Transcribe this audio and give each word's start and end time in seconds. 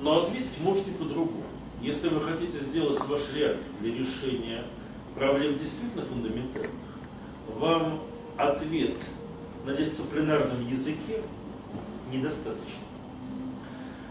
Но 0.00 0.22
ответить 0.22 0.58
можете 0.60 0.90
по-другому. 0.92 1.44
Если 1.82 2.08
вы 2.08 2.20
хотите 2.20 2.58
сделать 2.58 3.00
ваш 3.06 3.32
реактор 3.34 3.66
для 3.80 3.94
решения 3.94 4.64
проблем 5.14 5.58
действительно 5.58 6.04
фундаментальных, 6.04 6.70
вам 7.56 8.00
ответ 8.36 8.96
на 9.66 9.74
дисциплинарном 9.74 10.66
языке 10.66 11.22
недостаточно. 12.12 12.80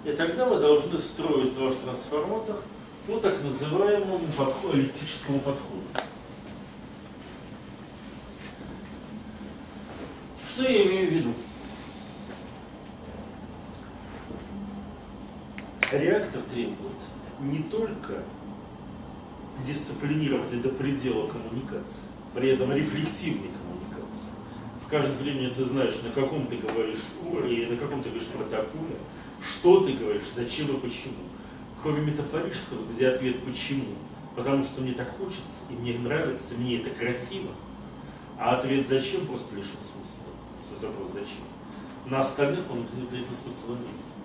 И 0.05 0.11
тогда 0.11 0.45
вы 0.45 0.59
должны 0.59 0.97
строить 0.99 1.57
ваш 1.57 1.75
трансформатор 1.75 2.57
по 3.07 3.17
так 3.17 3.43
называемому 3.43 4.27
подходу, 4.37 4.77
эллиптическому 4.77 5.39
подходу. 5.39 5.81
Что 10.53 10.63
я 10.63 10.83
имею 10.83 11.09
в 11.09 11.13
виду? 11.13 11.33
Реактор 15.91 16.43
требует 16.43 16.99
не 17.39 17.63
только 17.63 18.21
дисциплинированной 19.65 20.61
до 20.61 20.69
предела 20.69 21.25
коммуникации, 21.27 22.03
при 22.35 22.49
этом 22.49 22.71
рефлективной 22.71 23.49
коммуникации. 23.49 24.27
В 24.85 24.89
каждом 24.89 25.13
времени 25.17 25.51
ты 25.51 25.65
знаешь, 25.65 25.95
на 26.03 26.11
каком 26.11 26.45
ты 26.45 26.57
говоришь 26.57 26.99
уровне, 27.25 27.65
на 27.67 27.75
каком 27.75 28.03
ты 28.03 28.09
говоришь 28.09 28.27
протоколе, 28.27 28.97
что 29.43 29.79
ты 29.79 29.93
говоришь, 29.93 30.29
зачем 30.35 30.67
и 30.67 30.79
почему. 30.79 31.15
Кроме 31.81 32.01
метафорического, 32.01 32.85
где 32.91 33.07
ответ 33.07 33.43
«почему», 33.43 33.95
потому 34.35 34.63
что 34.63 34.81
мне 34.81 34.91
так 34.91 35.17
хочется, 35.17 35.63
и 35.71 35.73
мне 35.73 35.97
нравится, 35.97 36.53
мне 36.55 36.81
это 36.81 36.91
красиво, 36.91 37.49
а 38.37 38.57
ответ 38.57 38.87
«зачем» 38.87 39.25
просто 39.25 39.55
лишен 39.55 39.79
смысла. 39.81 40.29
Что 40.77 40.87
вопрос 40.87 41.13
«зачем?» 41.13 41.47
На 42.05 42.19
остальных 42.19 42.69
он 42.69 42.85
для 43.09 43.21
этого 43.21 43.35
смысла 43.35 43.71
нет. 43.71 44.18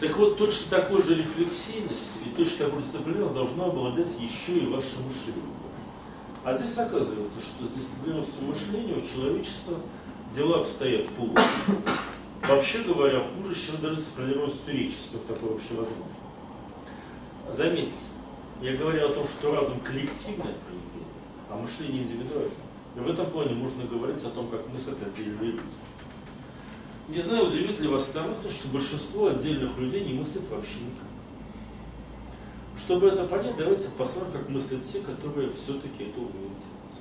Так 0.00 0.16
вот, 0.16 0.38
точно 0.38 0.70
такой 0.70 1.02
же 1.02 1.14
рефлексивностью 1.14 2.22
и 2.24 2.30
точно 2.30 2.66
такой 2.66 2.80
дисциплинированностью 2.80 3.44
должно 3.44 3.64
обладать 3.66 4.08
еще 4.18 4.58
и 4.58 4.66
ваше 4.66 4.96
мышление. 4.96 5.44
А 6.42 6.56
здесь 6.56 6.78
оказывается, 6.78 7.38
что 7.38 7.66
с 7.66 7.70
дисциплинированностью 7.76 8.42
мышления 8.44 8.94
у 8.94 9.06
человечества 9.06 9.78
дела 10.34 10.60
обстоят 10.60 11.06
плохо. 11.08 11.42
Вообще 12.48 12.82
говоря, 12.82 13.20
хуже, 13.20 13.54
чем 13.54 13.78
даже 13.82 13.96
дисциплинированностью 13.96 14.72
речи, 14.72 14.96
сколько 15.06 15.34
такое 15.34 15.50
вообще 15.52 15.74
возможно. 15.74 16.04
Заметьте, 17.52 17.98
я 18.62 18.76
говорил 18.76 19.06
о 19.06 19.12
том, 19.12 19.26
что 19.26 19.54
разум 19.54 19.80
коллективное 19.80 20.54
проявление, 20.64 21.10
а 21.50 21.56
мышление 21.56 22.04
индивидуальное. 22.04 22.50
И 22.96 23.00
в 23.00 23.10
этом 23.10 23.30
плане 23.30 23.54
можно 23.54 23.84
говорить 23.84 24.22
о 24.24 24.30
том, 24.30 24.48
как 24.48 24.66
мыслят 24.72 24.96
отдельные 25.02 25.52
люди. 25.52 25.62
Не 27.10 27.22
знаю, 27.22 27.48
удивит 27.48 27.80
ли 27.80 27.88
вас 27.88 28.08
мысль, 28.14 28.54
что 28.54 28.68
большинство 28.68 29.26
отдельных 29.26 29.76
людей 29.78 30.04
не 30.04 30.12
мыслят 30.12 30.48
вообще 30.48 30.76
никак. 30.76 31.08
Чтобы 32.78 33.08
это 33.08 33.24
понять, 33.24 33.56
давайте 33.56 33.88
посмотрим, 33.88 34.32
как 34.32 34.48
мыслят 34.48 34.84
те, 34.84 35.00
которые 35.00 35.50
все-таки 35.50 36.04
это 36.04 36.20
умеют 36.20 36.52
делать. 36.52 37.00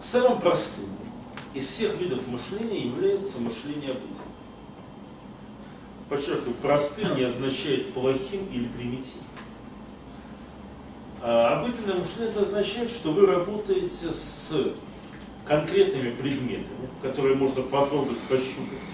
Самым 0.00 0.40
простым 0.40 0.88
из 1.54 1.68
всех 1.68 1.96
видов 2.00 2.26
мышления 2.26 2.86
является 2.86 3.38
мышление 3.38 3.92
обыденным. 3.92 4.16
Подчеркиваю, 6.08 6.54
простым 6.54 7.14
не 7.16 7.22
означает 7.22 7.94
плохим 7.94 8.48
или 8.52 8.66
примитивным. 8.66 9.24
А 11.22 11.60
обыденное 11.60 11.98
мышление 11.98 12.30
это 12.30 12.42
означает, 12.42 12.90
что 12.90 13.12
вы 13.12 13.26
работаете 13.26 14.12
с 14.12 14.50
конкретными 15.46 16.10
предметами, 16.10 16.88
которые 17.02 17.36
можно 17.36 17.62
потрогать, 17.62 18.18
пощупать, 18.28 18.88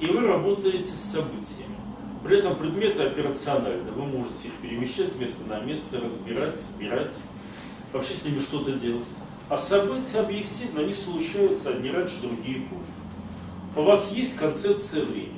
и 0.00 0.06
вы 0.06 0.20
работаете 0.26 0.90
с 0.90 1.12
событиями. 1.12 1.76
При 2.22 2.38
этом 2.38 2.56
предметы 2.56 3.02
операциональны, 3.02 3.90
вы 3.92 4.04
можете 4.04 4.48
их 4.48 4.54
перемещать 4.54 5.12
с 5.12 5.16
места 5.16 5.44
на 5.48 5.60
место, 5.60 6.00
разбирать, 6.00 6.58
собирать, 6.58 7.14
вообще 7.92 8.14
с 8.14 8.24
ними 8.24 8.40
что-то 8.40 8.72
делать. 8.72 9.06
А 9.48 9.56
события 9.56 10.20
объективно, 10.20 10.80
они 10.80 10.94
случаются 10.94 11.70
одни 11.70 11.90
раньше, 11.90 12.20
другие 12.20 12.62
позже. 12.62 12.82
У 13.76 13.82
вас 13.82 14.12
есть 14.12 14.36
концепция 14.36 15.04
времени, 15.04 15.32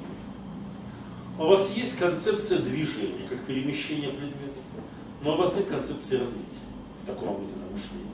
у 1.39 1.47
вас 1.47 1.73
есть 1.75 1.97
концепция 1.97 2.59
движения, 2.59 3.27
как 3.29 3.45
перемещение 3.45 4.11
предметов, 4.11 4.63
но 5.23 5.35
у 5.35 5.37
вас 5.37 5.55
нет 5.55 5.67
концепции 5.67 6.17
развития 6.17 6.61
в 7.03 7.07
таком 7.07 7.31
обыденном 7.31 7.73
мышлении. 7.73 8.10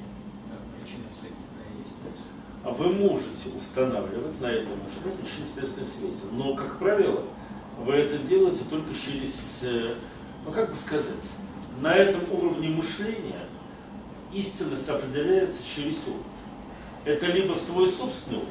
А 2.76 2.82
вы 2.82 2.92
можете 2.92 3.48
устанавливать 3.56 4.38
на 4.41 4.47
этом 4.47 4.75
мышлении 4.82 5.16
причинно-следственные 5.22 5.87
связи, 5.87 6.22
но, 6.32 6.54
как 6.54 6.78
правило, 6.78 7.22
вы 7.82 7.94
это 7.94 8.19
делаете 8.19 8.64
только 8.69 8.92
через, 8.94 9.60
э, 9.62 9.94
ну 10.44 10.53
как 10.53 10.70
бы 10.70 10.76
сказать, 10.76 11.06
на 11.81 11.94
этом 11.94 12.20
уровне 12.31 12.69
мышления 12.69 13.41
истинность 14.32 14.88
определяется 14.88 15.62
через 15.64 15.97
опыт. 16.06 16.26
Это 17.06 17.26
либо 17.26 17.54
свой 17.54 17.87
собственный 17.88 18.38
опыт, 18.38 18.48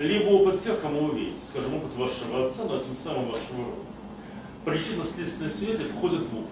либо 0.00 0.28
опыт 0.30 0.60
тех, 0.62 0.80
кому 0.80 1.02
вы 1.06 1.20
верите, 1.20 1.40
скажем, 1.48 1.76
опыт 1.76 1.94
вашего 1.94 2.46
отца, 2.46 2.64
но 2.64 2.78
тем 2.78 2.96
самым 2.96 3.26
вашего 3.26 3.58
рода. 3.58 3.84
Причинно-следственные 4.64 5.50
связи 5.50 5.84
входят 5.84 6.22
в 6.22 6.36
опыт. 6.36 6.50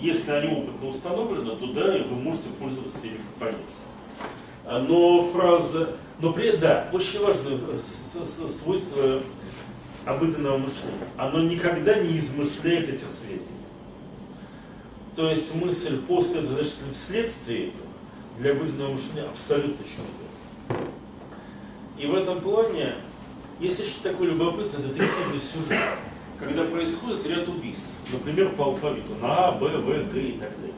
Если 0.00 0.30
они 0.30 0.62
опытно 0.62 0.88
установлены, 0.88 1.56
то 1.56 1.66
да, 1.72 1.96
и 1.96 2.02
вы 2.02 2.16
можете 2.16 2.50
пользоваться 2.50 3.06
ими 3.06 3.16
как 3.16 3.48
понятием. 3.48 4.88
Но 4.88 5.22
фраза, 5.24 5.96
но 6.20 6.32
при 6.32 6.48
этом, 6.48 6.60
да, 6.60 6.88
очень 6.92 7.20
важное 7.20 7.58
свойство 8.24 9.20
обыденного 10.04 10.58
мышления. 10.58 11.08
Оно 11.16 11.40
никогда 11.40 11.98
не 11.98 12.18
измышляет 12.18 12.88
этих 12.88 13.10
связей. 13.10 13.44
То 15.16 15.28
есть 15.28 15.54
мысль 15.54 16.00
после 16.02 16.40
этого, 16.40 16.54
значит, 16.54 16.74
вследствие 16.92 17.68
этого 17.68 17.86
для 18.38 18.52
обыденного 18.52 18.92
мышления 18.92 19.28
абсолютно 19.28 19.84
чуждая. 19.84 20.86
И 21.98 22.06
в 22.06 22.14
этом 22.14 22.40
плане 22.40 22.94
есть 23.58 23.78
еще 23.78 24.00
такой 24.02 24.28
любопытный 24.28 24.82
детективный 24.82 25.40
сюжет, 25.40 25.84
когда 26.38 26.64
происходит 26.64 27.26
ряд 27.26 27.46
убийств, 27.48 27.88
например, 28.10 28.50
по 28.50 28.64
алфавиту, 28.64 29.14
на 29.20 29.48
А, 29.48 29.52
Б, 29.52 29.68
В, 29.68 30.12
Г 30.12 30.20
и 30.20 30.32
так 30.32 30.58
далее. 30.58 30.74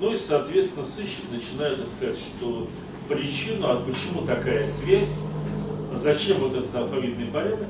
Ну 0.00 0.12
и, 0.12 0.16
соответственно, 0.16 0.84
сыщик 0.84 1.30
начинает 1.30 1.78
искать, 1.78 2.16
что 2.16 2.66
причину, 3.12 3.66
а 3.68 3.76
почему 3.76 4.26
такая 4.26 4.66
связь, 4.66 5.20
зачем 5.94 6.38
вот 6.38 6.54
этот 6.54 6.74
алфавитный 6.74 7.26
порядок, 7.26 7.68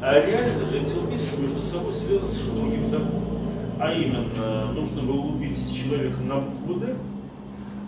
а 0.00 0.14
реально 0.14 0.66
же 0.66 0.78
эти 0.78 0.96
убийства 0.96 1.40
между 1.40 1.62
собой 1.62 1.92
связаны 1.92 2.28
с 2.28 2.38
другим 2.46 2.86
законом. 2.86 3.24
А 3.78 3.92
именно, 3.92 4.72
нужно 4.72 5.02
было 5.02 5.20
убить 5.20 5.58
человека 5.74 6.20
на 6.20 6.36
букву 6.36 6.74
«Д», 6.80 6.94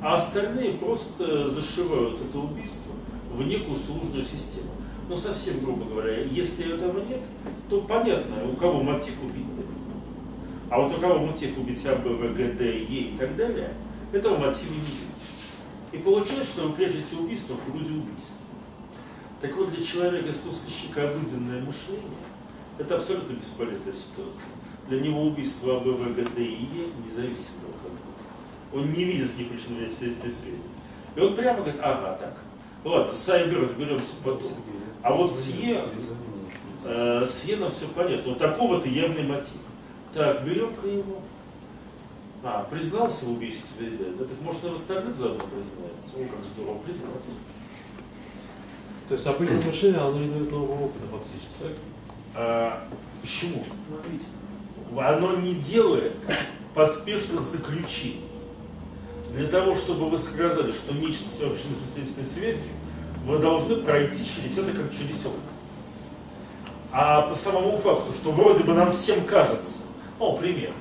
а 0.03 0.15
остальные 0.15 0.75
просто 0.75 1.49
зашивают 1.49 2.19
это 2.21 2.39
убийство 2.39 2.93
в 3.31 3.47
некую 3.47 3.77
сложную 3.77 4.25
систему. 4.25 4.71
Но 5.09 5.17
совсем 5.17 5.61
грубо 5.61 5.85
говоря, 5.85 6.23
если 6.31 6.75
этого 6.75 7.01
нет, 7.09 7.21
то 7.69 7.81
понятно, 7.83 8.37
у 8.51 8.57
кого 8.57 8.83
мотив 8.83 9.15
убить. 9.23 9.47
А 10.71 10.81
вот 10.81 10.97
у 10.97 11.01
кого 11.01 11.19
мотив 11.19 11.57
убить 11.59 11.85
А, 11.85 11.97
Б, 11.97 12.09
Е 12.59 13.01
и 13.01 13.17
так 13.19 13.37
далее, 13.37 13.71
этого 14.13 14.39
мотива 14.39 14.71
не 14.71 14.79
будет. 14.79 15.12
И 15.93 15.99
получается, 15.99 16.53
что 16.53 16.69
вы 16.69 16.73
прячете 16.75 17.17
убийство 17.17 17.55
в 17.55 17.71
груди 17.71 17.93
убийства. 17.93 18.37
Так 19.41 19.57
вот, 19.57 19.75
для 19.75 19.85
человека, 19.85 20.33
сыщика 20.53 21.11
обыденное 21.11 21.61
мышление, 21.61 22.17
это 22.79 22.97
абсолютно 22.97 23.35
бесполезная 23.35 23.93
ситуация. 23.93 24.49
Для 24.89 25.01
него 25.01 25.23
убийство 25.23 25.77
АБ, 25.77 25.85
В, 25.85 26.15
Г, 26.15 26.25
Д 26.35 26.45
и 26.45 26.93
независимо 27.05 27.69
от 27.69 27.83
друга. 27.83 27.99
Он 28.73 28.93
не 28.93 29.05
видит 29.05 29.31
в 29.31 29.39
них 29.39 29.49
причинно-следственной 29.49 30.33
связи. 30.33 30.59
И 31.15 31.21
он 31.21 31.37
прямо 31.37 31.61
говорит, 31.61 31.81
ага, 31.83 32.17
так, 32.19 32.39
ладно, 32.85 33.13
с 33.13 33.29
А 33.29 33.39
разберемся 33.39 34.15
потом. 34.25 34.53
А 35.03 35.13
вот 35.13 35.33
с 35.33 35.49
Е, 35.49 35.85
э, 36.85 37.27
с 37.27 37.45
Е 37.45 37.57
нам 37.57 37.71
все 37.71 37.87
понятно. 37.89 38.31
Вот 38.31 38.39
такого-то 38.39 38.89
явный 38.89 39.25
мотив. 39.25 39.49
Так, 40.15 40.45
берем-ка 40.45 40.89
его. 40.89 41.21
А, 42.45 42.67
признался 42.69 43.25
в 43.25 43.33
убийстве, 43.33 43.91
да, 44.19 44.25
так 44.25 44.41
может 44.41 44.65
и 44.65 44.69
в 44.69 44.75
остальных 44.75 45.15
заодно 45.15 45.45
признается. 45.45 46.13
О, 46.17 46.37
как 46.37 46.45
здорово, 46.45 46.79
признался. 46.79 47.35
То 49.09 49.15
есть 49.15 49.27
обычное 49.27 49.63
мышление, 49.63 50.01
оно 50.01 50.19
не 50.19 50.29
дает 50.29 50.51
нового 50.51 50.87
опыта 50.87 51.05
фактически, 51.11 51.59
так? 51.61 51.73
А, 52.35 52.89
почему? 53.21 53.65
Смотрите. 53.89 54.25
Оно 54.99 55.37
не 55.37 55.55
делает 55.55 56.15
поспешных 56.75 57.43
заключений. 57.43 58.25
Для 59.37 59.49
того, 59.49 59.77
чтобы 59.77 60.11
вы 60.11 60.19
сказали, 60.19 60.73
что 60.73 60.93
нечто 60.95 61.29
с 61.29 61.37
причинно-следственной 61.37 62.27
связью, 62.27 62.69
вы 63.25 63.39
должны 63.39 63.77
пройти 63.77 64.25
через 64.27 64.59
это 64.59 64.73
как 64.73 64.93
через 64.93 65.25
опыт. 65.25 65.41
А 66.91 67.23
по 67.23 67.35
самому 67.35 67.79
факту, 67.79 68.13
что 68.15 68.33
вроде 68.33 68.65
бы 68.65 68.75
нам 68.75 68.91
всем 68.93 69.25
кажется, 69.25 69.79
ну, 70.19 70.37
пример, 70.37 70.73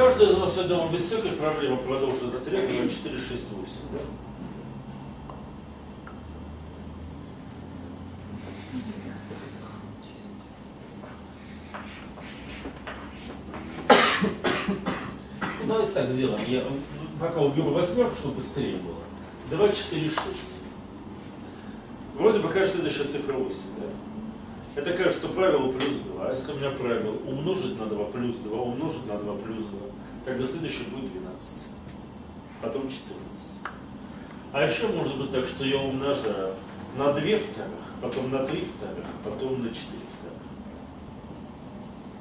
Каждый 0.00 0.30
из 0.30 0.38
вас, 0.38 0.56
я 0.56 0.62
думаю, 0.62 0.90
без 0.90 1.04
всякой 1.04 1.32
проблемы 1.32 1.76
продолжит 1.76 2.34
ответ 2.34 2.62
на 2.70 2.88
4, 2.88 3.18
6, 3.18 3.52
8. 3.52 3.72
Да? 3.92 3.98
Ну, 15.60 15.66
давайте 15.68 15.92
так 15.92 16.08
сделаем. 16.08 16.40
Я 16.46 16.62
пока 17.20 17.42
уберу 17.42 17.72
восьмерку, 17.72 18.16
чтобы 18.16 18.36
быстрее 18.36 18.76
было. 18.76 19.04
2, 19.50 19.68
4, 19.68 20.08
6. 20.08 20.16
Вроде 22.14 22.38
бы 22.38 22.48
каждая 22.48 22.68
следующая 22.68 23.04
цифра 23.04 23.34
8, 23.34 23.54
да? 23.76 23.86
Это 24.76 24.92
кажется, 24.92 25.18
что 25.18 25.28
правило 25.28 25.72
плюс 25.72 25.94
2. 26.14 26.26
А 26.26 26.30
если 26.30 26.52
у 26.52 26.56
меня 26.56 26.70
правило 26.70 27.16
умножить 27.26 27.78
на 27.78 27.86
2 27.86 28.04
плюс 28.06 28.36
2, 28.36 28.56
умножить 28.56 29.06
на 29.06 29.18
2 29.18 29.34
плюс 29.36 29.66
2, 29.66 29.78
тогда 30.24 30.46
следующее 30.46 30.86
будет 30.88 31.10
12. 31.12 31.64
Потом 32.62 32.82
14. 32.82 33.00
А 34.52 34.64
еще 34.64 34.88
может 34.88 35.16
быть 35.16 35.32
так, 35.32 35.44
что 35.46 35.64
я 35.64 35.78
умножаю 35.78 36.54
на 36.96 37.12
2 37.12 37.20
вторых, 37.20 37.38
потом 38.00 38.30
на 38.30 38.46
3 38.46 38.64
вторых, 38.64 39.04
потом 39.24 39.62
на 39.62 39.68
4 39.68 39.78
вторых. 39.78 40.38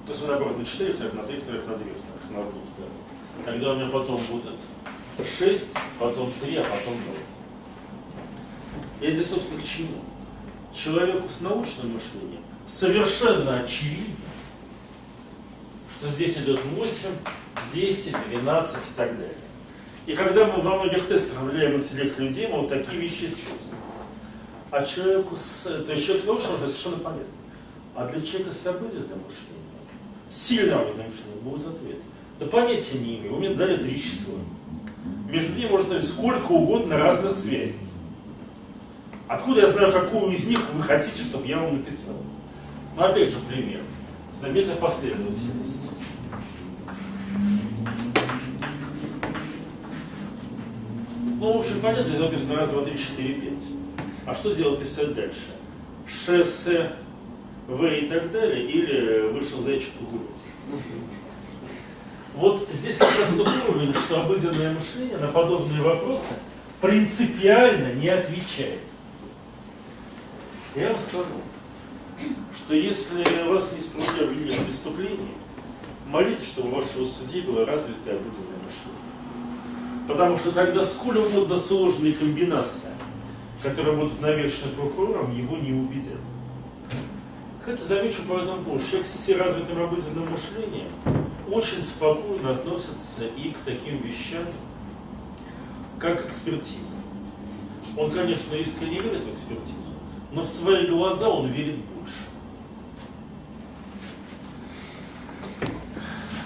То 0.05 0.11
есть 0.11 0.27
наоборот, 0.27 0.57
на 0.57 0.65
4 0.65 0.93
вторых, 0.93 1.13
на 1.13 1.23
3 1.23 1.37
вторых, 1.37 1.67
на 1.67 1.73
2 1.73 1.77
вторых, 1.77 1.97
на 2.31 2.39
1 2.39 2.51
вторых. 2.73 3.45
Тогда 3.45 3.71
у 3.73 3.75
меня 3.75 3.89
потом 3.89 4.19
будет 4.31 4.55
6, 5.37 5.67
потом 5.99 6.31
3, 6.41 6.55
а 6.57 6.63
потом 6.63 6.95
2. 9.01 9.07
И 9.07 9.11
это, 9.11 9.23
собственно, 9.27 9.59
к 9.59 9.63
чему? 9.63 10.01
Человеку 10.73 11.27
с 11.27 11.41
научным 11.41 11.93
мышлением 11.93 12.43
совершенно 12.69 13.61
очевидно, 13.61 14.15
что 15.97 16.09
здесь 16.11 16.37
идет 16.37 16.59
8, 16.63 16.93
10, 17.73 18.15
12 18.29 18.75
и 18.75 18.79
так 18.95 19.17
далее. 19.17 19.35
И 20.05 20.13
когда 20.13 20.45
мы 20.45 20.61
во 20.61 20.75
многих 20.75 21.07
тестах 21.07 21.39
влияем 21.41 21.77
интеллект 21.77 22.17
людей, 22.19 22.47
мы 22.47 22.61
вот 22.61 22.69
такие 22.69 23.01
вещи 23.01 23.25
используем. 23.25 23.59
А 24.71 24.83
человеку 24.83 25.35
с... 25.35 25.63
То 25.63 25.91
есть 25.91 26.05
человек 26.05 26.23
с 26.23 26.27
научным 26.27 26.51
мышлением 26.53 26.69
совершенно 26.69 27.03
понятно. 27.03 27.33
А 27.95 28.07
для 28.07 28.21
человека 28.21 28.51
с 28.51 28.65
обыденным 28.67 29.19
мышлением, 29.19 29.89
сильным 30.29 30.79
обыденным 30.79 31.07
мышлением 31.07 31.39
будет 31.43 31.67
ответ. 31.67 31.97
Да 32.39 32.45
понятия 32.45 32.99
не 32.99 33.17
имею, 33.17 33.33
вы 33.33 33.39
мне 33.39 33.49
дали 33.49 33.77
три 33.77 34.01
числа. 34.01 34.35
Между 35.29 35.53
ними 35.53 35.69
можно 35.69 36.01
сколько 36.01 36.51
угодно 36.51 36.97
разных 36.97 37.35
связей. 37.35 37.75
Откуда 39.29 39.61
я 39.61 39.71
знаю, 39.71 39.93
какую 39.93 40.31
из 40.33 40.43
них 40.45 40.59
вы 40.73 40.81
хотите, 40.81 41.21
чтобы 41.21 41.45
я 41.45 41.59
вам 41.59 41.77
написал? 41.77 42.15
Ну, 42.95 43.03
опять 43.03 43.29
же, 43.29 43.37
пример. 43.47 43.81
Знаменитая 44.33 44.77
последовательность. 44.77 45.87
Ну, 51.39 51.53
в 51.53 51.57
общем, 51.57 51.79
понятно, 51.79 52.05
здесь 52.05 52.19
написано 52.19 52.55
раз, 52.55 52.71
два, 52.71 52.83
три, 52.83 52.97
четыре, 52.97 53.35
пять. 53.35 53.59
А 54.25 54.33
что 54.33 54.55
делать 54.55 54.79
писать 54.79 55.13
дальше? 55.13 55.51
Шессе, 56.07 56.93
В 57.67 57.85
и 57.85 58.07
так 58.07 58.31
далее, 58.31 58.65
или 58.65 59.27
вышел 59.31 59.59
зайчик 59.59 59.91
погулять? 59.91 60.41
Вот 62.33 62.67
здесь 62.73 62.97
как 62.97 63.15
раз 63.19 63.29
тот 63.37 63.47
уровень, 63.69 63.93
что 63.93 64.21
обыденное 64.21 64.73
мышление 64.73 65.17
на 65.17 65.27
подобные 65.27 65.83
вопросы 65.83 66.33
принципиально 66.81 67.93
не 67.93 68.09
отвечает. 68.09 68.88
Я 70.75 70.89
вам 70.89 70.99
скажу, 70.99 71.25
что 72.55 72.75
если 72.75 73.49
вас 73.49 73.73
не 73.73 73.81
справедливо 73.81 74.53
в 74.53 74.65
преступлении, 74.65 75.33
молитесь, 76.07 76.47
чтобы 76.47 76.69
у 76.69 76.75
вашего 76.75 77.05
судьи 77.05 77.41
было 77.41 77.65
развитое 77.65 78.15
обыденное 78.15 78.59
мышление. 78.63 79.09
Потому 80.07 80.37
что 80.37 80.51
тогда 80.51 80.83
сколь 80.83 81.17
угодно 81.17 81.57
сложные 81.57 82.13
комбинации, 82.13 82.89
которые 83.63 83.95
будут 83.95 84.21
навешаны 84.21 84.73
прокурором, 84.73 85.35
его 85.35 85.57
не 85.57 85.73
убедят. 85.73 86.19
Кстати, 87.59 87.81
замечу 87.81 88.23
по 88.23 88.37
этому 88.37 88.63
поводу, 88.63 88.83
человек 88.85 89.07
с 89.07 89.29
развитым 89.29 89.81
обыденным 89.81 90.29
мышлением 90.31 90.87
очень 91.51 91.81
спокойно 91.81 92.51
относится 92.51 93.25
и 93.37 93.51
к 93.51 93.57
таким 93.65 93.97
вещам, 93.97 94.45
как 95.99 96.27
экспертиза. 96.27 96.77
Он, 97.97 98.11
конечно, 98.11 98.53
искренне 98.53 99.01
верит 99.01 99.23
в 99.23 99.33
экспертизу, 99.33 99.88
но 100.31 100.43
в 100.43 100.47
свои 100.47 100.87
глаза 100.87 101.29
он 101.29 101.47
верит 101.47 101.75
больше. 101.75 102.15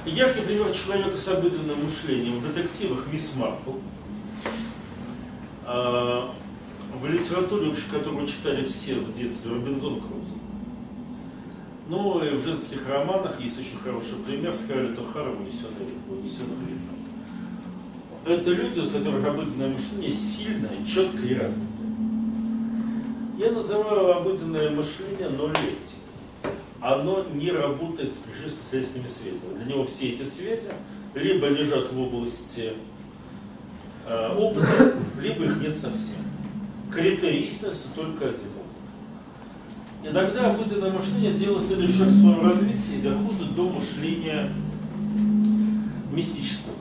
Яркий 0.05 0.41
пример 0.41 0.71
человека 0.71 1.17
с 1.17 1.27
обыденным 1.27 1.83
мышлением 1.83 2.39
в 2.39 2.47
детективах 2.47 3.07
Мисс 3.11 3.33
Марпл. 3.35 3.71
А, 5.65 6.33
в 6.93 7.07
литературе, 7.07 7.73
которую 7.91 8.27
читали 8.27 8.63
все 8.63 8.95
в 8.95 9.17
детстве, 9.17 9.51
Робинзон 9.51 10.01
Крузо. 10.01 10.35
Ну 11.89 12.23
и 12.23 12.29
в 12.29 12.43
женских 12.43 12.87
романах 12.87 13.41
есть 13.41 13.59
очень 13.59 13.77
хороший 13.83 14.15
пример 14.25 14.53
Скарлетт 14.53 14.97
О'Хара 14.97 15.35
«Унесенный 15.35 15.85
ветром». 16.07 17.03
Это 18.25 18.51
люди, 18.51 18.79
у 18.79 18.89
которых 18.89 19.25
обыденное 19.25 19.69
мышление 19.69 20.11
сильное, 20.11 20.85
четкое 20.85 21.25
и 21.25 21.33
развитое. 21.33 21.72
Я 23.43 23.51
называю 23.51 24.15
обыденное 24.15 24.69
мышление 24.69 25.27
ноль-лектик. 25.27 25.97
Оно 26.79 27.25
не 27.33 27.51
работает 27.51 28.13
с 28.13 28.19
причинно-следственными 28.19 29.09
связями. 29.09 29.57
Для 29.57 29.65
него 29.65 29.83
все 29.83 30.11
эти 30.11 30.23
связи 30.23 30.69
либо 31.13 31.49
лежат 31.49 31.91
в 31.91 31.99
области 31.99 32.71
э, 34.07 34.37
опыта, 34.37 34.93
либо 35.21 35.43
их 35.43 35.57
нет 35.57 35.75
совсем. 35.75 36.23
Критерий 36.89 37.41
истинности 37.41 37.87
только 37.93 38.29
один 38.29 38.39
опыт. 38.39 40.09
Иногда 40.09 40.51
обыденное 40.51 40.91
мышление 40.91 41.33
делает 41.33 41.67
следующий 41.67 41.97
шаг 41.97 42.07
в 42.07 42.21
своем 42.21 42.49
развитии 42.49 42.99
и 42.99 43.01
доходит 43.01 43.55
до 43.55 43.69
мышления 43.69 44.53
мистического. 46.13 46.75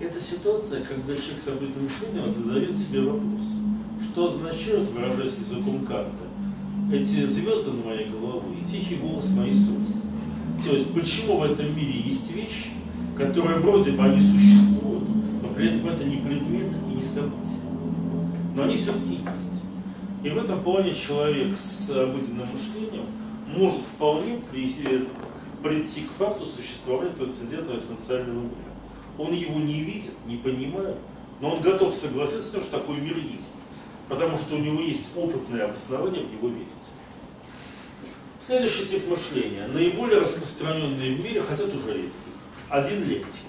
Это 0.00 0.18
ситуация, 0.18 0.82
когда 0.82 1.14
человек 1.14 1.42
с 1.44 1.48
обыденным 1.48 1.84
мышлением 1.84 2.32
задает 2.32 2.74
себе 2.74 3.02
вопрос– 3.02 3.42
что 4.10 4.26
означают, 4.26 4.88
выражаясь 4.90 5.34
языком 5.38 5.86
Канта, 5.86 6.24
эти 6.92 7.24
звезды 7.26 7.70
на 7.70 7.86
моей 7.86 8.08
голове 8.08 8.58
и 8.60 8.70
тихий 8.70 8.96
голос 8.96 9.28
моей 9.30 9.54
совести. 9.54 9.98
То 10.64 10.72
есть, 10.72 10.92
почему 10.92 11.38
в 11.38 11.44
этом 11.44 11.74
мире 11.76 12.00
есть 12.00 12.30
вещи, 12.32 12.70
которые 13.16 13.58
вроде 13.58 13.92
бы 13.92 14.04
они 14.04 14.20
существуют, 14.20 15.04
но 15.42 15.48
при 15.54 15.68
этом 15.68 15.88
это 15.88 16.04
не 16.04 16.16
предмет 16.16 16.72
и 16.90 16.96
не 16.96 17.02
событие. 17.02 17.58
Но 18.54 18.62
они 18.64 18.76
все-таки 18.76 19.14
есть. 19.14 19.54
И 20.22 20.28
в 20.30 20.38
этом 20.38 20.62
плане 20.62 20.94
человек 20.94 21.56
с 21.58 21.90
обыденным 21.90 22.48
мышлением 22.52 23.06
может 23.56 23.82
вполне 23.82 24.38
прийти, 24.50 25.06
прийти 25.62 26.02
к 26.02 26.12
факту 26.12 26.46
существования 26.46 27.10
трансцендентного 27.10 27.78
эссенциального 27.78 28.40
мира. 28.40 28.74
Он 29.18 29.32
его 29.32 29.58
не 29.58 29.80
видит, 29.80 30.12
не 30.26 30.36
понимает, 30.36 30.96
но 31.40 31.54
он 31.54 31.62
готов 31.62 31.94
согласиться 31.94 32.48
с 32.48 32.50
тем, 32.52 32.62
что 32.62 32.78
такой 32.78 32.96
мир 32.96 33.16
есть 33.16 33.63
потому 34.08 34.38
что 34.38 34.54
у 34.54 34.58
него 34.58 34.80
есть 34.80 35.06
опытное 35.16 35.64
обоснование 35.64 36.24
в 36.24 36.32
него 36.32 36.48
верить. 36.48 36.68
Следующий 38.46 38.86
тип 38.86 39.08
мышления, 39.08 39.66
наиболее 39.68 40.20
распространенный 40.20 41.14
в 41.14 41.24
мире, 41.24 41.42
хотя 41.42 41.64
тоже 41.66 41.94
редкий, 41.94 42.10
один 42.68 43.08
лектик. 43.08 43.40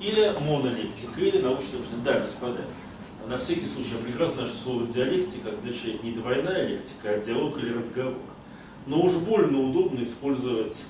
Или 0.00 0.32
монолектика, 0.40 1.20
или 1.20 1.38
научный 1.38 1.78
мышление. 1.78 2.04
Да, 2.04 2.20
господа, 2.20 2.60
на 3.26 3.36
всякий 3.36 3.66
случай 3.66 3.94
я 3.94 4.04
прекрасно 4.04 4.34
знаю, 4.34 4.48
что 4.48 4.58
слово 4.58 4.86
диалектика 4.86 5.50
означает 5.50 6.02
не 6.02 6.12
двойная 6.12 6.66
лектика, 6.68 7.10
а 7.10 7.18
диалог 7.18 7.58
или 7.58 7.72
разговор. 7.74 8.14
Но 8.86 9.02
уж 9.02 9.14
больно 9.14 9.60
удобно 9.60 10.02
использовать 10.02 10.82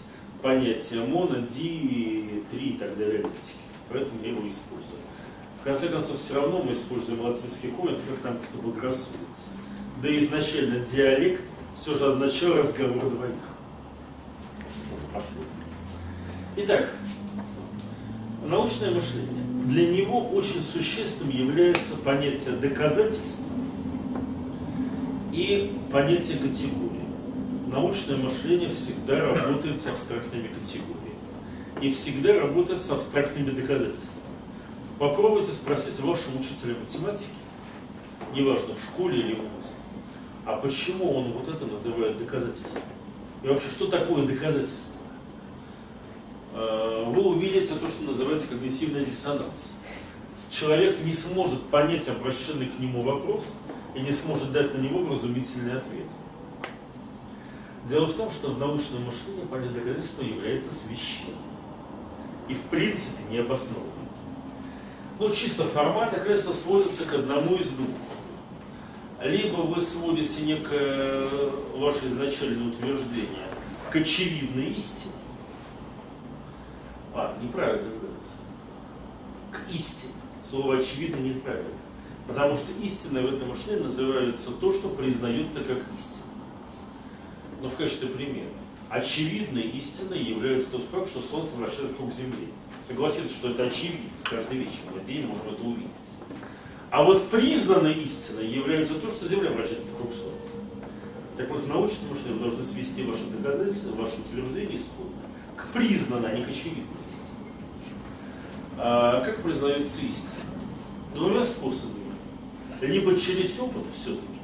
понятие 0.43 1.05
моно, 1.05 1.37
ди, 1.41 2.45
три 2.51 2.71
и 2.71 2.79
так 2.79 2.97
далее 2.99 3.19
лектики. 3.19 3.57
Поэтому 3.89 4.23
я 4.23 4.31
его 4.31 4.41
использую. 4.41 4.99
В 5.61 5.65
конце 5.65 5.89
концов, 5.89 6.19
все 6.21 6.35
равно 6.35 6.63
мы 6.63 6.73
используем 6.73 7.21
латинский 7.21 7.71
корень, 7.71 7.99
как 8.09 8.25
нам 8.25 8.37
это 8.37 8.59
благорассудится. 8.63 9.49
Да 10.03 10.17
изначально 10.19 10.85
диалект 10.85 11.43
все 11.75 11.95
же 11.95 12.07
означал 12.07 12.55
разговор 12.55 13.11
двоих. 13.11 13.35
Итак, 16.57 16.91
научное 18.47 18.91
мышление. 18.91 19.45
Для 19.67 19.89
него 19.89 20.29
очень 20.29 20.63
существенным 20.63 21.31
является 21.31 21.95
понятие 22.05 22.55
доказательства 22.57 23.45
и 25.33 25.77
понятие 25.93 26.39
категории. 26.39 27.05
Научное 27.67 28.17
мышление 28.17 28.71
всегда 28.71 29.35
работает 29.35 29.81
с 29.81 29.87
абстрактными 29.87 30.49
категориями 30.49 31.19
и 31.83 31.91
всегда 31.93 32.41
работает 32.41 32.83
с 32.83 32.91
абстрактными 32.91 33.51
доказательствами. 33.51 34.28
Попробуйте 34.99 35.53
спросить 35.53 36.01
вашего 36.01 36.39
учителя 36.41 36.75
математики, 36.75 37.31
неважно, 38.35 38.75
в 38.75 38.83
школе 38.83 39.21
или 39.21 39.35
в 39.35 39.39
вузе, 39.39 39.53
а 40.45 40.57
почему 40.57 41.15
он 41.15 41.33
вот 41.33 41.47
это 41.47 41.67
называет 41.67 42.19
доказательством? 42.19 42.83
И 43.45 43.47
вообще, 43.47 43.69
что 43.69 43.87
такое 43.87 44.27
доказательство? 44.27 44.95
А, 46.53 47.05
вы 47.11 47.23
увидите 47.23 47.75
то, 47.77 47.89
что 47.89 48.03
называется 48.03 48.49
когнитивный 48.49 49.05
диссонанс. 49.05 49.71
Человек 50.51 50.99
не 51.05 51.13
сможет 51.13 51.63
понять 51.69 52.09
обращенный 52.09 52.67
к 52.67 52.81
нему 52.81 53.03
вопрос 53.03 53.55
и 53.95 54.01
не 54.01 54.13
сможет 54.13 54.51
дать 54.51 54.77
на 54.77 54.81
него 54.81 54.99
вразумительный 55.01 55.79
ответ. 55.79 56.07
Дело 57.89 58.07
в 58.07 58.15
том, 58.15 58.31
что 58.33 58.49
в 58.49 58.59
научном 58.59 59.05
мышлении 59.05 59.45
понятие 59.49 59.75
доказательства 59.75 60.25
является 60.25 60.75
священным. 60.75 61.39
и 62.49 62.55
в 62.55 62.63
принципе 62.63 63.23
не 63.31 63.39
обоснованы. 63.39 63.98
Ну, 65.19 65.31
чисто 65.35 65.65
формально 65.65 66.19
кресло 66.21 66.53
сводится 66.53 67.05
к 67.05 67.13
одному 67.13 67.57
из 67.57 67.71
двух. 67.71 67.89
Либо 69.21 69.63
вы 69.63 69.83
сводите 69.83 70.43
некое 70.43 71.29
ваше 71.75 72.07
изначальное 72.07 72.69
утверждение 72.69 73.49
к 73.91 73.97
очевидной 73.97 74.67
истине. 74.67 75.13
А, 77.15 77.37
неправильно 77.43 77.89
выразился. 77.89 78.39
К 79.51 79.75
истине. 79.75 80.13
Слово 80.49 80.79
очевидно 80.79 81.17
неправильно. 81.17 81.69
Потому 82.29 82.57
что 82.57 82.71
истиной 82.81 83.23
в 83.23 83.35
этом 83.35 83.49
мышлении 83.49 83.83
называется 83.83 84.51
то, 84.53 84.73
что 84.73 84.89
признается 84.89 85.61
как 85.61 85.79
истина. 85.79 86.23
Но 87.61 87.69
в 87.69 87.75
качестве 87.75 88.09
примера. 88.09 88.51
Очевидной 88.89 89.63
истиной 89.63 90.23
является 90.23 90.71
тот 90.71 90.85
факт, 90.85 91.09
что 91.09 91.21
Солнце 91.21 91.57
вращается 91.57 91.93
вокруг 91.93 92.13
Земли. 92.13 92.49
Согласитесь, 92.89 93.33
что 93.33 93.51
это 93.51 93.65
очевидно. 93.65 94.09
Каждый 94.25 94.61
вечер 94.61 94.81
в 94.95 95.07
день 95.07 95.27
можно 95.27 95.51
это 95.51 95.63
увидеть. 95.63 95.91
А 96.91 97.03
вот 97.03 97.29
признанной 97.29 97.93
истиной 97.93 98.49
является 98.49 98.95
то, 98.95 99.11
что 99.11 99.29
Земля 99.29 99.51
вращается 99.51 99.87
вокруг 99.93 100.15
Солнца. 100.15 100.53
Так 101.37 101.51
вот, 101.51 101.61
в 101.61 101.69
научном 101.69 102.11
мышлении 102.11 102.39
вы 102.39 102.45
должны 102.47 102.65
свести 102.65 103.03
ваши 103.03 103.25
доказательства, 103.27 103.93
ваше 103.93 104.17
утверждение 104.21 104.77
исходно 104.77 105.21
к 105.55 105.67
признанной, 105.75 106.33
а 106.33 106.37
не 106.39 106.45
к 106.45 106.49
очевидной 106.49 106.85
истине. 107.07 107.29
А 108.79 109.21
как 109.21 109.43
признается 109.43 110.01
истина? 110.01 110.45
Двумя 111.15 111.45
способами. 111.45 112.15
Либо 112.81 113.21
через 113.21 113.59
опыт 113.61 113.87
все-таки, 113.95 114.39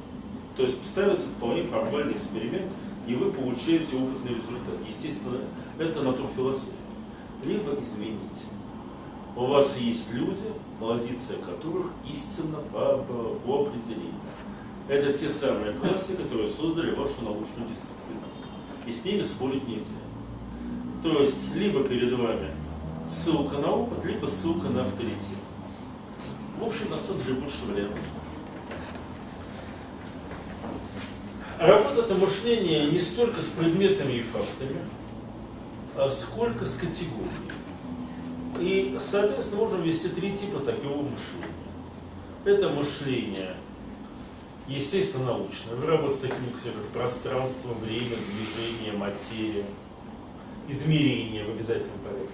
то 0.55 0.63
есть 0.63 0.85
ставится 0.85 1.25
вполне 1.25 1.63
формальный 1.63 2.13
эксперимент, 2.13 2.71
и 3.07 3.15
вы 3.15 3.31
получаете 3.31 3.95
опытный 3.95 4.35
результат. 4.35 4.75
Естественно, 4.87 5.39
это 5.79 6.03
натурфилософия. 6.03 6.74
Либо, 7.43 7.73
извините, 7.81 8.45
у 9.35 9.45
вас 9.45 9.77
есть 9.77 10.11
люди, 10.11 10.53
позиция 10.79 11.37
которых 11.37 11.91
истинно 12.09 12.59
по, 12.71 12.97
по, 12.97 13.35
по 13.45 13.67
определению. 13.67 14.13
Это 14.87 15.13
те 15.13 15.29
самые 15.29 15.73
классы, 15.73 16.13
которые 16.13 16.47
создали 16.47 16.91
вашу 16.91 17.21
научную 17.23 17.67
дисциплину. 17.69 18.21
И 18.85 18.91
с 18.91 19.03
ними 19.03 19.21
спорить 19.21 19.67
нельзя. 19.67 19.97
То 21.03 21.21
есть, 21.21 21.53
либо 21.55 21.83
перед 21.83 22.13
вами 22.13 22.49
ссылка 23.07 23.57
на 23.57 23.71
опыт, 23.71 24.03
либо 24.05 24.25
ссылка 24.27 24.69
на 24.69 24.83
авторитет. 24.83 25.39
В 26.59 26.63
общем, 26.63 26.89
на 26.89 26.97
самом 26.97 27.23
деле 27.23 27.35
больше 27.35 27.65
вариантов. 27.65 27.99
Работа 31.59 32.01
это 32.01 32.15
мышление 32.15 32.91
не 32.91 32.99
столько 32.99 33.41
с 33.41 33.47
предметами 33.47 34.13
и 34.13 34.21
фактами, 34.21 34.79
сколько 36.09 36.65
с 36.65 36.75
категориями. 36.75 37.51
И, 38.59 38.97
соответственно, 38.99 39.61
можем 39.61 39.81
ввести 39.81 40.09
три 40.09 40.37
типа 40.37 40.59
такого 40.59 41.01
мышления. 41.01 41.55
Это 42.45 42.69
мышление, 42.69 43.55
естественно, 44.67 45.25
научное. 45.25 45.75
Вы 45.75 45.87
работаете 45.87 46.17
с 46.17 46.29
такими 46.29 46.49
как 46.51 46.87
пространство, 46.93 47.73
время, 47.73 48.17
движение, 48.17 48.93
материя, 48.93 49.65
измерение 50.69 51.43
в 51.43 51.49
обязательном 51.49 51.99
порядке. 51.99 52.33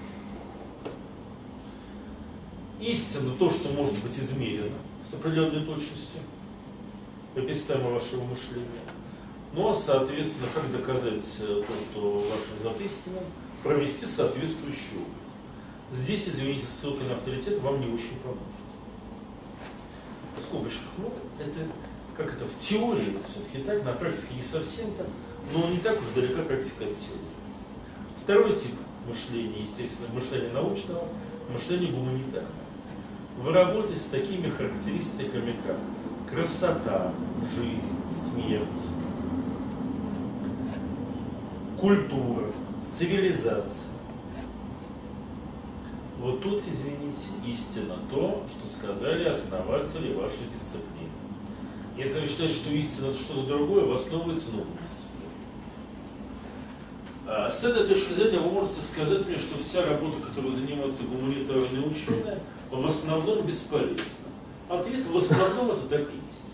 Истина, 2.81 3.33
то, 3.37 3.49
что 3.49 3.69
может 3.69 3.97
быть 3.99 4.17
измерено 4.17 4.75
с 5.03 5.13
определенной 5.13 5.65
точностью, 5.65 6.21
эпистема 7.35 7.91
вашего 7.91 8.23
мышления. 8.23 8.81
Ну 9.53 9.69
а, 9.69 9.73
соответственно, 9.73 10.47
как 10.53 10.71
доказать 10.71 11.23
э, 11.39 11.63
то, 11.67 11.73
что 11.91 12.25
ваш 12.29 12.39
результат 12.59 12.81
истинен? 12.81 13.23
Провести 13.63 14.05
соответствующий 14.05 14.97
опыт. 14.97 15.21
Здесь, 15.91 16.27
извините, 16.27 16.65
ссылка 16.67 17.03
на 17.03 17.13
авторитет 17.13 17.59
вам 17.61 17.79
не 17.79 17.87
очень 17.87 18.17
поможет. 18.23 18.41
В 20.37 20.41
скобочках, 20.41 20.87
ну, 20.97 21.11
это, 21.39 21.59
как 22.17 22.33
это, 22.33 22.45
в 22.45 22.57
теории 22.57 23.13
это 23.13 23.19
все-таки 23.29 23.59
так, 23.63 23.83
на 23.83 23.93
практике 23.93 24.35
не 24.35 24.43
совсем 24.43 24.91
так, 24.95 25.07
но 25.53 25.67
не 25.69 25.77
так 25.77 25.99
уж 25.99 26.05
далека 26.15 26.41
практика 26.43 26.85
от 26.85 26.95
теории. 26.95 27.31
Второй 28.23 28.53
тип 28.53 28.75
мышления, 29.07 29.61
естественно, 29.61 30.07
мышление 30.13 30.51
научного, 30.53 31.07
мышление 31.51 31.91
гуманитарного. 31.91 32.55
Вы 33.37 33.53
работаете 33.53 33.99
с 33.99 34.05
такими 34.05 34.49
характеристиками, 34.49 35.55
как 35.65 35.77
красота, 36.31 37.13
жизнь, 37.55 37.81
смерть, 38.11 38.67
культура, 41.79 42.47
цивилизация. 42.91 43.89
Вот 46.19 46.43
тут, 46.43 46.61
извините, 46.67 47.27
истина 47.47 47.95
то, 48.11 48.45
что 48.47 48.71
сказали 48.71 49.23
основатели 49.27 50.13
вашей 50.13 50.45
дисциплины. 50.53 51.09
Если 51.97 52.19
вы 52.19 52.27
считаете, 52.27 52.53
что 52.53 52.69
истина 52.69 53.07
это 53.07 53.17
что-то 53.17 53.47
другое, 53.47 53.85
вы 53.85 53.95
основываете 53.95 54.45
новую 54.47 54.65
дисциплину. 54.65 55.01
А 57.27 57.49
с 57.49 57.63
этой 57.63 57.87
точки 57.87 58.13
зрения 58.13 58.39
вы 58.39 58.51
можете 58.51 58.81
сказать 58.81 59.25
мне, 59.25 59.37
что 59.37 59.57
вся 59.57 59.85
работа, 59.85 60.21
которой 60.27 60.51
занимаются 60.51 61.03
гуманитарные 61.03 61.87
ученые, 61.87 62.39
в 62.69 62.85
основном 62.85 63.45
бесполезна. 63.45 64.03
Ответ 64.69 65.05
в 65.05 65.17
основном 65.17 65.71
это 65.71 65.81
так 65.81 66.01
и 66.01 66.03
есть. 66.03 66.51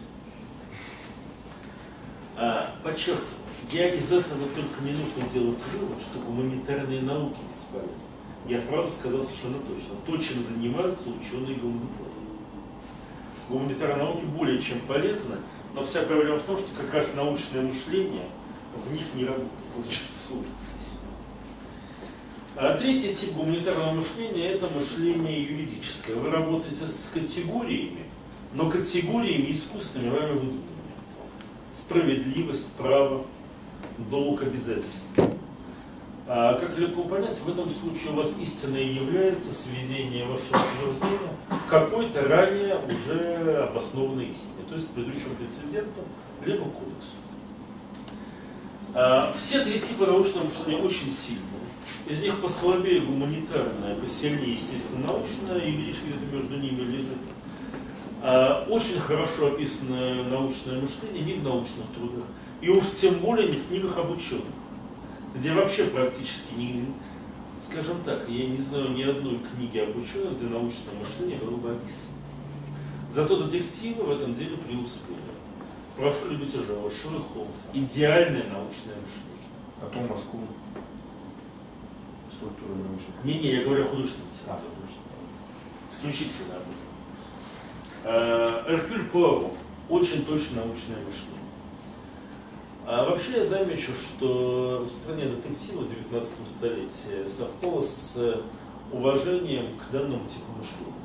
А, 2.37 2.75
подчеркиваю, 2.83 3.36
я 3.71 3.93
из 3.93 4.11
этого 4.11 4.47
только 4.55 4.81
не 4.81 4.91
нужно 4.91 5.29
делать 5.33 5.59
вывод, 5.73 5.99
что 6.01 6.19
гуманитарные 6.19 7.01
науки 7.01 7.37
бесполезны. 7.49 8.07
Я 8.47 8.61
фразу 8.61 8.89
сказал 8.91 9.21
совершенно 9.21 9.59
точно. 9.59 9.95
То, 10.05 10.17
чем 10.17 10.41
занимаются 10.41 11.09
ученые 11.09 11.57
гуманитарии. 11.57 12.17
Гуманитарные 13.49 13.97
науки 13.97 14.23
более 14.37 14.61
чем 14.61 14.79
полезны, 14.81 15.37
но 15.73 15.83
вся 15.83 16.03
проблема 16.03 16.39
в 16.39 16.43
том, 16.43 16.57
что 16.57 16.67
как 16.79 16.93
раз 16.93 17.13
научное 17.13 17.61
мышление 17.61 18.27
в 18.85 18.91
них 18.91 19.03
не 19.15 19.25
работает. 19.25 19.51
Вот 19.75 19.85
сложно 20.15 20.45
здесь. 20.45 20.93
А 22.55 22.77
третий 22.77 23.13
тип 23.13 23.33
гуманитарного 23.33 23.91
мышления– 23.91 24.51
это 24.53 24.67
мышление 24.67 25.43
юридическое. 25.43 26.15
Вы 26.15 26.29
работаете 26.29 26.87
с 26.87 27.09
категориями, 27.13 28.05
но 28.53 28.69
категориями 28.69 29.51
искусственными, 29.51 30.09
вами 30.09 30.31
выдуманными. 30.31 30.63
Справедливость, 31.71 32.65
право, 32.77 33.25
долг, 34.09 34.43
обязательств. 34.43 35.05
А, 36.29 36.59
как 36.59 36.77
легко 36.77 37.03
понять, 37.03 37.39
в 37.39 37.49
этом 37.49 37.69
случае 37.69 38.11
у 38.11 38.15
вас 38.15 38.33
истинной 38.41 38.85
является 38.85 39.53
сведение 39.53 40.25
вашего 40.25 40.57
утверждения 40.57 41.31
какой-то 41.69 42.27
ранее 42.27 42.77
уже 42.77 43.69
обоснованной 43.69 44.25
истине, 44.25 44.65
то 44.67 44.75
есть 44.75 44.89
предыдущему 44.89 45.35
прецеденту, 45.35 46.01
либо 46.45 46.63
кодексу. 46.65 47.15
А, 48.93 49.33
все 49.37 49.63
три 49.63 49.79
типа 49.79 50.05
научного 50.05 50.45
мышления 50.45 50.81
очень 50.81 51.11
сильные. 51.11 51.43
Из 52.09 52.19
них 52.19 52.41
послабее 52.41 53.01
гуманитарное, 53.01 53.95
посильнее, 53.95 54.53
естественно, 54.53 55.07
научное, 55.07 55.59
и 55.59 55.71
лишь 55.71 56.01
где-то 56.01 56.25
между 56.35 56.57
ними 56.57 56.81
лежит. 56.81 57.17
А, 58.21 58.65
очень 58.67 58.99
хорошо 58.99 59.47
описанное 59.47 60.23
научное 60.23 60.81
мышление 60.81 61.21
не 61.21 61.33
в 61.33 61.43
научных 61.43 61.85
трудах, 61.95 62.25
и 62.61 62.69
уж 62.69 62.85
тем 62.99 63.15
более 63.15 63.47
не 63.47 63.57
в 63.57 63.67
книгах 63.67 63.97
об 63.97 64.11
ученых 64.11 64.45
где 65.37 65.53
вообще 65.53 65.85
практически 65.85 66.53
не, 66.55 66.85
скажем 67.63 68.01
так, 68.03 68.27
я 68.27 68.47
не 68.47 68.57
знаю 68.57 68.91
ни 68.91 69.03
одной 69.03 69.39
книги 69.39 69.77
об 69.77 69.95
ученых, 69.95 70.37
где 70.37 70.47
научное 70.47 70.95
мышление 70.95 71.37
было 71.37 71.57
бы 71.57 71.71
описано. 71.71 72.15
Зато 73.11 73.43
детективы 73.43 74.03
в 74.03 74.11
этом 74.11 74.35
деле 74.35 74.57
преуспели. 74.57 75.17
Прошу 75.95 76.29
любить 76.29 76.53
жаловать, 76.53 76.93
Шерлок 76.95 77.23
Холмс. 77.33 77.65
Идеальное 77.73 78.43
научное 78.49 78.95
мышление. 78.95 79.47
А 79.81 79.85
то 79.91 79.99
Москву. 80.01 80.41
Структура 82.31 82.75
научных. 82.75 83.23
Не-не, 83.23 83.57
я 83.57 83.63
говорю 83.63 83.85
о 83.85 83.87
художественной 83.87 84.27
А, 84.47 84.59
Исключительно 85.91 86.55
об 86.55 86.61
этом. 86.61 86.73
Э, 88.03 88.63
Эркюль 88.67 89.05
Пуаро. 89.05 89.51
Очень 89.89 90.25
точно 90.25 90.57
научное 90.57 90.97
мышление. 91.03 91.46
А 92.89 93.03
вообще 93.03 93.39
я 93.39 93.43
замечу, 93.43 93.91
что 93.91 94.79
распространение 94.81 95.35
детектива 95.35 95.81
в 95.81 95.89
19 95.89 96.33
столетии 96.47 97.27
совпало 97.27 97.81
с 97.81 98.15
уважением 98.93 99.77
к 99.77 99.91
данному 99.91 100.23
типу 100.29 100.49
мышления. 100.57 100.95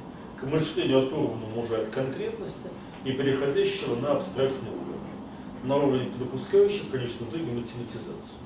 К 0.40 0.44
мышлению, 0.44 0.98
оторванному 1.08 1.60
уже 1.60 1.78
от 1.78 1.88
конкретности 1.88 2.68
и 3.04 3.10
переходящего 3.10 3.96
на 3.96 4.12
абстрактный 4.12 4.70
уровень. 4.70 5.64
На 5.64 5.76
уровень, 5.76 6.12
допускающий 6.20 6.82
в 6.82 6.90
конечном 6.92 7.30
итоге 7.30 7.46
математизацию. 7.46 8.38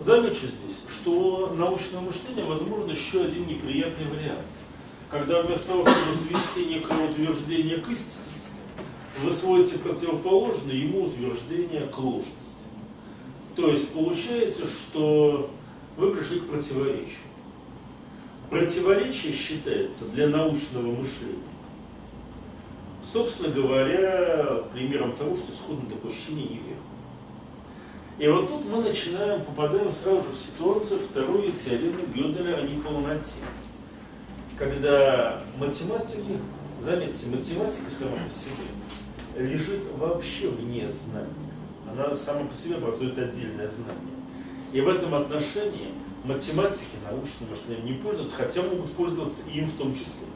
Замечу 0.00 0.46
здесь, 0.46 0.76
что 0.94 1.54
научное 1.56 2.02
мышление, 2.02 2.44
возможно, 2.44 2.90
еще 2.90 3.22
один 3.22 3.46
неприятный 3.46 4.04
вариант. 4.04 4.44
Когда 5.08 5.40
вместо 5.40 5.68
того, 5.68 5.86
чтобы 5.86 6.14
свести 6.14 6.66
некое 6.66 6.98
утверждение 7.08 7.78
к 7.78 7.88
истине, 7.88 8.29
вы 9.22 9.32
сводите 9.32 9.78
противоположное 9.78 10.74
ему 10.74 11.04
утверждение 11.04 11.86
к 11.86 11.98
ложности. 11.98 12.36
То 13.54 13.68
есть 13.68 13.90
получается, 13.90 14.64
что 14.64 15.50
вы 15.96 16.14
пришли 16.14 16.40
к 16.40 16.48
противоречию. 16.48 17.18
Противоречие 18.48 19.32
считается 19.32 20.06
для 20.06 20.28
научного 20.28 20.86
мышления, 20.86 21.38
собственно 23.02 23.50
говоря, 23.50 24.62
примером 24.72 25.12
того, 25.12 25.36
что 25.36 25.52
исходное 25.52 25.90
допущение 25.90 26.46
неверно. 26.46 26.90
И 28.18 28.28
вот 28.28 28.48
тут 28.48 28.64
мы 28.64 28.82
начинаем, 28.82 29.42
попадаем 29.44 29.92
сразу 29.92 30.22
же 30.22 30.28
в 30.30 30.36
ситуацию 30.36 30.98
второй 31.00 31.52
теоремы 31.52 32.00
Гёделя 32.14 32.56
о 32.56 32.62
неполноте. 32.62 33.32
Когда 34.58 35.42
математики, 35.56 36.38
заметьте, 36.80 37.26
математика 37.28 37.90
сама 37.90 38.16
по 38.16 38.34
себе 38.34 38.52
лежит 39.36 39.86
вообще 39.96 40.48
вне 40.48 40.90
знания. 40.90 41.50
Она 41.90 42.14
сама 42.14 42.44
по 42.44 42.54
себе 42.54 42.76
образует 42.76 43.18
отдельное 43.18 43.68
знание. 43.68 44.14
И 44.72 44.80
в 44.80 44.88
этом 44.88 45.14
отношении 45.14 45.88
математики 46.24 46.96
научным 47.08 47.50
мышлением 47.50 47.86
не 47.86 47.92
пользуются, 47.94 48.36
хотя 48.36 48.62
могут 48.62 48.92
пользоваться 48.92 49.42
им 49.52 49.66
в 49.66 49.76
том 49.76 49.94
числе. 49.94 50.26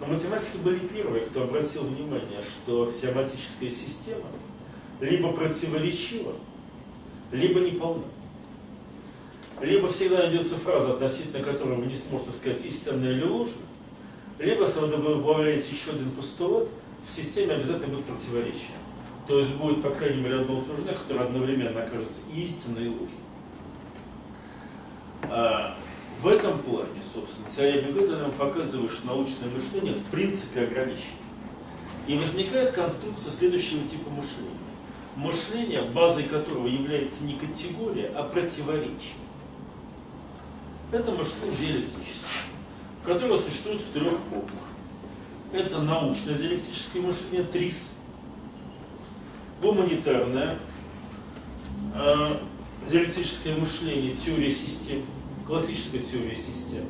Но 0.00 0.06
математики 0.06 0.58
были 0.62 0.78
первые, 0.78 1.26
кто 1.26 1.44
обратил 1.44 1.82
внимание, 1.82 2.40
что 2.42 2.84
аксиоматическая 2.84 3.70
система 3.70 4.26
либо 5.00 5.32
противоречива, 5.32 6.32
либо 7.32 7.60
неполна. 7.60 8.04
Либо 9.60 9.88
всегда 9.88 10.18
найдется 10.18 10.56
фраза, 10.56 10.92
относительно 10.92 11.42
которой 11.42 11.76
вы 11.76 11.86
не 11.86 11.94
сможете 11.94 12.32
сказать 12.32 12.64
истинно 12.66 13.06
или 13.06 13.24
ложно, 13.24 13.54
либо, 14.38 14.64
если 14.64 14.80
вы 14.80 14.88
добавляете 14.88 15.70
еще 15.70 15.92
один 15.92 16.10
постулат, 16.10 16.68
в 17.06 17.10
системе 17.10 17.54
обязательно 17.54 17.94
будет 17.94 18.06
противоречие. 18.06 18.76
То 19.26 19.38
есть 19.38 19.52
будет, 19.54 19.82
по 19.82 19.90
крайней 19.90 20.22
мере, 20.22 20.36
одно 20.36 20.58
утверждение, 20.58 20.94
которое 20.94 21.24
одновременно 21.24 21.82
окажется 21.82 22.20
истинной 22.34 22.86
и 22.86 22.88
ложной. 22.88 23.08
А, 25.24 25.76
в 26.20 26.28
этом 26.28 26.58
плане, 26.60 27.00
собственно, 27.02 27.46
теория 27.54 27.80
Бегода 27.82 28.28
показывает, 28.38 28.90
что 28.90 29.06
научное 29.06 29.48
мышление 29.48 29.94
в 29.94 30.04
принципе 30.06 30.62
ограничено. 30.62 31.16
И 32.06 32.16
возникает 32.16 32.72
конструкция 32.72 33.32
следующего 33.32 33.82
типа 33.82 34.10
мышления. 34.10 34.50
Мышление, 35.16 35.82
базой 35.82 36.24
которого 36.24 36.66
является 36.66 37.24
не 37.24 37.34
категория, 37.34 38.12
а 38.14 38.22
противоречие. 38.24 39.14
Это 40.92 41.10
мышление 41.10 41.56
диалектическое, 41.58 42.44
которое 43.04 43.38
существует 43.38 43.80
в 43.80 43.92
трех 43.92 44.18
формах. 44.30 44.65
Это 45.52 45.80
научное 45.80 46.34
диалектическое 46.34 47.02
мышление, 47.02 47.44
ТРИС, 47.44 47.88
гуманитарное, 49.62 50.58
э, 51.94 52.36
диалектическое 52.90 53.56
мышление, 53.56 54.16
теория 54.16 54.50
систем, 54.50 55.02
классическая 55.46 56.00
теория 56.00 56.36
систем, 56.36 56.84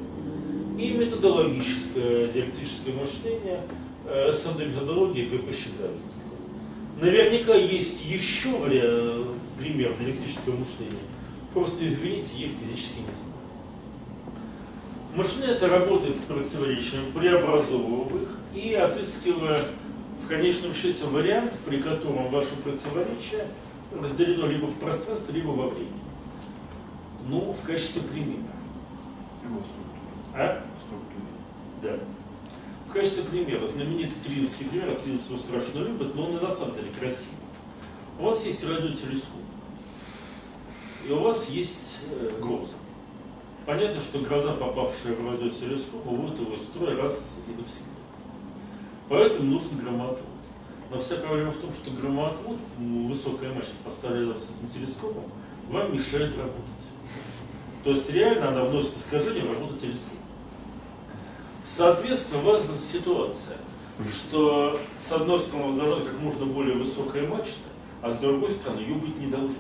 и 0.78 0.90
методологическое 0.90 2.28
диалектическое 2.28 2.94
мышление, 2.94 3.60
э, 4.06 4.32
СНД 4.32 4.66
методология 4.66 5.28
ГП 5.28 5.54
Щедровица. 5.54 6.16
Наверняка 7.00 7.54
есть 7.54 8.04
еще 8.06 8.52
пример 9.58 9.94
диалектического 9.98 10.56
мышления, 10.56 11.04
просто 11.52 11.86
извините, 11.86 12.28
я 12.38 12.46
их 12.46 12.52
физически 12.52 13.00
не 13.00 13.12
знаю. 13.12 13.35
Это 15.18 15.68
работает 15.68 16.18
с 16.18 16.22
противоречием, 16.22 17.10
преобразовывая 17.12 18.22
их 18.22 18.28
и 18.54 18.74
отыскивая 18.74 19.62
в 20.22 20.28
конечном 20.28 20.74
счете 20.74 21.04
вариант, 21.04 21.54
при 21.64 21.78
котором 21.78 22.30
ваше 22.30 22.54
противоречие 22.56 23.46
разделено 23.98 24.46
либо 24.46 24.66
в 24.66 24.74
пространстве, 24.78 25.36
либо 25.36 25.48
во 25.48 25.68
времени. 25.68 26.00
Ну, 27.28 27.52
в 27.52 27.66
качестве 27.66 28.02
примера. 28.02 28.42
А? 30.34 30.62
Да. 31.82 31.96
В 32.88 32.92
качестве 32.92 33.22
примера, 33.24 33.66
знаменитый 33.66 34.18
триловский 34.22 34.66
пример, 34.66 34.94
Триловцы 34.96 35.28
его 35.30 35.38
страшно 35.38 35.78
любят, 35.78 36.14
но 36.14 36.26
он 36.26 36.36
и 36.36 36.42
на 36.42 36.50
самом 36.50 36.74
деле 36.74 36.90
красив. 36.98 37.28
У 38.18 38.24
вас 38.24 38.44
есть 38.44 38.62
радиотелескоп, 38.64 39.30
и 41.08 41.10
у 41.10 41.20
вас 41.20 41.48
есть 41.48 41.98
э, 42.10 42.38
гроза. 42.40 42.72
Понятно, 43.66 44.00
что 44.00 44.20
гроза, 44.20 44.52
попавшая 44.52 45.16
в 45.16 45.28
радиотелескоп, 45.28 46.04
выводит 46.04 46.38
его 46.38 46.54
из 46.54 46.62
строя 46.62 46.96
раз 47.02 47.34
и 47.48 47.50
навсегда. 47.50 47.90
Поэтому 49.08 49.50
нужен 49.50 49.76
громоотвод. 49.78 50.20
Но 50.88 50.98
вся 50.98 51.16
проблема 51.16 51.50
в 51.50 51.56
том, 51.56 51.72
что 51.72 51.90
громоотвод, 51.90 52.58
высокая 52.78 53.48
мощность, 53.48 53.78
поставленная 53.84 54.38
с 54.38 54.50
этим 54.50 54.68
телескопом, 54.72 55.24
вам 55.68 55.92
мешает 55.92 56.36
работать. 56.36 56.62
То 57.82 57.90
есть 57.90 58.08
реально 58.08 58.48
она 58.48 58.64
вносит 58.64 58.96
искажение 58.96 59.42
в 59.42 59.52
работу 59.52 59.74
телескопа. 59.74 60.14
Соответственно, 61.64 62.42
важна 62.42 62.78
ситуация, 62.78 63.56
что 64.08 64.78
с 65.00 65.10
одной 65.10 65.40
стороны 65.40 65.76
должна 65.76 66.04
как 66.04 66.20
можно 66.20 66.46
более 66.46 66.76
высокая 66.76 67.26
мачта, 67.26 67.68
а 68.00 68.12
с 68.12 68.16
другой 68.18 68.50
стороны 68.50 68.78
ее 68.78 68.94
быть 68.94 69.18
не 69.18 69.26
должно. 69.26 69.56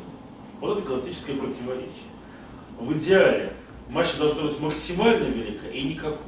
Вот 0.60 0.78
это 0.78 0.86
классическое 0.86 1.36
противоречие. 1.36 1.90
В 2.78 2.92
идеале 2.92 3.52
мачта 3.88 4.18
должна 4.18 4.42
быть 4.42 4.60
максимально 4.60 5.24
велика 5.24 5.68
и 5.68 5.82
никакой. 5.82 6.18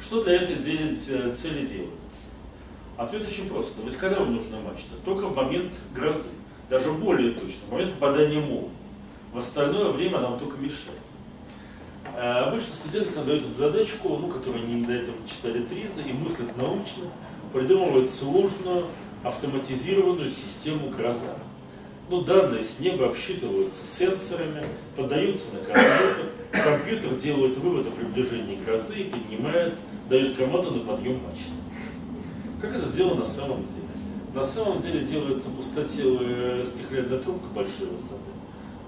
Что 0.00 0.24
для 0.24 0.34
этой 0.34 0.56
э, 0.56 1.32
цели 1.32 1.66
делается? 1.66 1.92
Ответ 2.96 3.26
очень 3.26 3.48
прост. 3.48 3.74
Ведь 3.84 3.96
когда 3.96 4.20
вам 4.20 4.34
нужна 4.34 4.58
мачта? 4.60 4.94
Только 5.04 5.26
в 5.26 5.36
момент 5.36 5.72
грозы. 5.94 6.28
Даже 6.68 6.90
более 6.92 7.32
точно, 7.32 7.60
в 7.68 7.72
момент 7.72 7.94
попадания 7.94 8.40
молнии. 8.40 8.70
В 9.32 9.38
остальное 9.38 9.90
время 9.90 10.20
нам 10.20 10.38
только 10.38 10.56
мешает. 10.58 10.98
А 12.14 12.48
обычно 12.48 12.74
студенты 12.74 13.18
дают 13.22 13.56
задачку, 13.56 14.18
ну, 14.18 14.28
которую 14.28 14.64
они 14.64 14.84
до 14.84 14.92
этого 14.92 15.16
читали 15.26 15.62
тризы, 15.62 16.02
и 16.02 16.12
мыслят 16.12 16.56
научно, 16.56 17.04
придумывают 17.52 18.10
сложную 18.10 18.86
автоматизированную 19.22 20.28
систему 20.28 20.90
гроза. 20.90 21.36
Ну, 22.12 22.20
данные 22.20 22.62
с 22.62 22.78
неба 22.78 23.06
обсчитываются 23.06 23.86
сенсорами, 23.86 24.62
подаются 24.94 25.46
на 25.54 25.60
компьютер, 25.60 26.26
компьютер 26.52 27.14
делает 27.14 27.56
вывод 27.56 27.86
о 27.86 27.90
приближении 27.90 28.62
грозы 28.66 28.96
и 28.96 29.04
поднимает, 29.04 29.78
дает 30.10 30.36
команду 30.36 30.72
на 30.72 30.80
подъем 30.80 31.22
мачты. 31.24 31.52
Как 32.60 32.76
это 32.76 32.86
сделано 32.90 33.20
на 33.20 33.24
самом 33.24 33.60
деле? 33.60 33.88
На 34.34 34.44
самом 34.44 34.82
деле 34.82 35.06
делается 35.06 35.48
пустотелая 35.48 36.62
стеклянная 36.66 37.18
трубка 37.18 37.46
большой 37.54 37.86
высоты, 37.86 38.30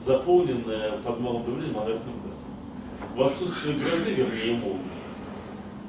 заполненная 0.04 0.98
под 0.98 1.18
малым 1.18 1.44
давлением 1.44 1.76
монолитным 1.76 2.16
газом. 2.28 3.16
В 3.16 3.22
отсутствие 3.22 3.76
грозы, 3.76 4.10
вернее 4.10 4.58
молнии, 4.58 4.84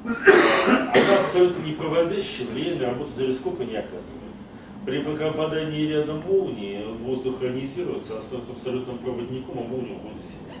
она 0.06 1.20
абсолютно 1.20 1.62
не 1.62 1.72
проводящая, 1.72 2.46
влияние 2.46 2.80
на 2.80 2.86
работу 2.92 3.10
телескопа 3.14 3.60
не 3.60 3.76
оказывает. 3.76 4.15
При 4.86 5.00
попадании 5.00 5.88
рядом 5.88 6.20
молнии 6.20 6.80
воздух 7.02 7.42
ионизируется, 7.42 8.18
остается 8.18 8.52
абсолютным 8.52 8.98
проводником, 8.98 9.58
а 9.58 9.62
молния 9.62 9.96
уходит 9.96 10.18
в 10.22 10.26
землю. 10.28 10.54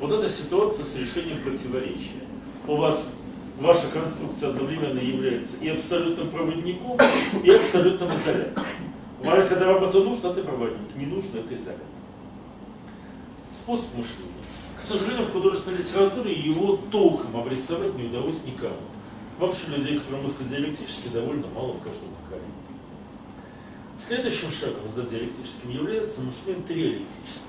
Вот 0.00 0.12
эта 0.12 0.28
ситуация 0.28 0.84
с 0.84 0.96
решением 0.96 1.40
противоречия. 1.42 2.20
У 2.68 2.76
вас 2.76 3.10
ваша 3.58 3.88
конструкция 3.88 4.50
одновременно 4.50 4.98
является 4.98 5.56
и 5.62 5.68
абсолютным 5.68 6.28
проводником, 6.28 6.98
и 7.42 7.50
абсолютным 7.50 8.10
изолятором. 8.10 8.66
Когда 9.22 9.72
вам 9.72 9.84
это 9.84 9.98
нужно, 10.00 10.28
это 10.28 10.42
проводник, 10.42 10.94
не 10.96 11.06
нужно, 11.06 11.38
это 11.38 11.54
изолятор. 11.54 11.86
Способ 13.54 13.94
мышления. 13.94 14.44
К 14.76 14.80
сожалению, 14.82 15.24
в 15.24 15.32
художественной 15.32 15.78
литературе 15.78 16.34
его 16.34 16.78
толком 16.92 17.34
обрисовать 17.34 17.96
не 17.96 18.08
удалось 18.08 18.44
никому. 18.44 18.76
Вообще 19.38 19.68
людей, 19.68 20.00
которые 20.00 20.22
мыслят 20.22 20.50
диалектически, 20.50 21.08
довольно 21.08 21.46
мало 21.54 21.72
в 21.72 21.78
каждом 21.78 22.10
поколении. 22.22 22.52
Следующим 23.98 24.50
шагом 24.52 24.88
за 24.94 25.02
диалектическим 25.02 25.70
является 25.70 26.20
мышление 26.20 26.62
триалектическое. 26.66 27.46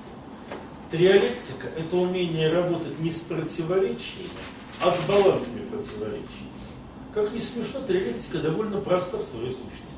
Триалектика– 0.90 1.68
это 1.76 1.96
умение 1.96 2.50
работать 2.50 2.98
не 3.00 3.10
с 3.10 3.20
противоречиями, 3.20 4.30
а 4.80 4.90
с 4.90 4.98
балансами 5.02 5.60
противоречий. 5.70 6.48
Как 7.14 7.32
ни 7.32 7.38
смешно, 7.38 7.80
триалектика 7.80 8.38
довольно 8.38 8.80
проста 8.80 9.18
в 9.18 9.22
своей 9.22 9.50
сущности. 9.50 9.88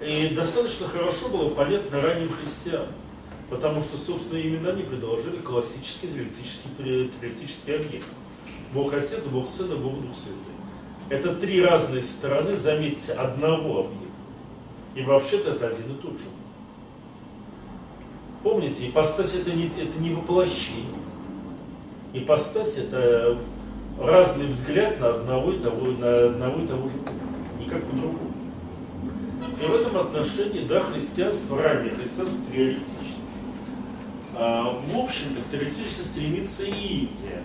И 0.00 0.34
достаточно 0.34 0.86
хорошо 0.86 1.28
было 1.28 1.48
понятно 1.50 2.00
ранним 2.00 2.32
христианам, 2.32 2.94
потому 3.50 3.82
что, 3.82 3.96
собственно, 3.98 4.38
именно 4.38 4.70
они 4.70 4.84
предложили 4.84 5.38
классический 5.38 6.06
триалектический, 6.06 6.70
триалектический 6.78 7.76
объект. 7.76 8.06
Бог 8.72 8.94
Отец, 8.94 9.24
Бог 9.24 9.48
Сын 9.48 9.72
и 9.72 9.76
Бог 9.76 9.94
Дух 10.00 10.16
Святой. 10.16 10.54
Это 11.08 11.34
три 11.34 11.62
разные 11.62 12.02
стороны, 12.02 12.56
заметьте, 12.56 13.12
одного 13.12 13.80
объекта. 13.80 14.05
И 14.96 15.02
вообще-то 15.02 15.50
это 15.50 15.68
один 15.68 15.92
и 15.92 16.00
тот 16.00 16.12
же. 16.12 16.26
Помните, 18.42 18.88
ипостась 18.88 19.34
это 19.34 19.52
не, 19.52 19.66
это 19.66 19.98
не 19.98 20.14
воплощение. 20.14 20.86
Ипостась 22.14 22.76
это 22.76 23.36
разный 24.00 24.46
взгляд 24.46 24.98
на 24.98 25.10
одного 25.10 25.52
и 25.52 25.58
того, 25.58 25.86
на 25.86 26.26
одного 26.26 26.62
и 26.62 26.66
того 26.66 26.88
же 26.88 26.94
никак 27.60 27.84
по-другому. 27.84 28.32
И 29.60 29.66
в 29.66 29.74
этом 29.74 29.98
отношении, 29.98 30.64
да, 30.66 30.80
христианство, 30.80 31.62
раннее 31.62 31.92
христианство 31.92 32.38
триалистично. 32.50 32.96
А, 34.34 34.80
в 34.86 34.98
общем-то, 34.98 35.40
к 35.40 35.50
триалистично 35.50 36.04
стремится 36.04 36.64
и 36.64 36.70
Индия. 36.70 37.42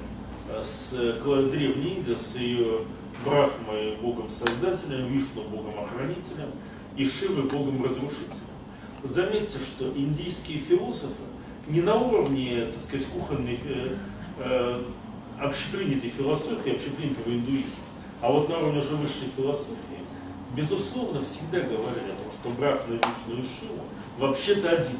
с 0.61 0.91
древней 0.91 1.95
Индии, 1.95 2.15
с 2.15 2.35
ее 2.35 2.79
Брахмой, 3.25 3.97
богом-создателем, 4.01 5.05
Вишну, 5.07 5.43
богом-охранителем, 5.43 6.49
и 6.97 7.05
Шивой, 7.05 7.43
богом-разрушителем. 7.43 8.51
Заметьте, 9.03 9.57
что 9.59 9.89
индийские 9.95 10.59
философы 10.59 11.23
не 11.67 11.81
на 11.81 11.95
уровне, 11.95 12.65
так 12.71 12.81
сказать, 12.81 13.05
кухонной 13.07 13.59
э, 13.65 13.95
э, 14.39 14.83
общепринятой 15.39 16.09
философии, 16.09 16.75
общепринятого 16.75 17.31
индуизма, 17.31 17.71
а 18.21 18.31
вот 18.31 18.49
на 18.49 18.57
уровне 18.57 18.81
уже 18.81 18.95
высшей 18.95 19.29
философии, 19.35 20.01
безусловно, 20.55 21.21
всегда 21.21 21.61
говорили 21.61 22.11
о 22.11 22.23
том, 22.23 22.31
что 22.31 22.49
Брахма, 22.49 22.95
Вишну 22.95 23.41
и 23.41 23.45
Шива 23.45 23.83
вообще-то 24.17 24.69
один. 24.69 24.97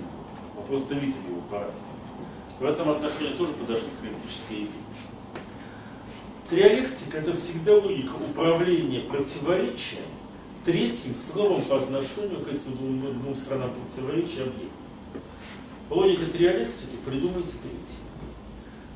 Мы 0.56 0.64
просто 0.64 0.96
видели 0.96 1.28
его 1.28 1.42
по-разному. 1.50 1.88
В 2.60 2.66
этом 2.66 2.90
отношении 2.90 3.34
тоже 3.34 3.54
подошли 3.54 3.88
к 3.88 4.52
идее. 4.52 4.68
Триалектика– 6.50 7.18
это 7.20 7.34
всегда 7.34 7.76
логика 7.76 8.14
управления 8.16 9.02
противоречием 9.02 10.04
третьим 10.66 11.16
словом 11.16 11.64
по 11.64 11.78
отношению 11.78 12.42
к 12.42 12.48
этим 12.48 12.76
двум, 12.76 13.20
двум 13.20 13.36
сторонам 13.36 13.72
противоречия 13.74 14.44
объектов. 14.44 14.72
Логика 15.90 16.26
триалектики 16.26 16.96
придумайте 17.06 17.56
третье. 17.64 17.98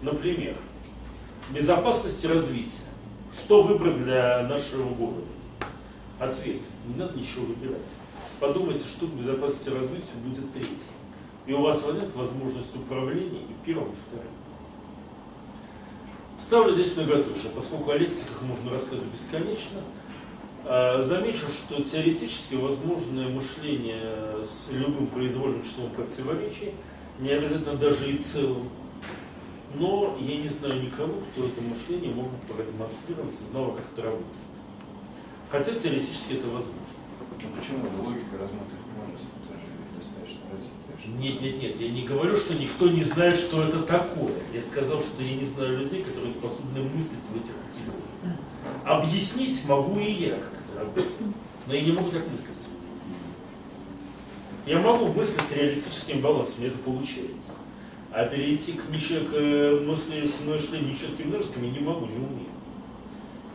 Например, 0.01 0.56
безопасность 1.49 2.23
и 2.23 2.28
развитие. 2.28 2.71
Что 3.38 3.63
выбрать 3.63 4.04
для 4.04 4.47
нашего 4.47 4.88
города? 4.93 5.25
Ответ. 6.19 6.62
Не 6.88 6.95
надо 6.95 7.17
ничего 7.17 7.45
выбирать. 7.45 7.82
Подумайте, 8.39 8.86
что 8.86 9.08
к 9.08 9.12
безопасности 9.12 9.69
и 9.69 9.73
развитию 9.73 10.17
будет 10.25 10.51
третье. 10.54 10.69
И 11.47 11.54
у 11.54 11.62
вас 11.62 11.84
нет 11.84 12.13
возможность 12.15 12.75
управления 12.75 13.41
и 13.41 13.65
первым, 13.65 13.91
и 13.91 13.95
вторым. 14.08 14.32
Ставлю 16.39 16.73
здесь 16.73 16.95
многоточие, 16.95 17.51
поскольку 17.56 17.91
о 17.91 17.97
лектиках 17.97 18.41
можно 18.41 18.71
рассказывать 18.71 19.12
бесконечно. 19.12 19.82
А, 20.67 20.99
замечу, 21.04 21.45
что 21.47 21.84
теоретически 21.84 22.56
возможное 22.56 23.30
мышление 23.30 24.43
с 24.43 24.69
любым 24.71 25.06
произвольным 25.08 25.62
числом 25.62 25.91
противоречий, 25.91 26.73
не 27.19 27.30
обязательно 27.30 27.75
даже 27.75 28.10
и 28.10 28.17
целым, 28.17 28.69
но 29.75 30.17
я 30.19 30.38
не 30.38 30.49
знаю 30.49 30.82
никого, 30.82 31.13
кто 31.32 31.45
это 31.45 31.62
мышление 31.62 32.12
мог 32.15 32.25
бы 32.32 32.54
продемонстрировать 32.54 33.34
и 33.34 33.51
знал, 33.51 33.73
как 33.73 33.86
это 33.93 34.08
работает. 34.08 34.25
Хотя 35.51 35.71
теоретически 35.71 36.34
это 36.34 36.47
возможно. 36.47 36.73
Ну 37.43 37.47
почему 37.56 37.86
же 37.86 37.97
логика 38.01 38.38
рассматривать 38.39 38.74
нет, 41.07 41.41
нет, 41.41 41.61
нет, 41.61 41.79
я 41.79 41.89
не 41.89 42.03
говорю, 42.03 42.37
что 42.37 42.53
никто 42.55 42.87
не 42.87 43.03
знает, 43.03 43.37
что 43.37 43.63
это 43.63 43.81
такое. 43.83 44.33
Я 44.53 44.59
сказал, 44.59 45.01
что 45.01 45.21
я 45.21 45.35
не 45.35 45.45
знаю 45.45 45.79
людей, 45.79 46.03
которые 46.03 46.31
способны 46.31 46.81
мыслить 46.81 47.23
в 47.31 47.35
этих 47.35 47.53
категориях. 47.67 48.39
Объяснить 48.83 49.63
могу 49.65 49.99
и 49.99 50.11
я, 50.11 50.35
как 50.35 50.53
это 50.53 50.79
работает, 50.79 51.11
но 51.67 51.73
я 51.73 51.81
не 51.81 51.91
могу 51.91 52.09
так 52.09 52.29
мыслить. 52.31 52.49
Я 54.65 54.79
могу 54.79 55.07
мыслить 55.13 55.51
реалистическим 55.51 56.21
балансом, 56.21 56.55
мне 56.57 56.67
это 56.67 56.77
получается. 56.79 57.51
А 58.11 58.25
перейти 58.25 58.73
к, 58.73 58.89
ниче, 58.89 59.19
к 59.19 59.33
э, 59.33 59.79
мысли, 59.85 60.27
к 60.27 60.47
мышлению 60.47 60.93
нечетким 60.93 61.27
множеством 61.27 61.63
я 61.65 61.69
не 61.69 61.79
могу, 61.79 62.05
не 62.07 62.15
умею. 62.15 62.49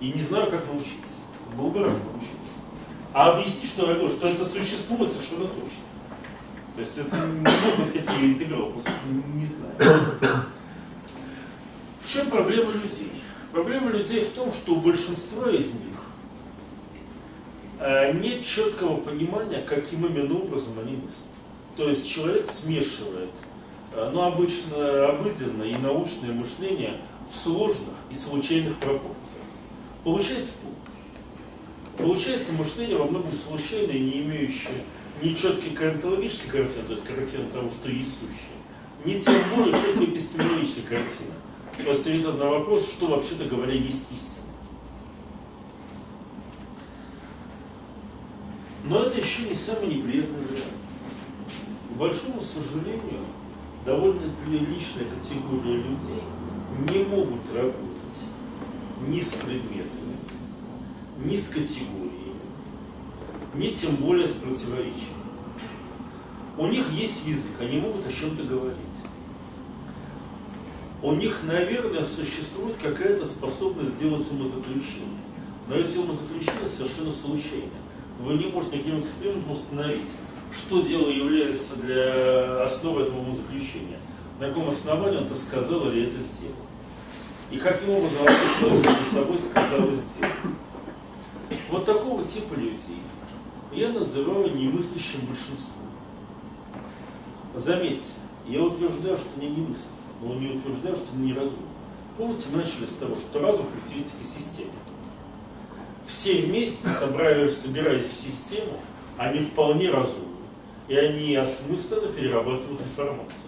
И 0.01 0.13
не 0.13 0.23
знаю, 0.23 0.51
как 0.51 0.67
научиться. 0.67 1.17
Был 1.57 1.71
бы 1.71 1.81
рад 1.81 1.93
научиться. 1.93 2.61
А 3.13 3.33
объяснить, 3.33 3.71
что, 3.71 3.87
что 4.11 4.29
это 4.29 4.45
существует, 4.45 5.13
совершенно 5.13 5.47
точно. 5.47 5.83
То 6.81 6.87
есть 6.87 6.97
это 6.97 7.15
могут 7.15 7.77
быть 7.77 7.93
какие 7.93 8.33
интегралы, 8.33 8.73
просто 8.73 8.91
не 9.35 9.45
знаю. 9.45 10.17
В 12.01 12.11
чем 12.11 12.31
проблема 12.31 12.73
людей? 12.73 13.13
Проблема 13.53 13.91
людей 13.91 14.25
в 14.25 14.31
том, 14.31 14.51
что 14.51 14.73
у 14.73 14.77
большинства 14.77 15.51
из 15.51 15.75
них 15.75 16.01
э, 17.81 18.15
нет 18.15 18.47
четкого 18.47 18.97
понимания, 18.97 19.61
каким 19.61 20.07
именно 20.07 20.39
образом 20.39 20.79
они 20.79 20.93
мыслят. 20.93 21.19
То 21.77 21.91
есть 21.91 22.09
человек 22.09 22.47
смешивает, 22.47 23.29
э, 23.93 24.11
ну, 24.15 24.23
обычно 24.23 25.11
обыденное 25.11 25.67
и 25.67 25.77
научное 25.77 26.33
мышление 26.33 26.97
в 27.31 27.37
сложных 27.37 27.95
и 28.11 28.15
случайных 28.15 28.79
пропорциях. 28.79 29.45
Получается 30.03 30.55
пол. 30.63 30.73
Получается 32.07 32.55
мышление 32.55 32.97
во 32.97 33.05
многом 33.05 33.33
случайное, 33.33 33.99
не 33.99 34.23
имеющее 34.23 34.83
ни 35.23 35.35
четкой 35.35 35.71
картологической 35.71 36.51
картины, 36.51 36.85
то 36.85 36.93
есть 36.93 37.05
картина 37.05 37.45
того, 37.51 37.71
что 37.71 37.89
есть 37.89 38.13
сущее, 38.15 38.57
ни 39.05 39.21
тем 39.21 39.35
более 39.55 39.75
четкой 39.81 40.07
эпистемологической 40.07 40.83
картины. 40.83 41.31
То 41.77 41.91
есть 41.91 42.01
ответ 42.01 42.39
на 42.39 42.47
вопрос, 42.47 42.89
что 42.89 43.07
вообще-то 43.07 43.45
говоря 43.45 43.73
есть 43.73 44.05
истина. 44.13 44.47
Но 48.85 49.05
это 49.05 49.19
еще 49.19 49.43
не 49.49 49.55
самый 49.55 49.95
неприятный 49.95 50.45
вариант. 50.47 50.65
К 51.91 51.97
большому 51.97 52.41
сожалению, 52.41 53.25
довольно 53.85 54.33
приличная 54.45 55.05
категория 55.05 55.77
людей 55.77 56.23
не 56.89 57.05
могут 57.05 57.41
работать 57.55 57.91
ни 59.07 59.21
с 59.21 59.33
предметами, 59.33 60.17
ни 61.25 61.37
с 61.37 61.49
категориями, 61.49 62.10
ни 63.55 63.69
тем 63.71 63.97
более 63.97 64.27
с 64.27 64.33
противоречием. 64.33 65.21
У 66.57 66.67
них 66.67 66.91
есть 66.93 67.27
язык, 67.27 67.53
они 67.61 67.79
могут 67.79 68.07
о 68.07 68.13
чем-то 68.13 68.43
говорить. 68.45 68.77
У 71.03 71.13
них, 71.13 71.41
наверное, 71.45 72.05
существует 72.05 72.77
какая-то 72.77 73.25
способность 73.25 73.93
сделать 73.95 74.31
умозаключение. 74.31 75.09
Но 75.69 75.77
эти 75.77 75.97
умозаключения 75.97 76.69
совершенно 76.69 77.11
случайны. 77.11 77.71
Вы 78.19 78.35
не 78.35 78.47
можете 78.47 78.77
никаким 78.77 79.01
экспериментом 79.01 79.53
установить, 79.53 80.09
что 80.55 80.83
дело 80.83 81.09
является 81.09 81.77
для 81.77 82.65
основы 82.65 83.03
этого 83.03 83.21
умозаключения. 83.21 83.99
На 84.39 84.49
каком 84.49 84.69
основании 84.69 85.19
он 85.19 85.25
это 85.25 85.37
сказал 85.37 85.89
или 85.89 86.09
это 86.09 86.17
сделал. 86.19 86.55
И 87.51 87.57
каким 87.57 87.91
образом 87.91 88.19
он 88.63 88.73
между 88.75 89.05
собой 89.13 89.39
сказал 89.39 89.89
и 89.89 89.95
сделал. 89.95 90.33
Вот 91.71 91.85
такого 91.87 92.25
типа 92.25 92.55
людей 92.55 93.01
я 93.73 93.91
называю 93.91 94.55
немыслящим 94.55 95.21
большинством. 95.27 95.87
Заметьте, 97.55 98.13
я 98.47 98.63
утверждаю, 98.63 99.17
что 99.17 99.29
не 99.41 99.49
мыслят, 99.49 99.89
но 100.23 100.35
не 100.35 100.49
утверждаю, 100.49 100.97
что 100.97 101.07
они 101.15 101.29
неразумны. 101.29 101.67
Помните, 102.17 102.47
мы 102.51 102.59
начали 102.59 102.87
с 102.87 102.95
того, 102.95 103.17
что 103.17 103.41
разум– 103.41 103.67
характеристика 103.73 104.25
системы. 104.25 104.73
Все 106.07 106.43
вместе, 106.43 106.89
собираясь, 106.89 107.57
собираясь 107.57 108.07
в 108.07 108.15
систему, 108.15 108.79
они 109.17 109.41
вполне 109.41 109.91
разумны. 109.91 110.27
И 110.89 110.95
они 110.97 111.37
осмысленно 111.37 112.13
перерабатывают 112.13 112.81
информацию. 112.81 113.39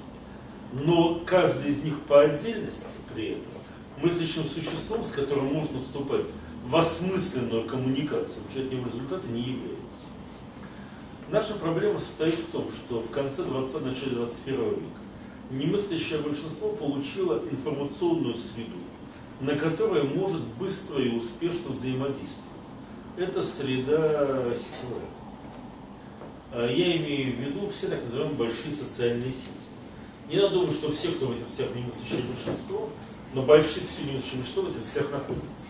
Но 0.73 1.21
каждый 1.27 1.73
из 1.73 1.83
них 1.83 2.01
по 2.03 2.23
отдельности 2.23 2.87
при 3.13 3.33
этом 3.33 3.53
мыслящим 4.01 4.45
существом, 4.45 5.05
с 5.05 5.11
которым 5.11 5.53
можно 5.53 5.81
вступать 5.81 6.27
в 6.67 6.77
осмысленную 6.77 7.65
коммуникацию, 7.65 8.43
получать 8.45 8.67
от 8.67 8.73
него 8.73 8.87
результаты 8.87 9.29
не 9.29 9.41
является. 9.43 9.82
Наша 11.33 11.55
проблема 11.55 11.99
состоит 11.99 12.35
в 12.35 12.51
том, 12.53 12.69
что 12.71 13.01
в 13.01 13.09
конце 13.11 13.43
20 13.43 13.87
начале 13.87 14.17
21 14.17 14.69
века 14.69 14.83
немыслящее 15.51 16.19
большинство 16.19 16.69
получило 16.73 17.43
информационную 17.51 18.35
среду, 18.35 18.77
на 19.41 19.57
которой 19.57 20.03
может 20.03 20.43
быстро 20.43 21.01
и 21.01 21.17
успешно 21.17 21.71
взаимодействовать. 21.71 22.37
Это 23.17 23.43
среда 23.43 24.53
сетевая. 24.53 25.09
А 26.53 26.67
я 26.71 26.99
имею 26.99 27.35
в 27.35 27.41
виду 27.41 27.67
все 27.75 27.89
так 27.89 28.05
называемые 28.05 28.37
большие 28.37 28.71
социальные 28.71 29.33
сети. 29.33 29.53
Не 30.29 30.37
надо 30.37 30.57
думать, 30.57 30.75
что 30.75 30.93
все, 30.93 31.13
кто 31.13 31.29
в 31.29 31.33
этих 31.33 31.49
сетях 31.49 31.69
немыслящее 31.75 32.25
большинство, 32.25 32.91
но 33.33 33.41
большие 33.41 33.87
все 33.87 34.03
немыслящее 34.03 34.37
большинство 34.37 34.65
в 34.65 34.67
этих 34.67 34.85
сетях 34.87 35.11
находятся. 35.11 35.67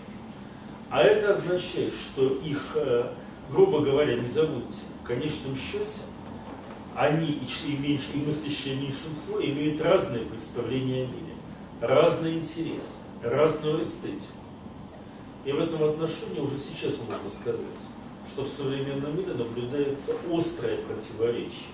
А 0.90 1.02
это 1.04 1.34
означает, 1.34 1.94
что 1.94 2.34
их, 2.44 2.72
э, 2.74 3.12
грубо 3.52 3.78
говоря, 3.78 4.16
не 4.16 4.26
забудьте, 4.26 4.80
конечном 5.12 5.56
счете 5.56 6.00
они 6.94 7.26
и, 7.26 7.76
меньше, 7.76 8.10
и 8.14 8.18
мыслящее 8.18 8.76
меньшинство 8.76 9.40
имеют 9.42 9.80
разные 9.80 10.24
представления 10.26 11.04
о 11.04 11.06
мире, 11.06 11.34
разные 11.80 12.38
интересы, 12.38 12.96
разную 13.22 13.82
эстетику. 13.82 14.32
И 15.44 15.52
в 15.52 15.60
этом 15.60 15.82
отношении 15.84 16.40
уже 16.40 16.56
сейчас 16.58 16.98
можно 16.98 17.28
сказать, 17.30 17.60
что 18.28 18.42
в 18.42 18.48
современном 18.48 19.16
мире 19.16 19.32
наблюдается 19.32 20.12
острое 20.30 20.76
противоречие 20.82 21.72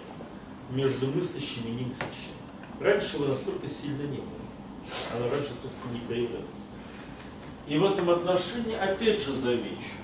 между 0.70 1.06
мыслящими 1.08 1.66
и 1.66 1.72
немыслящими. 1.72 2.38
Раньше 2.80 3.16
его 3.16 3.26
настолько 3.26 3.68
сильно 3.68 4.02
не 4.02 4.18
было. 4.18 5.16
Оно 5.16 5.28
раньше, 5.30 5.50
собственно, 5.62 5.92
не 5.92 6.00
проявлялось. 6.06 6.46
И 7.66 7.76
в 7.76 7.84
этом 7.84 8.08
отношении, 8.08 8.76
опять 8.76 9.20
же, 9.20 9.34
замечу, 9.34 9.98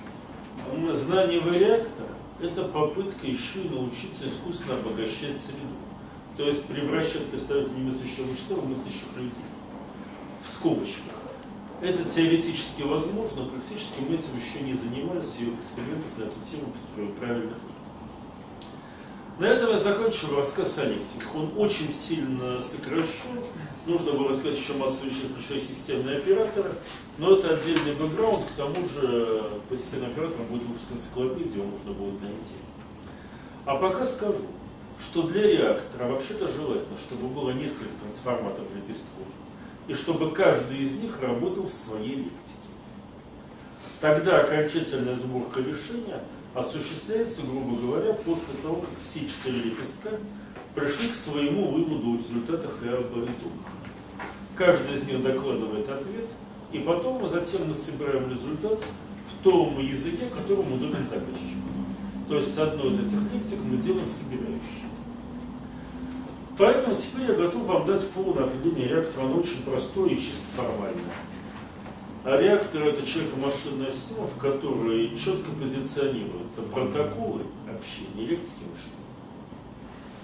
знание 0.93 1.39
вариактора 1.39 2.14
это 2.41 2.63
попытка 2.65 3.25
еще 3.25 3.63
и 3.63 3.69
научиться 3.69 4.27
искусственно 4.27 4.75
обогащать 4.75 5.37
среду. 5.37 5.75
То 6.37 6.43
есть 6.43 6.65
превращать 6.65 7.25
представителей 7.27 7.83
мыслящего 7.83 8.25
вещества 8.25 8.57
в 8.57 8.67
мыслящих 8.67 9.07
людей. 9.15 9.31
В 10.43 10.49
скобочках. 10.49 11.13
Это 11.81 12.03
теоретически 12.03 12.83
возможно, 12.83 13.45
практически 13.45 13.99
мы 13.99 14.15
этим 14.15 14.35
еще 14.35 14.63
не 14.63 14.73
занимались, 14.73 15.35
и 15.39 15.53
экспериментов 15.53 16.17
на 16.17 16.23
эту 16.23 16.35
тему 16.49 16.71
правильных 17.19 17.57
на 19.37 19.45
этом 19.45 19.71
я 19.71 19.77
закончил 19.77 20.37
рассказ 20.37 20.77
о 20.77 20.85
лектиках. 20.85 21.35
Он 21.35 21.51
очень 21.57 21.89
сильно 21.89 22.61
сокращен. 22.61 23.43
Нужно 23.85 24.13
было 24.13 24.33
сказать 24.33 24.57
еще 24.57 24.73
массу 24.73 25.05
вещей, 25.05 25.29
включая 25.29 25.59
системные 25.59 26.17
операторы. 26.17 26.71
Но 27.17 27.37
это 27.37 27.55
отдельный 27.55 27.93
бэкграунд. 27.93 28.45
К 28.49 28.53
тому 28.55 28.75
же 28.89 29.43
по 29.69 29.77
системным 29.77 30.11
операторам 30.11 30.45
будет 30.47 30.63
выпуск 30.63 30.87
энциклопедии, 30.91 31.57
его 31.57 31.65
можно 31.65 31.91
будет 31.93 32.21
найти. 32.21 32.55
А 33.65 33.75
пока 33.75 34.05
скажу, 34.05 34.45
что 34.99 35.23
для 35.23 35.47
реактора 35.47 36.07
вообще-то 36.07 36.47
желательно, 36.47 36.97
чтобы 36.97 37.27
было 37.27 37.51
несколько 37.51 37.93
трансформаторов 38.01 38.67
лепестков. 38.75 39.27
И 39.87 39.93
чтобы 39.93 40.31
каждый 40.31 40.79
из 40.79 40.93
них 40.93 41.21
работал 41.21 41.67
в 41.67 41.73
своей 41.73 42.15
лектике. 42.15 42.65
Тогда 44.01 44.41
окончательная 44.41 45.15
сборка 45.15 45.59
решения– 45.59 46.23
осуществляется, 46.55 47.41
грубо 47.41 47.75
говоря, 47.75 48.13
после 48.13 48.53
того, 48.63 48.77
как 48.77 48.89
все 49.05 49.27
четыре 49.27 49.69
лепестка 49.69 50.09
пришли 50.73 51.09
к 51.09 51.13
своему 51.13 51.67
выводу 51.67 52.13
о 52.13 52.17
результатах 52.17 52.79
и 52.81 52.87
итогах. 52.87 53.74
Каждый 54.55 54.95
из 54.95 55.03
них 55.03 55.21
докладывает 55.21 55.89
ответ, 55.89 56.29
и 56.71 56.79
потом 56.79 57.21
мы 57.21 57.27
затем 57.27 57.67
мы 57.67 57.73
собираем 57.73 58.29
результат 58.29 58.79
в 58.79 59.43
том 59.43 59.77
языке, 59.79 60.27
которым 60.27 60.73
удобен 60.73 61.05
заказчику. 61.07 61.67
То 62.29 62.37
есть 62.37 62.57
одно 62.57 62.87
из 62.87 62.99
этих 62.99 63.21
лектик 63.33 63.59
мы 63.63 63.77
делаем 63.77 64.07
собирающий. 64.07 64.85
Поэтому 66.57 66.95
теперь 66.95 67.31
я 67.31 67.33
готов 67.33 67.65
вам 67.65 67.85
дать 67.85 68.09
полное 68.11 68.45
определение 68.45 68.87
реактора, 68.87 69.25
оно 69.25 69.39
очень 69.39 69.61
простое 69.63 70.11
и 70.11 70.15
чисто 70.15 70.43
формальное. 70.55 71.03
А 72.23 72.41
реактор 72.41 72.81
это 72.83 73.05
человеко-машинная 73.05 73.91
система, 73.91 74.25
в 74.25 74.37
которой 74.37 75.15
четко 75.17 75.51
позиционируются 75.51 76.61
протоколы 76.73 77.41
общения, 77.69 78.25
лексики 78.25 78.63
мышления. 78.63 78.95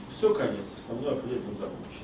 Все, 0.10 0.34
конец, 0.34 0.66
основной 0.76 1.12
определитель 1.12 1.58
закончен. 1.60 2.01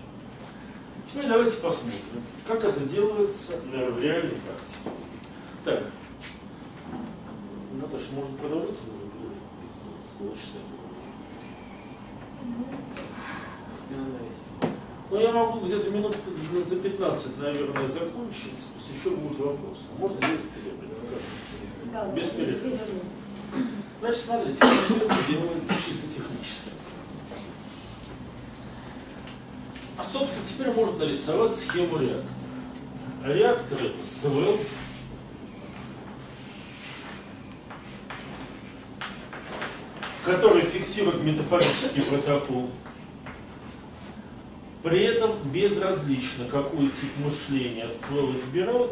Теперь 1.08 1.28
давайте 1.28 1.58
посмотрим, 1.58 2.00
как 2.46 2.64
это 2.64 2.82
делается 2.82 3.54
в 3.54 4.00
реальной 4.00 4.38
практике. 4.38 4.92
Так, 5.64 5.84
Наташа, 7.74 8.12
может 8.14 8.38
продолжать? 8.38 8.76
Ну, 15.10 15.20
я 15.20 15.32
могу 15.32 15.66
где-то 15.66 15.90
минут 15.90 16.16
за 16.68 16.76
15, 16.76 17.38
наверное, 17.38 17.88
закончить 17.88 18.52
еще 18.98 19.16
будут 19.16 19.38
вопросы. 19.40 19.84
Можно 19.98 20.18
сделать 20.18 20.42
перерыв? 20.50 21.22
Да, 21.92 22.06
без 22.10 22.30
перерыва. 22.30 22.80
Значит, 24.00 24.22
смотрите, 24.22 24.56
все 24.56 24.96
это 24.98 25.16
делается 25.28 25.74
чисто 25.74 26.08
технически. 26.08 26.70
А, 29.98 30.04
собственно, 30.18 30.46
теперь 30.46 30.72
можно 30.72 30.98
нарисовать 31.00 31.56
схему 31.56 32.00
реактора. 32.00 32.34
Реактор 33.26 33.78
это 33.80 33.98
СВЛ, 34.22 34.60
который 40.26 40.62
фиксирует 40.62 41.24
метафорический 41.24 42.04
протокол 42.04 42.70
при 44.84 45.04
этом 45.04 45.38
безразлично, 45.52 46.46
какой 46.50 46.88
тип 46.88 47.12
мышления 47.18 47.90
ствол 47.90 48.32
избирают, 48.32 48.92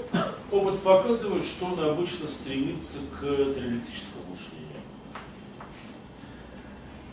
опыт 0.52 0.82
показывает, 0.82 1.46
что 1.46 1.68
он 1.68 1.80
обычно 1.80 2.28
стремится 2.28 2.98
к 3.14 3.22
триалектическому 3.22 4.26
мышлению. 4.30 4.55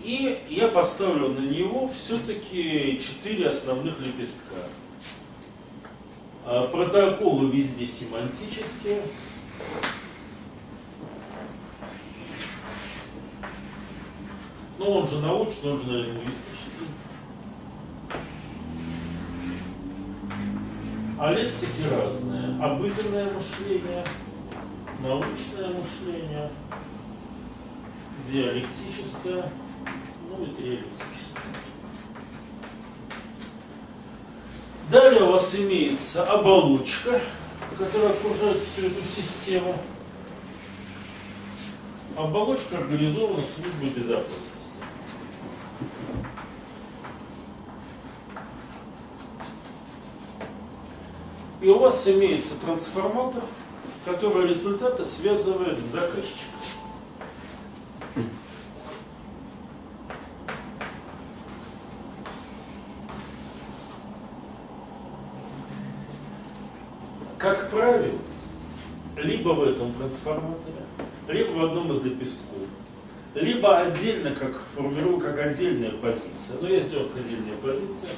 И 0.02 0.44
я 0.48 0.66
поставлю 0.66 1.28
на 1.28 1.38
него 1.38 1.86
все-таки 1.86 3.00
четыре 3.00 3.50
основных 3.50 4.00
лепестка. 4.00 4.56
А, 6.44 6.66
протоколы 6.66 7.48
везде 7.50 7.86
семантические. 7.86 9.02
Но 14.78 14.90
он 14.90 15.08
же 15.08 15.20
научный, 15.20 15.72
он 15.72 15.80
же 15.82 16.04
лингвистический. 16.04 16.88
А 21.16 21.32
лексики 21.32 21.88
разные. 21.88 22.60
Обыденное 22.60 23.30
мышление, 23.30 24.04
научное 25.00 25.68
мышление, 25.68 26.50
диалектическое, 28.28 29.48
ну 30.36 30.44
и 30.44 30.48
триалектическое. 30.48 31.42
Далее 34.90 35.22
у 35.22 35.32
вас 35.32 35.54
имеется 35.54 36.22
оболочка, 36.24 37.20
которая 37.78 38.10
окружает 38.10 38.58
всю 38.58 38.86
эту 38.86 39.02
систему. 39.16 39.78
Оболочка 42.16 42.78
организована 42.78 43.42
службой 43.42 43.90
безопасности. 43.90 44.52
И 51.62 51.68
у 51.68 51.78
вас 51.78 52.06
имеется 52.08 52.54
трансформатор, 52.56 53.42
который 54.04 54.48
результаты 54.48 55.04
связывает 55.04 55.78
с 55.78 55.92
заказчиком. 55.92 56.52
Как 67.42 67.70
правило, 67.70 68.18
либо 69.42 69.54
в 69.54 69.64
этом 69.64 69.92
трансформаторе, 69.92 70.84
либо 71.26 71.50
в 71.50 71.64
одном 71.64 71.92
из 71.92 72.00
лепестков, 72.02 72.46
либо 73.34 73.76
отдельно, 73.76 74.30
как 74.30 74.56
формирую, 74.76 75.18
как 75.18 75.36
отдельная 75.36 75.90
позиция, 75.90 76.58
но 76.60 76.68
я 76.68 76.80
сделал 76.80 77.06
как 77.06 77.24
отдельная 77.24 77.56
позиция, 77.60 78.10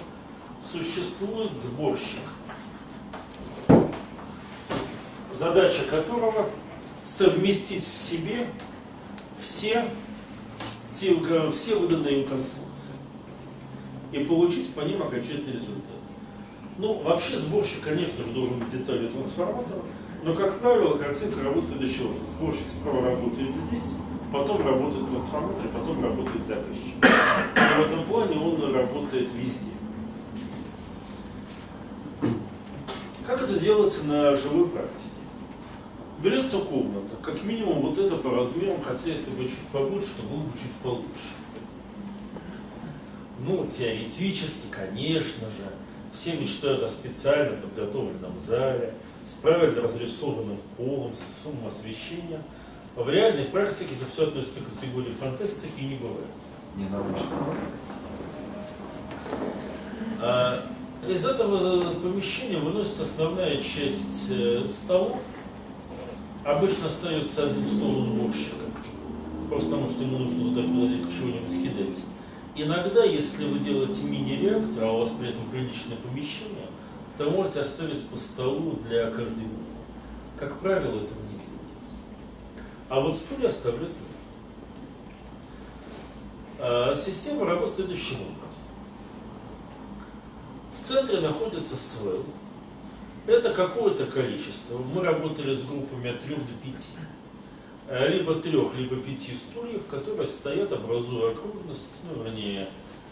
существует 0.70 1.52
сборщик 1.52 2.20
задача 5.38 5.84
которого 5.88 6.50
совместить 7.02 7.84
в 7.84 8.10
себе 8.10 8.46
все, 9.40 9.88
те, 11.00 11.16
все 11.52 11.78
выданные 11.78 12.20
им 12.20 12.28
конструкции 12.28 12.90
и 14.12 14.18
получить 14.24 14.74
по 14.74 14.80
ним 14.82 15.02
окончательный 15.02 15.54
результат. 15.54 15.80
Ну, 16.76 16.94
вообще 16.98 17.38
сборщик, 17.38 17.82
конечно 17.82 18.22
же, 18.22 18.30
должен 18.30 18.58
быть 18.58 18.70
деталью 18.70 19.08
трансформатора, 19.08 19.80
но, 20.24 20.34
как 20.34 20.58
правило, 20.60 20.96
картинка 20.96 21.42
работает 21.42 21.76
следующего 21.76 22.06
образом. 22.06 22.26
Сборщик 22.28 22.66
справа 22.66 23.10
работает 23.10 23.54
здесь, 23.54 23.92
потом 24.32 24.66
работает 24.66 25.06
трансформатор, 25.06 25.68
потом 25.68 26.02
работает 26.02 26.46
заказчик. 26.46 26.94
И 27.02 27.82
в 27.82 27.86
этом 27.86 28.04
плане 28.04 28.36
он 28.38 28.74
работает 28.74 29.28
везде. 29.34 29.70
Как 33.26 33.42
это 33.42 33.58
делается 33.58 34.04
на 34.04 34.34
живой 34.34 34.68
практике? 34.68 35.10
Берется 36.22 36.58
комната, 36.58 37.16
как 37.22 37.42
минимум 37.44 37.82
вот 37.82 37.98
это 37.98 38.16
по 38.16 38.30
размерам, 38.30 38.80
хотя 38.82 39.10
если 39.10 39.30
бы 39.30 39.44
чуть 39.44 39.58
побольше, 39.72 40.08
то 40.16 40.22
было 40.22 40.40
бы 40.40 40.52
чуть 40.58 40.72
получше. 40.82 41.34
Ну, 43.46 43.66
теоретически, 43.66 44.68
конечно 44.70 45.48
же, 45.48 45.70
все 46.14 46.32
мечтают 46.34 46.82
о 46.82 46.88
специально 46.88 47.56
подготовленном 47.56 48.38
зале, 48.38 48.94
с 49.24 49.32
правильно 49.42 49.82
разрисованным 49.82 50.58
полом, 50.76 51.12
с 51.14 51.42
суммой 51.42 51.68
освещения. 51.68 52.40
В 52.96 53.08
реальной 53.08 53.44
практике 53.44 53.90
это 54.00 54.10
все 54.10 54.28
относится 54.28 54.60
к 54.60 54.74
категории 54.74 55.12
фантастики 55.12 55.80
и 55.80 55.84
не 55.84 55.96
бывает. 55.96 56.26
Не 56.76 56.88
научно. 56.88 57.26
А, 60.20 60.66
из 61.08 61.24
этого 61.26 61.94
помещения 61.94 62.58
выносится 62.58 63.02
основная 63.02 63.56
часть 63.56 64.30
э, 64.30 64.64
столов, 64.66 65.20
Обычно 66.44 66.88
остается 66.88 67.44
один 67.44 67.64
стол 67.64 68.00
у 68.00 68.02
сборщика, 68.02 68.56
просто 69.48 69.70
потому 69.70 69.88
что 69.88 70.02
ему 70.02 70.18
нужно 70.18 70.50
туда 70.50 70.60
чего-нибудь 70.60 71.50
кидать. 71.50 71.96
Иногда, 72.54 73.02
если 73.02 73.46
вы 73.46 73.58
делаете 73.60 74.02
мини-реактор, 74.02 74.84
а 74.84 74.92
у 74.92 74.98
вас 75.00 75.08
при 75.18 75.30
этом 75.30 75.40
приличное 75.50 75.96
помещение, 75.96 76.66
то 77.16 77.30
можете 77.30 77.60
оставить 77.60 78.06
по 78.08 78.16
столу 78.16 78.78
для 78.88 79.10
каждой. 79.10 79.48
Как 80.38 80.58
правило, 80.58 80.96
этого 80.96 81.20
не 81.22 81.38
делается. 81.38 81.96
А 82.88 83.00
вот 83.00 83.16
стулья 83.16 83.48
оставлять 83.48 83.82
нужно. 83.82 84.14
А, 86.58 86.94
система 86.94 87.46
работает 87.46 87.76
следующим 87.76 88.16
образом. 88.16 88.38
В 90.80 90.86
центре 90.86 91.20
находится 91.20 91.76
свел, 91.76 92.24
Это 93.26 93.54
какое-то 93.54 94.06
количество. 94.06 94.78
Мы 94.78 95.02
работали 95.02 95.54
с 95.54 95.62
группами 95.62 96.10
от 96.10 96.20
3 96.22 96.34
до 96.34 96.42
5. 96.42 96.74
Э, 97.86 98.08
либо 98.08 98.34
трех, 98.36 98.74
либо 98.74 98.96
пяти 98.96 99.34
стульев, 99.34 99.86
которые 99.86 100.26
стоят, 100.26 100.72
образуя 100.72 101.32
окружность, 101.32 101.90
ну, 102.02 102.22
вернее, 102.22 102.68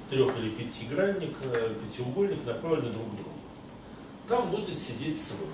трех 0.08 0.36
или 0.38 0.48
пятигранник, 0.48 1.34
пятиугольник, 1.36 2.44
направленный 2.46 2.90
друг 2.90 3.04
к 3.04 3.14
другу. 3.16 3.31
Там 4.28 4.50
будет 4.50 4.76
сидеть 4.76 5.20
свой. 5.20 5.48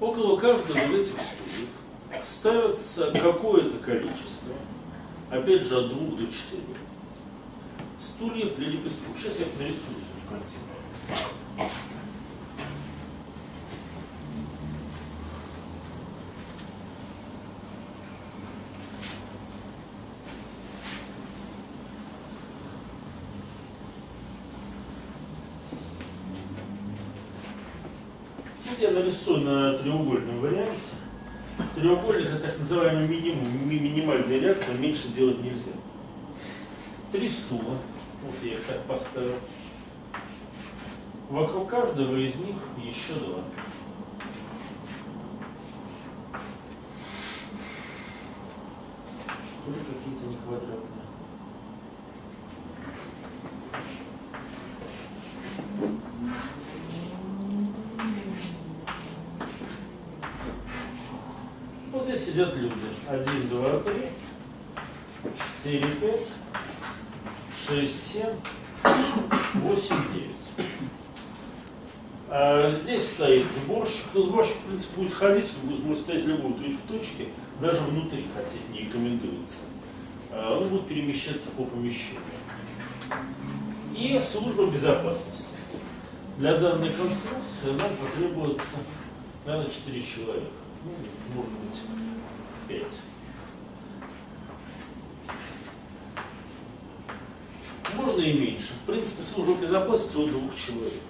Около 0.00 0.38
каждого 0.38 0.78
из 0.78 1.08
этих 1.08 1.20
стульев 1.20 1.68
ставится 2.24 3.10
какое-то 3.12 3.76
количество, 3.78 4.54
опять 5.30 5.66
же 5.66 5.76
от 5.76 5.90
двух 5.90 6.16
до 6.16 6.26
четырех, 6.26 6.78
стульев 7.98 8.56
для 8.56 8.68
лепестков. 8.68 9.16
Сейчас 9.18 9.38
я 9.38 9.46
их 9.46 9.58
нарисую 9.58 9.96
картину. 10.28 10.70
я 28.80 28.90
треугольном 29.82 30.40
варианте. 30.40 30.94
Треугольник 31.74 32.28
это 32.28 32.38
так 32.38 32.58
называемый 32.58 33.08
минимум, 33.08 33.68
ми 33.68 33.78
минимальный 33.78 34.40
реактор, 34.40 34.74
меньше 34.78 35.08
делать 35.08 35.42
нельзя. 35.42 35.72
Три 37.12 37.28
стула, 37.28 37.76
вот 38.22 38.34
я 38.42 38.54
их 38.54 38.64
так 38.64 38.82
поставил. 38.84 39.36
Вокруг 41.28 41.68
каждого 41.68 42.16
из 42.16 42.34
них 42.36 42.56
еще 42.82 43.14
два. 43.14 43.44
Стулья 49.62 49.78
какие-то 49.78 50.26
не 50.26 50.36
квадратные. 50.36 51.00
Сидят 62.30 62.54
люди. 62.56 62.74
Один, 63.08 63.48
два, 63.48 63.80
три, 63.80 64.10
четыре, 65.64 65.88
пять, 66.00 66.28
шесть, 67.66 68.12
семь, 68.12 68.36
восемь, 69.54 69.96
девять. 70.14 70.70
А 72.28 72.70
здесь 72.70 73.08
стоит 73.10 73.46
сборщик. 73.64 74.04
Ну, 74.14 74.22
сборщик, 74.22 74.56
в 74.56 74.66
принципе, 74.66 74.96
будет 74.96 75.12
ходить, 75.12 75.50
может 75.64 76.02
стоять 76.02 76.26
любую 76.26 76.54
точку 76.54 76.78
в 76.86 76.92
точке, 76.92 77.28
даже 77.60 77.80
внутри 77.80 78.26
хотеть 78.34 78.68
не 78.72 78.86
рекомендуется. 78.86 79.64
А 80.30 80.56
он 80.56 80.68
будет 80.68 80.86
перемещаться 80.86 81.50
по 81.56 81.64
помещению. 81.64 82.20
И 83.96 84.20
служба 84.20 84.66
безопасности. 84.66 85.48
Для 86.38 86.56
данной 86.58 86.90
конструкции 86.90 87.72
нам 87.76 87.90
потребуется, 88.00 88.76
наверное, 89.44 89.70
4 89.70 90.02
человека. 90.02 90.59
Ну, 90.82 90.92
может 91.34 91.52
быть, 91.52 91.82
5. 92.68 92.86
Можно 97.96 98.20
и 98.22 98.32
меньше. 98.32 98.72
В 98.82 98.86
принципе, 98.86 99.22
служба 99.22 99.54
безопасности 99.54 100.16
у 100.16 100.26
двух 100.26 100.56
человек. 100.56 101.02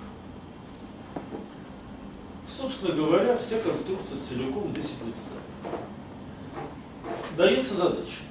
Собственно 2.46 2.94
говоря, 2.94 3.36
вся 3.36 3.60
конструкция 3.60 4.18
целиком 4.18 4.70
здесь 4.72 4.90
и 4.90 5.04
представлена. 5.04 5.40
Дается 7.36 7.74
задача. 7.74 8.22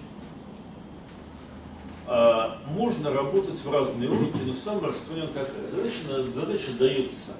Можно 2.67 3.13
работать 3.13 3.59
в 3.63 3.71
разные 3.71 4.09
уровни, 4.09 4.43
но 4.45 4.53
самая 4.53 4.89
распространенная 4.89 5.33
такая. 5.33 5.69
Задача, 5.69 6.33
задача 6.33 6.73
дается 6.73 7.31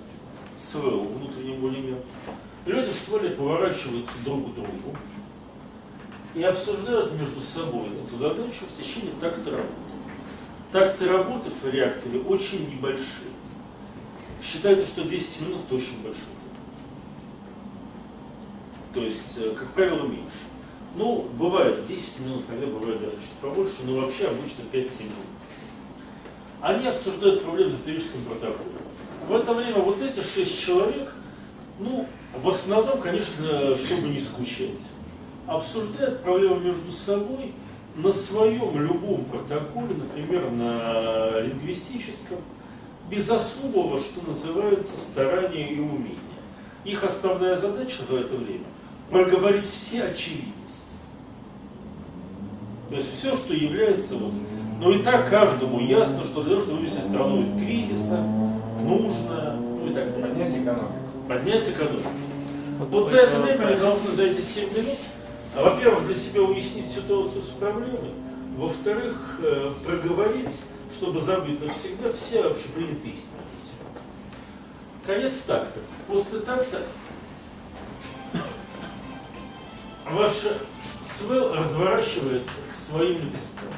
СВО, 0.56 1.04
внутреннему 1.06 1.70
элементу. 1.70 2.06
Люди 2.70 2.92
в 2.92 2.96
свале 2.96 3.32
поворачиваются 3.32 4.14
друг 4.24 4.52
к 4.52 4.54
другу, 4.54 4.96
и 6.36 6.44
обсуждают 6.44 7.14
между 7.14 7.42
собой 7.42 7.88
эту 8.06 8.16
задачу 8.16 8.66
в 8.68 8.80
течение 8.80 9.12
такта 9.20 9.50
работы. 9.50 9.74
Такты 10.72 11.08
работы 11.08 11.50
в 11.50 11.68
реакторе 11.68 12.20
очень 12.20 12.70
небольшие. 12.70 13.34
Считается, 14.44 14.86
что 14.86 15.02
10 15.02 15.42
минут 15.42 15.62
это 15.66 15.76
очень 15.78 16.04
большой. 16.04 16.22
То 18.94 19.00
есть, 19.02 19.38
э, 19.38 19.56
как 19.58 19.70
правило, 19.70 20.04
меньше. 20.04 20.46
Ну, 20.96 21.28
бывает 21.40 21.88
10 21.88 22.20
минут, 22.20 22.44
когда 22.48 22.68
бывает 22.68 23.02
даже 23.02 23.16
чуть 23.16 23.32
побольше, 23.42 23.78
но 23.84 24.00
вообще 24.00 24.28
обычно 24.28 24.62
5-7 24.72 25.06
минут. 25.06 25.16
Они 26.62 26.86
обсуждают 26.86 27.44
проблемы 27.44 27.78
в 27.78 27.80
историческом 27.80 28.24
протоколе. 28.26 28.70
В 29.28 29.34
это 29.34 29.56
время 29.56 29.80
вот 29.80 30.00
эти 30.04 30.22
6 30.22 30.62
человек, 30.62 31.12
ну, 31.80 32.06
в 32.42 32.50
основном, 32.50 33.02
конечно, 33.02 33.76
чтобы 33.76 34.10
не 34.10 34.20
скучать 34.20 34.78
обсуждают 35.48 36.22
проблемы 36.22 36.60
между 36.60 36.92
собой 36.92 37.54
на 37.96 38.14
своем 38.14 38.80
любом 38.80 39.26
протоколе, 39.26 39.96
например, 39.98 40.50
на 40.52 41.40
лингвистическом, 41.42 42.38
без 43.10 43.30
особого, 43.30 44.00
что 44.00 44.26
называется, 44.28 44.96
старания 44.98 45.68
и 45.70 45.80
умения. 45.80 46.18
Их 46.86 47.04
основная 47.04 47.56
задача 47.56 48.02
в 48.08 48.14
это 48.14 48.36
время– 48.36 48.66
проговорить 49.10 49.68
все 49.68 50.04
очевидности. 50.04 50.54
То 52.90 52.96
есть 52.96 53.18
все, 53.18 53.36
что 53.36 53.54
является 53.54 54.16
вот... 54.16 54.34
Но 54.80 54.92
и 54.92 55.02
так 55.04 55.30
каждому 55.30 55.80
ясно, 55.80 56.24
что 56.24 56.44
для 56.44 56.52
того, 56.52 56.62
чтобы 56.62 56.78
вывести 56.78 57.02
страну 57.02 57.42
из 57.42 57.54
кризиса, 57.54 58.24
нужно, 58.84 59.58
ну 59.58 59.90
и 59.90 59.94
так 59.94 60.14
далее. 60.14 60.28
Поднять 60.28 60.52
экономику. 60.52 60.99
Поднять 61.30 61.70
экономику. 61.70 62.10
Вот 62.80 63.10
за 63.12 63.18
это 63.18 63.40
время 63.40 63.68
они 63.68 63.80
должны 63.80 64.12
за 64.14 64.24
эти 64.24 64.42
7 64.42 64.76
минут 64.76 64.98
а, 65.56 65.64
во-первых, 65.64 66.08
для 66.08 66.16
себя 66.16 66.42
уяснить 66.42 66.90
ситуацию 66.92 67.44
с 67.44 67.50
проблемой, 67.50 68.14
во-вторых, 68.58 69.40
э, 69.44 69.74
проговорить, 69.86 70.50
чтобы 70.92 71.22
забыть 71.22 71.64
навсегда 71.64 72.12
все 72.12 72.46
общепринятые 72.46 73.14
истины. 73.14 73.42
Конец 75.06 75.42
такта. 75.42 75.80
После 76.08 76.40
такта 76.40 76.82
ваша 80.10 80.58
свел 81.04 81.54
разворачивается 81.54 82.62
к 82.72 82.76
своим 82.76 83.18
лепесткам. 83.18 83.70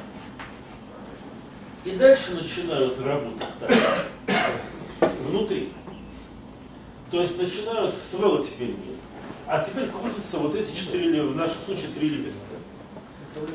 И 1.84 1.90
дальше 1.90 2.32
начинают 2.32 2.98
работать 2.98 3.48
так, 3.60 4.50
внутри. 5.28 5.70
То 7.12 7.20
есть 7.20 7.40
начинают, 7.40 7.94
свела 7.94 8.42
теперь 8.42 8.70
нет 8.70 8.96
а 9.46 9.62
теперь 9.62 9.90
крутятся 9.90 10.38
вот 10.38 10.54
эти 10.54 10.74
четыре, 10.74 11.22
в 11.22 11.36
нашем 11.36 11.56
случае, 11.66 11.88
три 11.88 12.08
лепестка. 12.08 12.40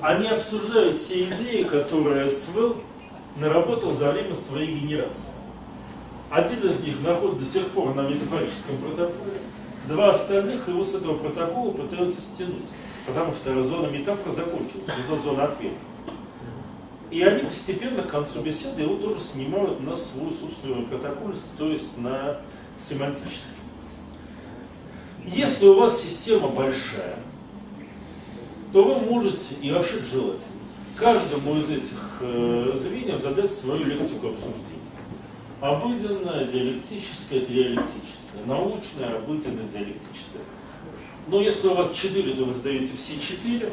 Они 0.02 0.28
обсуждают 0.28 1.04
те 1.04 1.24
идеи, 1.24 1.64
которые 1.64 2.30
СВЛ 2.30 2.76
наработал 3.38 3.94
за 3.94 4.12
время 4.12 4.36
своей 4.36 4.78
генерации. 4.78 5.30
Один 6.30 6.60
из 6.70 6.80
них 6.82 7.02
находится 7.02 7.46
до 7.46 7.52
сих 7.52 7.68
пор 7.72 7.96
на 7.96 8.02
метафорическом 8.02 8.78
протоколе, 8.78 9.40
два 9.88 10.12
остальных 10.12 10.68
его 10.68 10.84
с 10.84 10.94
этого 10.94 11.18
протокола 11.18 11.72
пытаются 11.72 12.22
стянуть, 12.22 12.68
потому 13.08 13.34
что 13.34 13.64
зона 13.64 13.88
метафора 13.88 14.34
закончилась, 14.34 14.84
уже 15.10 15.22
зона 15.22 15.46
ответа. 15.46 15.80
И 17.10 17.24
они 17.24 17.44
постепенно 17.44 18.04
к 18.04 18.10
концу 18.10 18.42
беседы 18.42 18.82
его 18.82 18.98
тоже 18.98 19.20
снимают 19.20 19.80
на 19.80 19.96
свой 19.96 20.32
собственный 20.34 20.84
протокол, 20.84 21.32
то 21.58 21.70
есть 21.70 21.98
на 21.98 22.38
семантический. 22.80 23.58
Если 25.26 25.66
у 25.66 25.80
вас 25.80 26.02
система 26.02 26.48
большая, 26.48 27.20
то 28.72 28.84
вы 28.84 29.00
можете, 29.00 29.56
и 29.62 29.72
вообще 29.72 30.00
желательно, 30.10 30.38
каждому 30.96 31.58
из 31.58 31.70
этих 31.70 31.98
э, 32.22 32.72
звеньев 32.76 33.22
задать 33.22 33.52
свою 33.52 33.86
лектику 33.86 34.28
обсуждения. 34.28 34.64
Обыденная, 35.62 36.46
диалектическая, 36.46 37.42
диалектическая, 37.42 38.46
научная, 38.46 39.18
обыденная, 39.18 39.68
диалектическая. 39.68 40.44
Но 41.28 41.42
если 41.42 41.68
у 41.68 41.74
вас 41.74 41.96
четыре, 41.96 42.34
то 42.34 42.46
вы 42.46 42.54
задаете 42.54 42.94
все 42.96 43.20
четыре, 43.20 43.70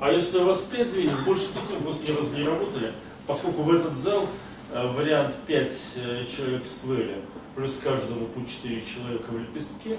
а 0.00 0.10
если 0.10 0.38
у 0.38 0.44
вас 0.44 0.60
пять 0.60 0.88
звеньев, 0.88 1.24
больше 1.24 1.48
пяти 1.48 1.74
вы 1.74 1.80
просто 1.80 2.10
ни 2.10 2.16
разу 2.16 2.32
не 2.34 2.44
работали, 2.44 2.92
поскольку 3.26 3.62
в 3.62 3.74
этот 3.74 3.94
зал 3.94 4.26
э, 4.72 4.92
вариант 4.92 5.34
5 5.46 5.72
э, 5.96 6.24
человек 6.34 6.62
в 6.64 6.72
свеле, 6.72 7.16
плюс 7.58 7.80
каждому 7.82 8.26
по 8.26 8.48
4 8.48 8.82
человека 8.82 9.32
в 9.32 9.38
лепестке, 9.38 9.98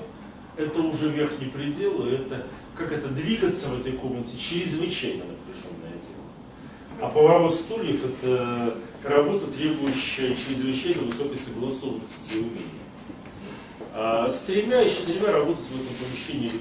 это 0.55 0.81
уже 0.81 1.09
верхний 1.09 1.49
предел, 1.49 2.07
и 2.07 2.11
это 2.11 2.47
как 2.73 2.93
это 2.93 3.09
двигаться 3.09 3.67
в 3.67 3.81
этой 3.81 3.91
комнате 3.91 4.37
чрезвычайно 4.37 5.25
напряженное 5.25 5.91
дело. 5.91 7.01
А 7.01 7.09
поворот 7.09 7.55
стульев 7.55 8.05
это 8.05 8.77
работа, 9.03 9.47
требующая 9.47 10.35
чрезвычайно 10.35 11.01
высокой 11.01 11.37
согласованности 11.37 12.33
и 12.33 12.37
умения. 12.37 12.63
А 13.93 14.29
с 14.29 14.39
тремя 14.41 14.81
и 14.81 14.89
четырьмя 14.89 15.33
работать 15.33 15.65
в 15.65 15.75
этом 15.75 15.95
помещении 15.99 16.45
легко. 16.45 16.59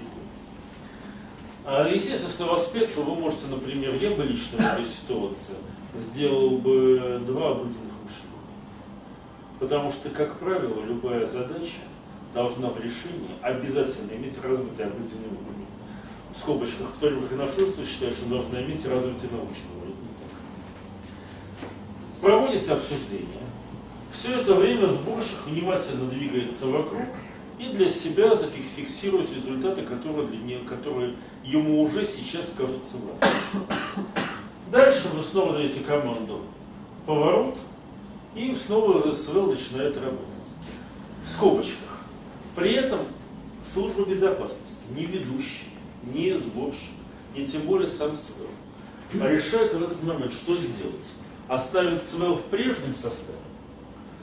А, 1.65 1.89
естественно, 1.89 2.29
с 2.31 2.39
новоспектом 2.41 3.05
вы 3.05 3.15
можете, 3.15 3.47
например, 3.49 3.95
я 4.01 4.11
бы 4.11 4.25
лично 4.25 4.59
в 4.59 4.61
этой 4.61 4.85
ситуации 4.85 5.55
сделал 5.97 6.59
бы 6.59 7.23
два 7.25 7.55
мышления. 7.55 7.88
Потому 9.59 9.91
что, 9.91 10.11
как 10.11 10.39
правило, 10.39 10.81
любая 10.83 11.27
задача 11.27 11.81
должна 12.33 12.69
в 12.69 12.77
решении 12.79 13.31
обязательно 13.43 14.13
иметь 14.13 14.43
развитый 14.43 14.87
обыденный 14.87 15.29
уровень. 15.29 15.67
В 16.33 16.39
скобочках, 16.39 16.89
в 17.01 17.37
на 17.37 17.47
шестую 17.49 17.87
считаю, 17.87 18.13
что 18.13 18.27
должна 18.27 18.63
иметь 18.63 18.87
развитый 18.87 19.29
научный 19.31 19.75
уровень. 19.81 19.97
Проводится 22.21 22.75
обсуждение. 22.75 23.27
Все 24.11 24.41
это 24.41 24.55
время 24.55 24.87
сборщик 24.87 25.39
внимательно 25.47 26.09
двигается 26.09 26.67
вокруг 26.67 27.03
и 27.59 27.67
для 27.67 27.89
себя 27.89 28.35
зафиксирует 28.35 29.35
результаты, 29.35 29.83
которые, 29.83 30.29
для 30.29 30.39
нее, 30.39 30.61
которые 30.61 31.15
ему 31.45 31.83
уже 31.83 32.05
сейчас 32.05 32.53
кажутся 32.57 32.97
важными. 32.97 33.67
Дальше 34.71 35.09
вы 35.15 35.23
снова 35.23 35.55
даете 35.55 35.81
команду 35.81 36.41
поворот, 37.07 37.57
и 38.39 38.55
снова 38.55 39.13
СВЛ 39.13 39.49
начинает 39.49 39.97
работать. 39.97 40.27
В 41.25 41.29
скобочках. 41.29 42.05
При 42.55 42.73
этом 42.75 43.01
служба 43.65 44.05
безопасности, 44.05 44.85
не 44.97 45.07
ведущий, 45.07 45.69
не 46.05 46.39
сборщик, 46.39 46.91
и 47.35 47.45
тем 47.45 47.63
более 47.63 47.89
сам 47.89 48.15
СВЛ, 48.15 48.47
решает 49.13 49.75
в 49.75 49.83
этот 49.83 50.03
момент, 50.03 50.33
что 50.33 50.57
сделать. 50.57 51.05
Оставить 51.49 52.05
СВЛ 52.05 52.37
в 52.37 52.43
прежнем 52.45 52.95
составе, 52.95 53.39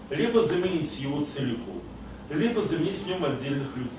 либо 0.09 0.41
заменить 0.41 0.97
его 0.99 1.21
целиком, 1.23 1.81
либо 2.29 2.61
заменить 2.61 2.97
в 2.97 3.07
нем 3.07 3.25
отдельных 3.25 3.75
людей. 3.75 3.91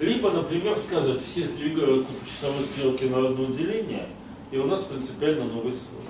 Либо, 0.00 0.30
например, 0.30 0.76
сказать, 0.76 1.20
все 1.22 1.42
сдвигаются 1.44 2.12
по 2.12 2.28
часовой 2.28 2.64
стрелке 2.64 3.06
на 3.06 3.26
одно 3.28 3.46
деление, 3.46 4.08
и 4.50 4.56
у 4.56 4.66
нас 4.66 4.82
принципиально 4.84 5.44
новый 5.44 5.72
свой. 5.72 6.02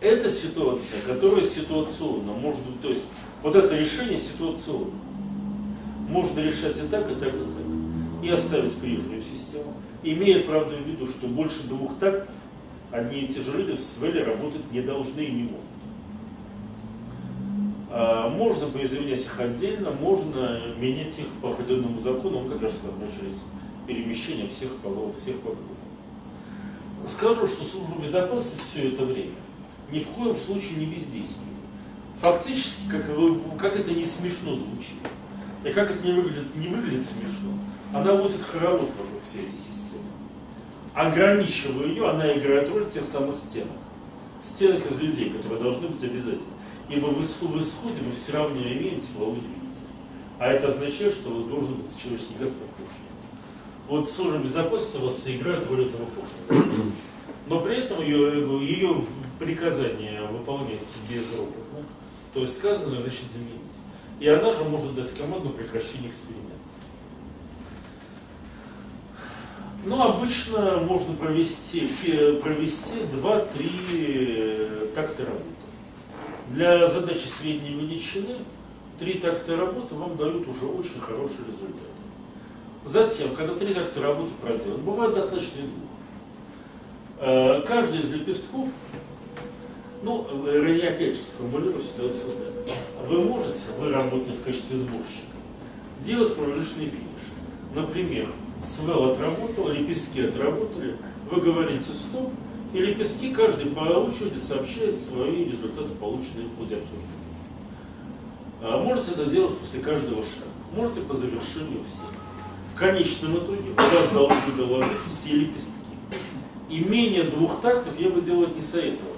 Это 0.00 0.30
ситуация, 0.30 0.98
которая 1.06 1.44
ситуационно 1.44 2.32
может 2.32 2.64
быть, 2.64 2.80
то 2.80 2.88
есть 2.88 3.04
вот 3.42 3.54
это 3.54 3.76
решение 3.76 4.16
ситуационно. 4.16 4.92
Можно 6.08 6.40
решать 6.40 6.78
и 6.78 6.88
так, 6.88 7.10
и 7.10 7.14
так, 7.14 7.28
и 7.28 7.38
так. 7.38 8.24
И 8.24 8.28
оставить 8.30 8.74
прежнюю 8.76 9.20
систему. 9.20 9.74
Имея, 10.02 10.42
правда, 10.42 10.74
в 10.76 10.88
виду, 10.88 11.06
что 11.06 11.26
больше 11.26 11.62
двух 11.64 11.98
тактов 11.98 12.34
одни 12.90 13.20
и 13.20 13.28
те 13.28 13.42
же 13.42 13.52
люди 13.52 13.72
в 13.72 13.80
СВЛ 13.80 14.24
работать 14.24 14.72
не 14.72 14.80
должны 14.80 15.20
и 15.20 15.30
не 15.30 15.42
могут. 15.44 15.60
А, 17.90 18.30
можно 18.30 18.66
поизменять 18.66 19.20
их 19.20 19.38
отдельно, 19.38 19.90
можно 19.90 20.60
менять 20.78 21.18
их 21.18 21.26
по 21.42 21.50
определенному 21.50 21.98
закону, 21.98 22.38
он 22.38 22.48
как 22.48 22.62
раз 22.62 22.80
через 23.18 23.42
перемещение 23.86 24.48
всех 24.48 24.74
полов, 24.76 25.16
всех 25.20 25.36
поколов. 25.36 25.58
Скажу, 27.06 27.46
что 27.46 27.64
служба 27.64 28.00
безопасности 28.02 28.58
все 28.72 28.88
это 28.88 29.04
время 29.04 29.32
ни 29.92 30.00
в 30.00 30.08
коем 30.08 30.36
случае 30.36 30.76
не 30.76 30.86
бездействует. 30.86 31.48
Фактически, 32.20 32.88
как, 32.90 33.06
как 33.58 33.76
это 33.76 33.92
не 33.92 34.04
смешно 34.04 34.54
звучит, 34.54 34.96
и 35.64 35.70
как 35.70 35.90
это 35.90 36.06
не 36.06 36.12
выглядит, 36.12 36.54
не 36.54 36.68
выглядит 36.68 37.06
смешно, 37.06 37.52
она 37.92 38.14
водит 38.14 38.42
хоровод 38.42 38.90
вокруг 38.98 39.22
всей 39.28 39.42
этой 39.42 39.58
системы. 39.58 40.04
Ограничивая 40.94 41.86
ее, 41.86 42.08
она 42.08 42.32
играет 42.36 42.70
роль 42.70 42.88
тех 42.88 43.04
самых 43.04 43.36
стенок. 43.36 43.76
Стенок 44.42 44.90
из 44.90 44.98
людей, 44.98 45.30
которые 45.30 45.60
должны 45.60 45.88
быть 45.88 46.02
обязательно. 46.02 46.42
Ибо 46.88 47.06
в, 47.06 47.22
исходе 47.22 48.00
вы 48.04 48.12
все 48.12 48.32
равно 48.32 48.60
имеете 48.60 49.02
тепловой 49.02 49.36
двигатель. 49.36 49.86
А 50.38 50.48
это 50.48 50.68
означает, 50.68 51.14
что 51.14 51.30
у 51.30 51.34
вас 51.34 51.44
должен 51.44 51.74
быть 51.74 51.86
человеческий 52.02 52.34
Господь. 52.38 52.66
Вот 53.88 54.10
служба 54.10 54.38
безопасности 54.38 54.96
у 54.96 55.04
вас 55.04 55.22
сыграет 55.22 55.66
роль 55.68 55.86
этого 55.86 56.06
поршня. 56.06 56.92
Но 57.46 57.60
при 57.60 57.76
этом 57.76 58.00
ее, 58.00 58.40
ее 58.64 59.04
приказание 59.40 60.22
выполняется 60.26 60.98
безропотно. 61.08 61.80
То 62.34 62.42
есть 62.42 62.58
сказано, 62.58 63.00
значит 63.00 63.24
заменить. 63.32 63.60
И 64.20 64.28
она 64.28 64.52
же 64.52 64.62
может 64.64 64.94
дать 64.94 65.12
команду 65.14 65.48
прекращения 65.48 66.08
эксперимента. 66.08 66.50
Ну, 69.84 70.00
обычно 70.00 70.76
можно 70.80 71.14
провести, 71.14 71.90
провести 72.42 72.98
2-3 73.12 74.92
такта 74.94 75.24
работы. 75.24 75.44
Для 76.50 76.86
задачи 76.88 77.26
средней 77.40 77.74
величины 77.74 78.36
три 78.98 79.14
такта 79.14 79.56
работы 79.56 79.94
вам 79.94 80.18
дают 80.18 80.46
уже 80.46 80.66
очень 80.66 81.00
хороший 81.00 81.38
результат. 81.38 81.88
Затем, 82.84 83.34
когда 83.34 83.54
три 83.54 83.72
такта 83.72 84.02
работы 84.02 84.32
проделаны, 84.42 84.82
бывает 84.82 85.14
достаточно 85.14 85.62
двух. 85.62 85.90
Э, 87.20 87.62
каждый 87.66 88.00
из 88.00 88.10
лепестков, 88.10 88.68
ну, 90.02 90.26
я 90.46 90.90
опять 90.90 91.16
же 91.16 91.22
сформулирую 91.22 91.80
ситуацию 91.80 92.26
вот 92.26 92.66
так. 92.66 92.76
Вы 93.08 93.22
можете, 93.22 93.60
вы 93.78 93.90
работаете 93.90 94.32
в 94.32 94.44
качестве 94.44 94.76
сборщика, 94.76 95.36
делать 96.04 96.34
промежуточный 96.34 96.86
финиш. 96.86 97.20
Например, 97.74 98.28
свел 98.64 99.10
отработал, 99.10 99.68
лепестки 99.68 100.22
отработали, 100.22 100.96
вы 101.30 101.40
говорите 101.40 101.92
стоп, 101.92 102.30
и 102.72 102.78
лепестки 102.78 103.32
каждый 103.32 103.66
по 103.66 103.80
очереди 103.80 104.38
сообщает 104.38 104.96
свои 104.96 105.44
результаты, 105.44 105.90
полученные 106.00 106.46
в 106.46 106.56
ходе 106.56 106.76
обсуждения. 106.76 107.20
А 108.62 108.78
можете 108.78 109.12
это 109.12 109.26
делать 109.26 109.58
после 109.58 109.80
каждого 109.80 110.22
шага. 110.22 110.46
Можете 110.76 111.00
по 111.00 111.14
завершению 111.14 111.82
всех. 111.84 112.06
В 112.72 112.78
конечном 112.78 113.38
итоге 113.38 113.70
у 113.70 113.94
вас 113.94 114.08
должны 114.12 114.52
доложить 114.56 114.98
все 115.08 115.34
лепестки. 115.34 115.72
И 116.68 116.80
менее 116.80 117.24
двух 117.24 117.60
тактов 117.60 117.98
я 117.98 118.08
бы 118.10 118.20
делать 118.20 118.54
не 118.54 118.62
советовал. 118.62 119.09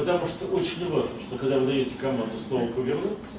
Потому 0.00 0.26
что 0.26 0.46
очень 0.46 0.90
важно, 0.90 1.20
что 1.20 1.36
когда 1.36 1.58
вы 1.58 1.66
даете 1.66 1.94
команду 2.00 2.32
снова 2.48 2.68
повернуться, 2.68 3.34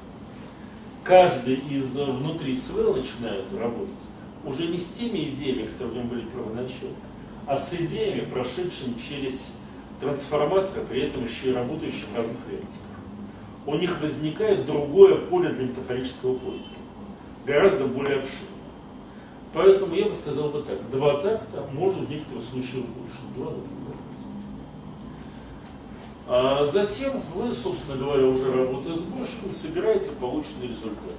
каждый 1.03 1.55
из 1.55 1.88
внутри 1.88 2.55
СВЛ 2.55 2.97
начинает 2.97 3.45
работать 3.59 3.97
уже 4.45 4.68
не 4.68 4.78
с 4.78 4.89
теми 4.89 5.30
идеями, 5.30 5.66
которые 5.66 5.93
в 5.93 5.95
нем 5.95 6.07
были 6.09 6.22
первоначально, 6.22 6.97
а 7.47 7.57
с 7.57 7.74
идеями, 7.74 8.30
прошедшими 8.32 8.93
через 8.99 9.47
трансформатора, 9.99 10.86
при 10.86 11.01
этом 11.01 11.26
еще 11.26 11.49
и 11.49 11.53
работающих 11.53 12.05
в 12.14 12.16
разных 12.16 12.38
вертиках. 12.47 12.78
У 13.66 13.74
них 13.74 13.99
возникает 13.99 14.68
другое 14.68 15.16
поле 15.16 15.49
для 15.49 15.66
метафорического 15.66 16.36
поиска, 16.36 16.76
гораздо 17.43 17.86
более 17.86 18.18
обширное. 18.18 18.49
Поэтому 19.55 19.95
я 19.95 20.05
бы 20.05 20.14
сказал 20.14 20.49
бы 20.49 20.62
так, 20.62 20.78
два 20.91 21.24
такта, 21.24 21.66
можно 21.74 22.05
в 22.05 22.09
некоторых 22.09 22.43
случаях 22.43 22.86
больше, 22.86 23.18
два 23.36 23.45
нужно 23.45 23.81
а 26.28 26.66
затем 26.66 27.22
вы, 27.34 27.52
собственно 27.52 27.98
говоря, 27.98 28.26
уже 28.26 28.54
работая 28.54 28.96
с 28.96 29.02
брошками, 29.02 29.52
собираете 29.52 30.12
полученный 30.12 30.68
результат. 30.68 31.16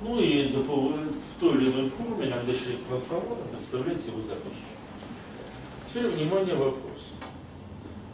Ну 0.00 0.20
и 0.20 0.48
в 0.52 1.40
той 1.40 1.56
или 1.56 1.72
иной 1.72 1.90
форме, 1.90 2.28
иногда 2.28 2.52
через 2.52 2.78
трансформатор, 2.88 3.44
представляете 3.52 4.10
его 4.10 4.22
заказчику. 4.22 4.78
Теперь, 5.86 6.06
внимание, 6.08 6.54
вопрос. 6.54 7.12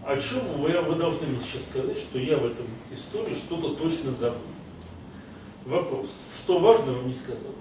О 0.06 0.16
чем 0.16 0.62
вы, 0.62 0.80
вы 0.80 0.94
должны 0.96 1.26
мне 1.26 1.40
сейчас 1.40 1.64
сказать, 1.64 1.98
что 1.98 2.18
я 2.18 2.36
в 2.38 2.46
этом 2.46 2.66
истории 2.92 3.34
что-то 3.34 3.74
точно 3.74 4.12
забыл? 4.12 4.38
Вопрос. 5.66 6.08
Что 6.38 6.58
важного 6.58 7.02
не 7.02 7.12
сказал? 7.12 7.52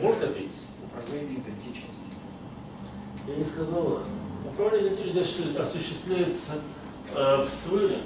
Можете 0.00 0.26
ответить? 0.26 0.52
Управление 0.84 1.38
идентичностью. 1.38 2.06
Я 3.28 3.36
не 3.36 3.44
сказала. 3.44 4.02
Управление 4.44 4.94
идентичностью 4.94 5.60
осуществляется 5.60 6.52
в 7.14 7.48
СВРе 7.48 7.98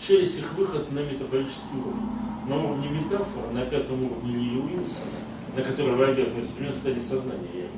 через 0.00 0.38
их 0.38 0.52
выход 0.54 0.90
на 0.92 1.00
метафорический 1.00 1.78
уровень. 1.78 2.48
На 2.48 2.56
уровне 2.56 2.88
метафор, 2.88 3.50
на 3.52 3.62
пятом 3.66 4.04
уровне 4.04 4.32
Лили 4.32 4.60
Уилсона, 4.60 5.18
на 5.56 5.62
который 5.62 5.94
вы 5.94 6.04
обязаны 6.04 6.42
в 6.42 6.72
стадии 6.72 7.00
сознания. 7.00 7.68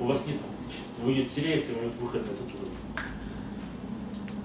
У 0.00 0.04
вас 0.04 0.22
нет 0.26 0.36
вы 1.04 1.12
ее 1.12 1.24
теряете 1.24 1.72
в 1.72 1.76
момент 1.76 1.94
выхода 2.00 2.24
на 2.24 2.30
этот 2.30 2.54
уровень. 2.54 2.74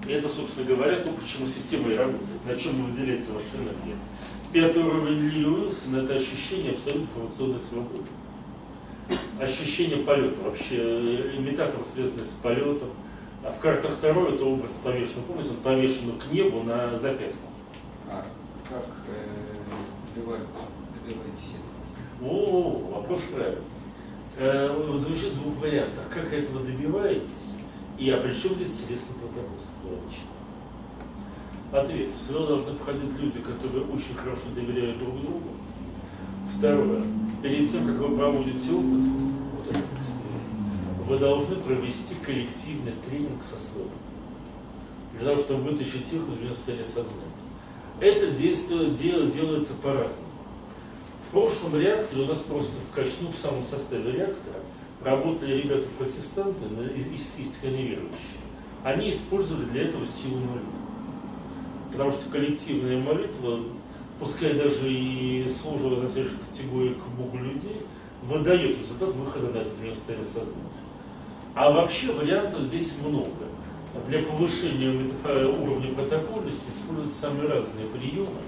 И 0.06 0.12
это, 0.12 0.28
собственно 0.28 0.66
говоря, 0.66 0.96
то, 0.98 1.10
почему 1.10 1.46
система 1.46 1.90
и 1.90 1.96
работает, 1.96 2.44
на 2.46 2.56
чем 2.56 2.84
выделяется 2.84 3.32
ваша 3.32 3.56
энергия. 3.56 3.96
Пятый 4.52 4.82
уровень 4.82 5.28
Ли 5.28 5.46
Уилсона– 5.46 5.96
это 6.02 6.14
ощущение 6.14 6.72
абсолютной 6.72 7.04
информационной 7.04 7.60
свободы. 7.60 8.04
Ощущение 9.40 9.98
полета, 9.98 10.36
вообще 10.42 10.76
э, 10.76 11.36
метафора, 11.38 11.84
связанная 11.84 12.24
с 12.24 12.36
полетом. 12.42 12.88
А 13.42 13.50
в 13.50 13.58
картах 13.60 13.92
второй 13.92 14.34
это 14.34 14.44
образ 14.44 14.72
повешенного, 14.84 15.24
помните, 15.26 15.50
он 15.50 15.56
повешен 15.56 16.18
к 16.18 16.32
небу 16.32 16.62
на 16.62 16.98
запятку. 16.98 17.38
А 18.10 18.24
как 18.68 18.84
э, 19.08 20.14
добиваетесь 20.14 20.46
этого? 22.18 22.30
О, 22.30 22.96
вопрос 22.96 23.22
правильный 23.34 23.62
э, 24.40 24.98
звучит 24.98 25.34
двух 25.34 25.56
вариантах. 25.60 26.04
Как 26.12 26.32
этого 26.32 26.64
добиваетесь? 26.64 27.54
И 27.98 28.10
а 28.10 28.18
при 28.18 28.32
чем 28.32 28.54
здесь 28.54 28.76
телесный 28.76 29.14
протокол? 29.14 29.50
Ответ. 31.72 32.10
В 32.10 32.20
СВО 32.20 32.46
должны 32.46 32.72
входить 32.74 33.18
люди, 33.20 33.38
которые 33.38 33.84
очень 33.84 34.14
хорошо 34.14 34.42
доверяют 34.54 34.98
друг 34.98 35.20
другу. 35.20 35.50
Второе. 36.56 37.02
перед 37.42 37.70
тем, 37.70 37.86
как 37.86 37.96
вы 37.96 38.16
проводите 38.16 38.72
опыт, 38.72 39.00
вот 39.54 39.68
этот 39.68 39.84
эксперимент, 39.98 40.29
вы 41.10 41.18
должны 41.18 41.56
провести 41.56 42.14
коллективный 42.24 42.92
тренинг 43.04 43.42
со 43.42 43.56
сводом. 43.56 43.98
Для 45.18 45.26
того, 45.26 45.40
чтобы 45.42 45.62
вытащить 45.64 46.06
их 46.12 46.22
из 46.22 46.56
состояния 46.56 46.84
сознания. 46.84 47.34
Это 47.98 48.30
действие 48.30 48.90
дел, 48.90 49.28
делается 49.28 49.74
по-разному. 49.74 50.28
В 51.26 51.32
прошлом 51.32 51.80
реакторе 51.80 52.22
у 52.22 52.26
нас 52.26 52.38
просто 52.38 52.70
в 52.88 52.94
качну 52.94 53.30
в 53.32 53.36
самом 53.36 53.64
составе 53.64 54.12
реактора 54.12 54.60
работали 55.02 55.62
ребята-протестанты, 55.62 56.66
искренне 57.38 57.82
верующие. 57.82 58.40
Они 58.84 59.10
использовали 59.10 59.64
для 59.64 59.88
этого 59.88 60.06
силу 60.06 60.36
молитвы. 60.36 60.78
Потому 61.90 62.12
что 62.12 62.30
коллективная 62.30 63.02
молитва, 63.02 63.58
пускай 64.20 64.52
даже 64.52 64.88
и 64.88 65.48
сложила 65.48 66.02
на 66.02 66.08
следующей 66.08 66.36
категории 66.48 66.94
к 66.94 67.18
Богу 67.18 67.36
людей, 67.36 67.82
выдает 68.22 68.78
результат 68.78 69.12
выхода 69.12 69.48
на 69.48 69.58
это 69.58 69.70
состояние 69.70 70.24
сознания. 70.24 70.69
А 71.60 71.70
вообще 71.70 72.10
вариантов 72.10 72.62
здесь 72.62 72.94
много. 73.06 73.28
Для 74.08 74.22
повышения 74.22 74.88
уровня 74.88 75.92
протокольности 75.92 76.70
используются 76.70 77.20
самые 77.20 77.50
разные 77.50 77.84
приемы, 77.84 78.40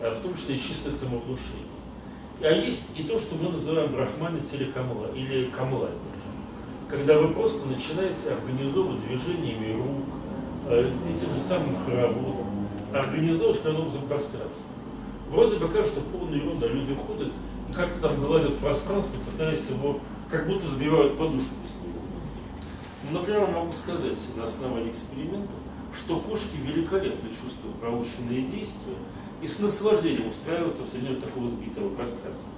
э, 0.00 0.10
в 0.10 0.18
том 0.18 0.34
числе 0.34 0.56
и 0.56 0.60
чистое 0.60 0.92
самовнушение. 0.92 1.70
А 2.42 2.50
есть 2.50 2.82
и 2.96 3.04
то, 3.04 3.16
что 3.20 3.36
мы 3.36 3.50
называем 3.50 3.92
брахманец 3.92 4.52
или 4.54 4.72
камла, 4.72 5.06
или 5.14 5.50
камла. 5.56 5.90
Когда 6.90 7.16
вы 7.16 7.32
просто 7.32 7.64
начинаете 7.68 8.32
организовывать 8.32 9.06
движениями 9.06 9.74
рук, 9.74 10.04
э, 10.66 10.90
этим 11.14 11.32
же 11.32 11.38
самым 11.38 11.76
хороводом, 11.84 12.66
организовывать 12.92 13.60
определенным 13.60 13.82
образом 13.82 14.08
пространство. 14.08 14.66
Вроде 15.30 15.58
бы 15.58 15.68
кажется, 15.68 16.00
что 16.00 16.18
полная 16.18 16.38
ерунда. 16.38 16.66
Люди 16.66 16.92
ходят 17.06 17.32
как-то 17.72 18.08
там 18.08 18.20
гладят 18.20 18.58
пространство, 18.58 19.16
пытаясь 19.30 19.68
его, 19.70 20.00
как 20.28 20.48
будто 20.48 20.66
забивают 20.66 21.16
подушку 21.16 21.54
с 21.68 21.81
Ну, 23.12 23.18
например, 23.18 23.46
могу 23.46 23.72
сказать 23.72 24.16
на 24.36 24.44
основании 24.44 24.90
экспериментов, 24.90 25.58
что 25.94 26.18
кошки 26.18 26.56
великолепно 26.56 27.28
чувствуют 27.28 27.76
проученные 27.78 28.40
действия 28.40 28.96
и 29.42 29.46
с 29.46 29.58
наслаждением 29.58 30.28
устраиваются 30.28 30.82
в 30.82 30.88
среднем 30.88 31.20
такого 31.20 31.46
сбитого 31.46 31.94
пространства. 31.94 32.52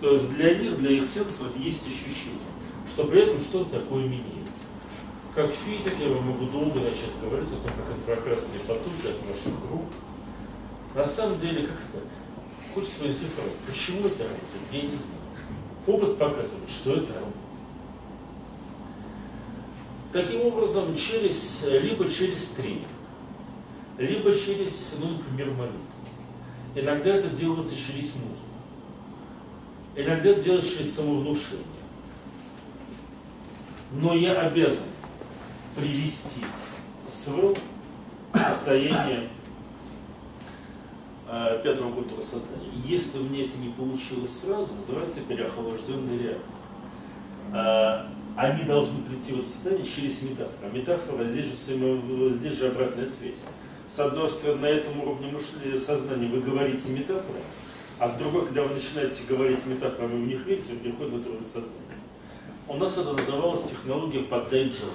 То 0.00 0.12
есть 0.12 0.30
для 0.34 0.54
них, 0.54 0.78
для 0.78 0.90
их 0.90 1.04
сенсоров 1.04 1.56
есть 1.56 1.84
ощущение, 1.84 2.46
что 2.88 3.04
при 3.04 3.22
этом 3.22 3.40
что-то 3.40 3.80
такое 3.80 4.04
меняется. 4.04 4.70
Как 5.34 5.50
физик 5.50 5.94
я 5.98 6.10
вам 6.10 6.28
могу 6.28 6.46
долго 6.46 6.78
начать 6.78 7.18
говорить 7.20 7.48
о 7.48 7.56
том, 7.56 7.72
как 7.72 7.96
инфракрасные 7.96 8.60
потоки 8.60 9.04
от 9.04 9.20
ваших 9.26 9.60
рук. 9.68 9.86
На 10.94 11.04
самом 11.04 11.40
деле, 11.40 11.62
как 11.62 11.76
это? 11.90 12.04
Хочется 12.72 13.00
понять 13.00 13.16
цифру. 13.16 13.42
Почему 13.66 14.06
это 14.06 14.22
работает? 14.22 14.62
Я 14.70 14.82
не 14.82 14.96
знаю. 14.96 15.26
Опыт 15.88 16.18
показывает, 16.18 16.70
что 16.70 16.92
это 16.92 17.14
работает. 17.14 17.47
Таким 20.12 20.46
образом, 20.46 20.96
через, 20.96 21.62
либо 21.64 22.08
через 22.10 22.48
тренинг, 22.48 22.88
либо 23.98 24.34
через, 24.34 24.92
ну, 24.98 25.08
например, 25.08 25.48
молитву. 25.50 25.78
Иногда 26.74 27.16
это 27.16 27.28
делается 27.28 27.74
через 27.74 28.14
музыку. 28.14 28.48
Иногда 29.96 30.30
это 30.30 30.40
делается 30.40 30.70
через 30.70 30.94
самовнушение. 30.94 31.64
Но 33.92 34.14
я 34.14 34.40
обязан 34.40 34.84
привести 35.76 36.44
свое 37.10 37.54
состояние 38.32 39.28
э, 41.28 41.60
пятого 41.62 41.92
культуры 41.92 42.22
сознания. 42.22 42.70
Если 42.84 43.18
мне 43.18 43.46
это 43.46 43.58
не 43.58 43.70
получилось 43.70 44.38
сразу, 44.40 44.68
называется 44.74 45.20
переохлажденный 45.20 46.18
реактор. 46.18 48.08
Они 48.38 48.62
должны 48.62 49.02
прийти 49.02 49.32
в 49.32 49.40
это 49.40 49.48
состояние 49.48 49.84
через 49.84 50.22
метафору. 50.22 50.58
А 50.62 50.68
метафора 50.68 51.24
здесь 51.24 51.46
же, 51.46 52.30
здесь 52.30 52.52
же 52.52 52.68
обратная 52.68 53.04
связь. 53.04 53.42
С 53.88 53.98
одной 53.98 54.30
стороны, 54.30 54.60
на 54.60 54.66
этом 54.66 55.00
уровне 55.00 55.32
мышления, 55.32 55.76
сознания 55.76 56.28
вы 56.28 56.40
говорите 56.40 56.88
метафоры, 56.90 57.40
а 57.98 58.06
с 58.06 58.14
другой, 58.14 58.44
когда 58.44 58.62
вы 58.62 58.74
начинаете 58.74 59.24
говорить 59.28 59.66
метафорами, 59.66 60.12
вы 60.12 60.22
в 60.22 60.26
них 60.28 60.46
верите, 60.46 60.74
вы 60.74 60.76
переходите 60.76 61.16
на 61.16 61.30
уровень 61.30 61.46
сознания. 61.46 61.98
У 62.68 62.74
нас 62.74 62.96
это 62.96 63.12
называлась 63.12 63.62
технология 63.68 64.20
поддай 64.20 64.68
джазу. 64.68 64.92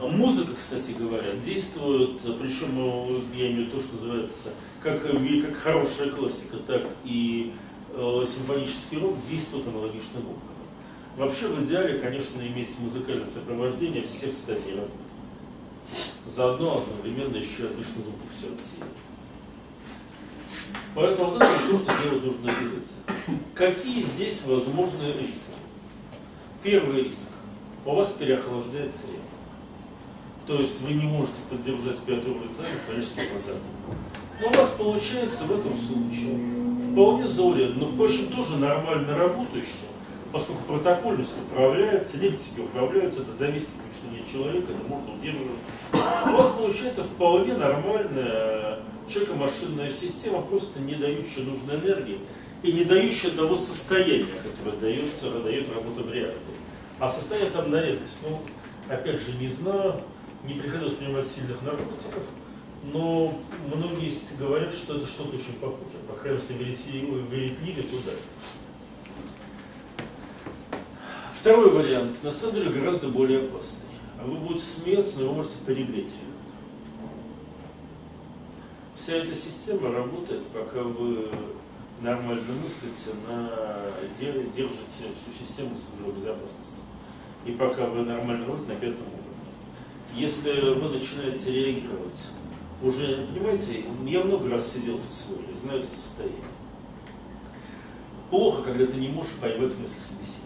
Музыка, 0.00 0.54
кстати 0.54 0.92
говоря, 0.92 1.32
действует, 1.44 2.20
причем 2.40 3.24
я 3.34 3.50
имею 3.50 3.72
то, 3.72 3.80
что 3.80 3.94
называется, 3.94 4.50
как, 4.80 5.02
как 5.02 5.56
хорошая 5.56 6.10
классика, 6.10 6.58
так 6.64 6.84
и 7.02 7.52
э, 7.92 8.24
симфонический 8.24 9.00
рок 9.00 9.16
действует 9.28 9.66
аналогичным 9.66 10.22
образом. 10.22 10.55
Вообще 11.16 11.48
в 11.48 11.64
идеале, 11.64 11.98
конечно, 11.98 12.40
иметь 12.42 12.78
музыкальное 12.78 13.26
сопровождение 13.26 14.02
всех 14.02 14.34
статей. 14.34 14.80
Заодно 16.26 16.82
одновременно 16.82 17.36
еще 17.36 17.64
отлично 17.64 18.02
звуков 18.02 18.28
все 18.36 18.48
отсеять. 18.48 18.90
Поэтому 20.94 21.30
вот 21.30 21.42
это 21.42 21.70
то, 21.70 21.78
что 21.78 22.02
делать 22.02 22.24
нужно 22.24 22.50
обязательно. 22.50 23.40
Какие 23.54 24.02
здесь 24.02 24.42
возможные 24.44 25.14
риски? 25.14 25.52
Первый 26.62 27.04
риск. 27.04 27.28
У 27.86 27.94
вас 27.94 28.10
переохлаждается 28.12 29.02
реактор. 29.02 29.36
То 30.46 30.60
есть 30.60 30.80
вы 30.80 30.94
не 30.94 31.04
можете 31.04 31.38
поддержать 31.48 31.98
пятую 32.00 32.36
уровень 32.36 32.50
творческого 32.50 33.24
вода. 33.24 33.58
Но 34.40 34.48
у 34.48 34.52
вас 34.52 34.70
получается 34.76 35.44
в 35.44 35.58
этом 35.58 35.74
случае 35.76 36.38
вполне 36.92 37.26
заурядно, 37.26 37.86
но, 37.86 37.86
впрочем, 37.86 38.26
тоже 38.28 38.56
нормально 38.56 39.16
работающее, 39.16 39.88
поскольку 40.36 40.64
протокольность 40.64 41.32
управляется, 41.50 42.18
лексики 42.18 42.60
управляются, 42.60 43.22
это 43.22 43.32
зависит 43.32 43.68
от 43.68 43.86
мышления 43.86 44.30
человека, 44.30 44.72
это 44.72 44.86
можно 44.86 45.14
удерживать. 45.14 45.56
У 45.92 46.36
вас 46.36 46.50
получается 46.50 47.04
вполне 47.04 47.54
нормальная 47.54 48.80
человеко-машинная 49.08 49.90
система, 49.90 50.42
просто 50.42 50.80
не 50.80 50.94
дающая 50.94 51.42
нужной 51.42 51.76
энергии 51.76 52.20
и 52.62 52.72
не 52.72 52.84
дающая 52.84 53.30
того 53.30 53.56
состояния, 53.56 54.26
которое 54.42 54.76
дается, 54.78 55.30
дает 55.40 55.74
работа 55.74 56.02
в 56.02 56.12
реакторе. 56.12 56.58
А 56.98 57.08
состояние 57.08 57.50
там 57.50 57.70
на 57.70 57.80
редкость. 57.80 58.18
Ну, 58.22 58.42
опять 58.90 59.22
же, 59.22 59.32
не 59.40 59.48
знаю, 59.48 60.02
не 60.46 60.54
приходилось 60.54 60.94
принимать 60.94 61.26
сильных 61.26 61.62
наркотиков, 61.62 62.24
но 62.92 63.38
многие 63.74 64.12
говорят, 64.38 64.74
что 64.74 64.96
это 64.96 65.06
что-то 65.06 65.36
очень 65.36 65.54
похожее. 65.54 66.02
По 66.06 66.14
крайней 66.14 66.40
мере, 66.50 66.76
верить 67.30 67.90
туда. 67.90 68.12
Второй 71.46 71.70
вариант, 71.70 72.24
на 72.24 72.32
самом 72.32 72.56
деле, 72.56 72.70
гораздо 72.70 73.06
более 73.06 73.38
опасный. 73.38 73.78
А 74.20 74.26
вы 74.26 74.36
будете 74.36 74.64
смеяться, 74.64 75.12
но 75.16 75.28
вы 75.28 75.34
можете 75.34 75.54
перегреть. 75.64 76.12
Вся 78.98 79.12
эта 79.12 79.32
система 79.32 79.92
работает, 79.92 80.42
пока 80.48 80.82
вы 80.82 81.30
нормально 82.00 82.52
мыслите, 82.52 83.14
на, 83.28 83.48
держите 84.18 84.74
всю 84.90 85.46
систему 85.46 85.76
службы 85.76 86.18
безопасности. 86.18 86.82
И 87.44 87.52
пока 87.52 87.86
вы 87.86 88.02
нормально 88.02 88.44
работаете 88.44 88.72
на 88.72 88.80
пятом 88.80 89.06
уровне. 89.06 90.16
Если 90.16 90.50
вы 90.50 90.88
начинаете 90.88 91.52
реагировать, 91.52 92.22
уже, 92.82 93.24
понимаете, 93.32 93.84
я 94.04 94.24
много 94.24 94.50
раз 94.50 94.72
сидел 94.72 94.96
в 94.96 95.04
ССО, 95.04 95.38
знаю 95.62 95.82
это 95.82 95.94
состояние. 95.94 96.42
Плохо, 98.30 98.62
когда 98.62 98.84
ты 98.84 98.96
не 98.96 99.10
можешь 99.10 99.34
поймать 99.34 99.70
смысл 99.72 99.94
собеседника 100.08 100.45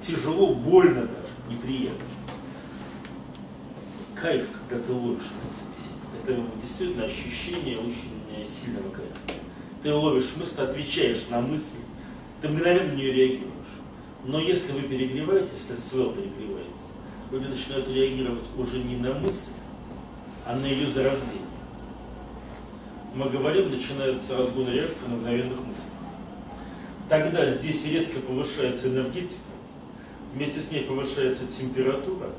тяжело, 0.00 0.54
больно 0.54 1.02
даже, 1.02 1.32
неприятно. 1.50 2.04
Кайф, 4.14 4.46
когда 4.68 4.84
ты 4.84 4.92
ловишь 4.92 5.22
это 6.28 6.40
действительно 6.60 7.04
ощущение 7.04 7.78
очень 7.78 8.46
сильного 8.46 8.90
кайфа. 8.90 9.40
Ты 9.82 9.94
ловишь 9.94 10.34
мысль, 10.36 10.60
отвечаешь 10.60 11.26
на 11.30 11.40
мысль, 11.40 11.78
ты 12.40 12.48
мгновенно 12.48 12.92
на 12.92 12.96
нее 12.96 13.12
реагируешь. 13.12 13.52
Но 14.24 14.38
если 14.40 14.72
вы 14.72 14.82
перегреваете, 14.82 15.50
если 15.54 15.76
свел 15.76 16.12
перегревается, 16.12 16.92
люди 17.30 17.46
начинают 17.46 17.88
реагировать 17.88 18.44
уже 18.56 18.78
не 18.78 18.96
на 18.96 19.14
мысль, 19.14 19.52
а 20.44 20.56
на 20.56 20.66
ее 20.66 20.86
зарождение. 20.86 21.42
Мы 23.14 23.30
говорим, 23.30 23.70
начинается 23.70 24.36
разгон 24.36 24.68
реакции 24.70 25.06
на 25.06 25.16
мгновенных 25.16 25.58
мыслях. 25.60 25.86
Тогда 27.08 27.50
здесь 27.50 27.86
резко 27.86 28.20
повышается 28.20 28.88
энергетика, 28.88 29.40
вместе 30.38 30.60
с 30.60 30.70
ней 30.70 30.84
повышается 30.84 31.46
температура, 31.46 32.30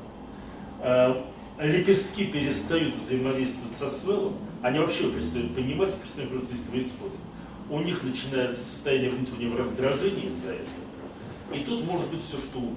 э, 0.80 1.14
лепестки 1.60 2.24
перестают 2.24 2.96
взаимодействовать 2.96 3.72
со 3.72 3.88
свелом, 3.88 4.36
они 4.62 4.78
вообще 4.78 5.10
перестают 5.10 5.54
понимать, 5.54 5.94
перестают, 5.96 6.30
что 6.30 6.46
здесь 6.46 6.60
происходит. 6.70 7.20
У 7.68 7.78
них 7.80 8.02
начинается 8.02 8.64
состояние 8.64 9.10
внутреннего 9.10 9.58
раздражения 9.58 10.26
из-за 10.26 10.52
этого. 10.52 11.54
И 11.54 11.62
тут 11.62 11.84
может 11.84 12.08
быть 12.08 12.22
все 12.22 12.38
что 12.38 12.58
угодно. 12.58 12.76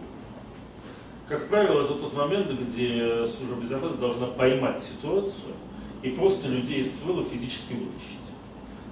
Как 1.29 1.47
правило, 1.47 1.83
это 1.83 1.93
тот 1.93 2.13
момент, 2.15 2.51
где 2.51 3.25
служба 3.25 3.55
безопасности 3.61 4.01
должна 4.01 4.27
поймать 4.27 4.81
ситуацию 4.81 5.53
и 6.01 6.09
просто 6.09 6.49
людей 6.49 6.81
из 6.81 6.99
свела 6.99 7.23
физически 7.23 7.73
вытащить. 7.73 8.19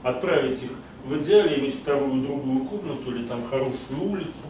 Отправить 0.02 0.64
их 0.64 0.72
в 1.06 1.22
идеале 1.22 1.60
иметь 1.60 1.76
вторую, 1.76 2.24
другую 2.24 2.64
комнату 2.66 3.12
или 3.14 3.28
там 3.28 3.46
хорошую 3.50 4.02
улицу, 4.02 4.48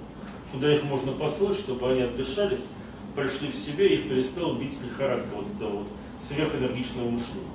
куда 0.52 0.74
их 0.74 0.84
можно 0.84 1.12
послать, 1.12 1.58
чтобы 1.58 1.92
они 1.92 2.02
отдышались, 2.02 2.68
пришли 3.16 3.50
в 3.50 3.56
себя 3.56 3.86
и 3.86 3.96
их 3.96 4.10
перестал 4.10 4.56
бить 4.56 4.78
лихорадка 4.84 5.30
вот 5.36 5.46
этого 5.56 5.80
вот 5.80 5.88
сверхэнергичного 6.20 7.10
мышления. 7.10 7.48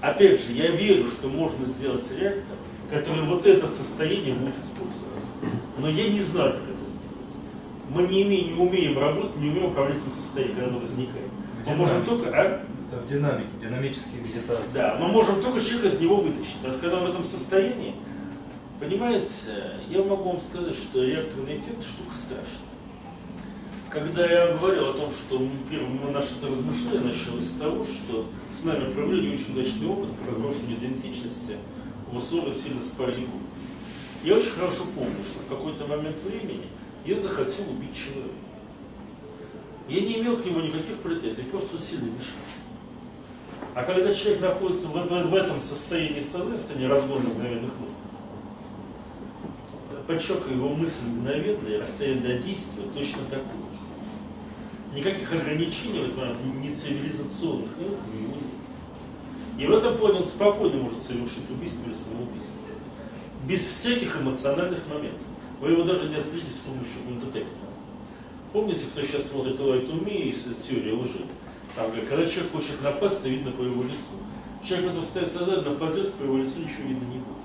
Опять 0.00 0.40
же, 0.40 0.52
я 0.52 0.70
верю, 0.70 1.08
что 1.08 1.28
можно 1.28 1.64
сделать 1.64 2.04
реактор, 2.10 2.56
который 2.90 3.22
вот 3.24 3.46
это 3.46 3.66
состояние 3.66 4.34
будет 4.34 4.56
использовать. 4.56 5.02
Но 5.78 5.88
я 5.88 6.08
не 6.10 6.20
знаю, 6.20 6.52
как 6.52 6.62
это 6.62 6.84
сделать. 6.90 7.88
Мы 7.88 8.02
не, 8.02 8.22
имеем, 8.22 8.54
не 8.54 8.60
умеем 8.60 8.98
работать, 8.98 9.36
не 9.36 9.48
умеем 9.48 9.66
управлять 9.66 9.98
этим 9.98 10.12
состоянием, 10.12 10.56
когда 10.56 10.70
оно 10.70 10.78
возникает. 10.80 11.28
Мы 11.66 11.74
можем 11.76 12.04
только... 12.04 12.30
А? 12.30 12.64
Это 12.90 13.00
в 13.00 13.08
динамике, 13.08 13.48
динамические 13.62 14.20
медитации. 14.20 14.74
Да, 14.74 14.98
мы 15.00 15.08
можем 15.08 15.40
только 15.40 15.60
человека 15.60 15.88
из 15.88 16.00
него 16.00 16.16
вытащить. 16.16 16.56
Потому 16.56 16.72
что 16.72 16.82
когда 16.82 16.98
он 16.98 17.06
в 17.06 17.10
этом 17.10 17.24
состоянии, 17.24 17.94
понимаете, 18.82 19.74
я 19.88 20.02
могу 20.02 20.30
вам 20.30 20.40
сказать, 20.40 20.74
что 20.74 21.04
реакторный 21.04 21.54
эффект 21.54 21.84
штука 21.84 22.12
страшная. 22.12 22.72
Когда 23.88 24.26
я 24.26 24.56
говорил 24.56 24.88
о 24.88 24.94
том, 24.94 25.12
что 25.12 25.46
первое 25.70 26.10
наше 26.10 26.34
это 26.38 26.48
размышление 26.48 27.00
началось 27.00 27.44
с 27.44 27.52
того, 27.52 27.84
что 27.84 28.26
с 28.52 28.64
нами 28.64 28.92
провели 28.92 29.34
очень 29.34 29.52
удачный 29.52 29.86
опыт 29.86 30.10
по 30.16 30.28
разрушению 30.28 30.78
идентичности 30.78 31.56
в 32.10 32.16
условиях 32.16 32.56
сильно 32.56 32.80
спальни 32.80 33.28
Я 34.24 34.36
очень 34.36 34.50
хорошо 34.50 34.84
помню, 34.96 35.22
что 35.22 35.40
в 35.40 35.48
какой-то 35.48 35.86
момент 35.86 36.16
времени 36.24 36.66
я 37.06 37.16
захотел 37.18 37.68
убить 37.70 37.94
человека. 37.94 38.34
Я 39.88 40.00
не 40.00 40.20
имел 40.20 40.38
к 40.38 40.44
нему 40.44 40.60
никаких 40.60 40.96
претензий, 40.96 41.42
просто 41.42 41.78
сильно 41.78 42.06
мешал. 42.06 42.40
А 43.74 43.84
когда 43.84 44.12
человек 44.12 44.40
находится 44.40 44.88
в, 44.88 44.92
в, 44.92 45.34
этом 45.34 45.60
состоянии 45.60 46.20
соответствия, 46.20 46.88
разгона 46.88 47.28
мгновенных 47.28 47.70
мыслей, 47.80 48.08
подчеркиваю, 50.12 50.56
его 50.56 50.68
мысль 50.70 51.04
мгновенная, 51.06 51.80
расстояние 51.80 52.22
до 52.22 52.42
действия 52.42 52.84
точно 52.94 53.22
такое 53.24 53.44
же. 53.44 54.94
Никаких 54.94 55.32
ограничений 55.32 56.00
в 56.00 56.18
этом 56.18 56.60
не 56.60 56.74
цивилизационных 56.74 57.70
нет, 57.78 57.98
нет. 58.14 58.38
И 59.58 59.66
в 59.66 59.72
этом 59.72 59.96
плане 59.96 60.18
он 60.18 60.24
спокойно 60.24 60.82
может 60.82 61.02
совершить 61.02 61.48
убийство 61.50 61.84
или 61.86 61.94
самоубийство. 61.94 62.56
Без 63.46 63.60
всяких 63.60 64.20
эмоциональных 64.20 64.86
моментов. 64.88 65.20
Вы 65.60 65.70
его 65.70 65.84
даже 65.84 66.08
не 66.08 66.16
отследите 66.16 66.50
с 66.50 66.58
помощью 66.58 67.20
детектора. 67.20 67.70
Помните, 68.52 68.84
кто 68.92 69.02
сейчас 69.02 69.28
смотрит 69.28 69.58
Light 69.58 69.88
to 69.88 70.04
Me 70.04 70.30
и 70.30 70.32
теория 70.32 70.92
лжи? 70.94 71.24
Там, 71.74 71.90
когда 72.08 72.26
человек 72.26 72.52
хочет 72.52 72.82
напасть, 72.82 73.22
то 73.22 73.28
видно 73.28 73.50
по 73.52 73.62
его 73.62 73.82
лицу. 73.82 73.94
Человек 74.62 74.92
это 74.92 75.02
стоит 75.02 75.28
сознание, 75.28 75.64
нападет, 75.64 76.12
по 76.14 76.24
его 76.24 76.38
лицу 76.38 76.58
ничего 76.58 76.88
видно 76.88 77.04
не 77.06 77.18
будет. 77.18 77.41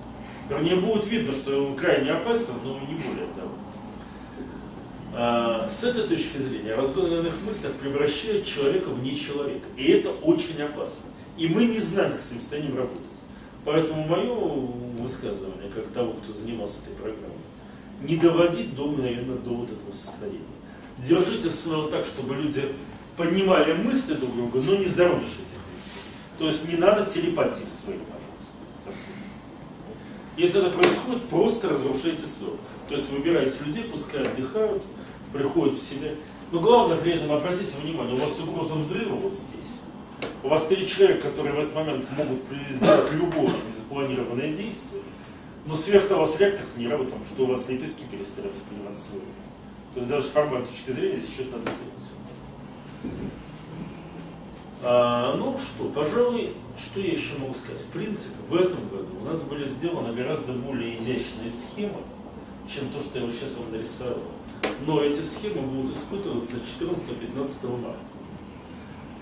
Вернее, 0.50 0.78
будет 0.78 1.08
видно, 1.08 1.34
что 1.34 1.68
он 1.68 1.76
крайне 1.76 2.12
опасен, 2.12 2.54
но 2.64 2.80
не 2.80 2.96
более 2.96 3.28
того. 3.36 3.52
А, 5.14 5.68
с 5.68 5.84
этой 5.84 6.08
точки 6.08 6.38
зрения 6.38 6.76
разгон 6.76 7.12
иных 7.12 7.34
мыслях 7.46 7.74
превращает 7.74 8.46
человека 8.46 8.90
в 8.90 9.04
нечеловека. 9.04 9.66
И 9.76 9.92
это 9.92 10.12
очень 10.12 10.62
опасно. 10.62 11.06
И 11.38 11.48
мы 11.48 11.66
не 11.66 11.80
знаем, 11.80 12.14
как 12.14 12.22
с 12.22 12.32
этим 12.32 12.42
состоянием 12.42 12.78
работать. 12.78 13.02
Поэтому 13.66 14.08
мое 14.08 14.34
высказывание, 15.02 15.70
как 15.74 15.88
того, 15.88 16.14
кто 16.14 16.34
занимался 16.34 16.78
этой 16.84 16.96
программой, 16.96 17.36
не 18.02 18.16
доводить 18.16 18.76
до, 18.76 18.92
наверное, 18.92 19.38
до 19.38 19.50
вот 19.50 19.70
этого 19.70 19.92
состояния. 19.92 20.40
Держите 21.00 21.50
свое 21.50 21.90
так, 21.90 22.06
чтобы 22.06 22.36
люди 22.36 22.64
понимали 23.18 23.74
мысли 23.74 24.14
друг 24.14 24.36
друга, 24.36 24.60
но 24.62 24.78
не 24.78 24.86
зародыши 24.86 25.34
этих 25.34 25.60
мыслей. 25.74 26.38
То 26.40 26.48
есть 26.48 26.72
не 26.72 26.78
надо 26.78 27.10
телепатии 27.10 27.66
в 27.66 27.72
своей, 27.72 28.00
пожалуйста, 28.00 28.54
совсем. 28.84 29.27
Если 30.38 30.62
это 30.62 30.70
происходит, 30.70 31.24
просто 31.30 31.70
разрушайте 31.70 32.28
свое. 32.28 32.54
То 32.88 32.94
есть 32.94 33.12
выбирайте 33.12 33.56
людей, 33.66 33.86
пускай 33.86 34.22
отдыхают, 34.22 34.84
приходят 35.34 35.76
в 35.76 35.82
себя. 35.82 36.12
Но 36.52 36.60
главное 36.60 36.98
при 36.98 37.14
этом 37.14 37.32
обратите 37.32 37.76
внимание, 37.84 38.16
у 38.16 38.20
вас 38.20 38.40
угроза 38.40 38.76
взрыва 38.76 39.16
вот 39.16 39.34
здесь. 39.34 39.72
У 40.44 40.48
вас 40.48 40.66
три 40.68 40.88
человека, 40.88 41.30
которые 41.30 41.56
в 41.56 41.60
этот 41.60 41.76
момент 41.76 42.08
могут 42.16 42.40
сделать 42.70 43.12
любое 43.12 43.52
незапланированное 43.68 44.54
действие, 44.54 45.02
но 45.66 45.76
сверх 45.76 46.08
того 46.08 46.22
вас 46.22 46.40
реактор 46.40 46.66
не 46.78 46.88
потому 46.88 47.26
что 47.26 47.44
у 47.44 47.48
вас 47.48 47.68
лепестки 47.68 48.04
перестали 48.10 48.48
воспринимать 48.48 48.98
свой. 48.98 49.22
То 49.94 50.00
есть 50.00 50.10
даже 50.10 50.28
с 50.28 50.30
формальной 50.30 50.68
точки 50.68 50.92
зрения 50.92 51.18
здесь 51.18 51.34
что-то 51.34 51.58
надо 51.58 51.72
делать. 51.72 53.14
А, 54.84 55.36
ну 55.36 55.58
что, 55.58 55.90
пожалуй, 55.90 56.54
что 56.80 57.00
я 57.00 57.12
еще 57.12 57.38
могу 57.40 57.54
сказать? 57.54 57.82
В 57.82 57.88
принципе, 57.88 58.36
в 58.50 58.56
этом 58.56 58.88
году 58.90 59.08
у 59.22 59.26
нас 59.26 59.42
были 59.42 59.68
сделаны 59.68 60.14
гораздо 60.14 60.54
более 60.54 60.96
изящные 60.96 61.52
схемы, 61.52 62.02
чем 62.68 62.90
то, 62.90 63.02
что 63.02 63.20
я 63.20 63.26
вот 63.26 63.34
сейчас 63.34 63.56
вам 63.56 63.72
нарисовал. 63.72 64.20
Но 64.86 65.02
эти 65.02 65.22
схемы 65.22 65.62
будут 65.62 65.96
испытываться 65.96 66.58
14-15 66.80 67.82
марта. 67.82 67.98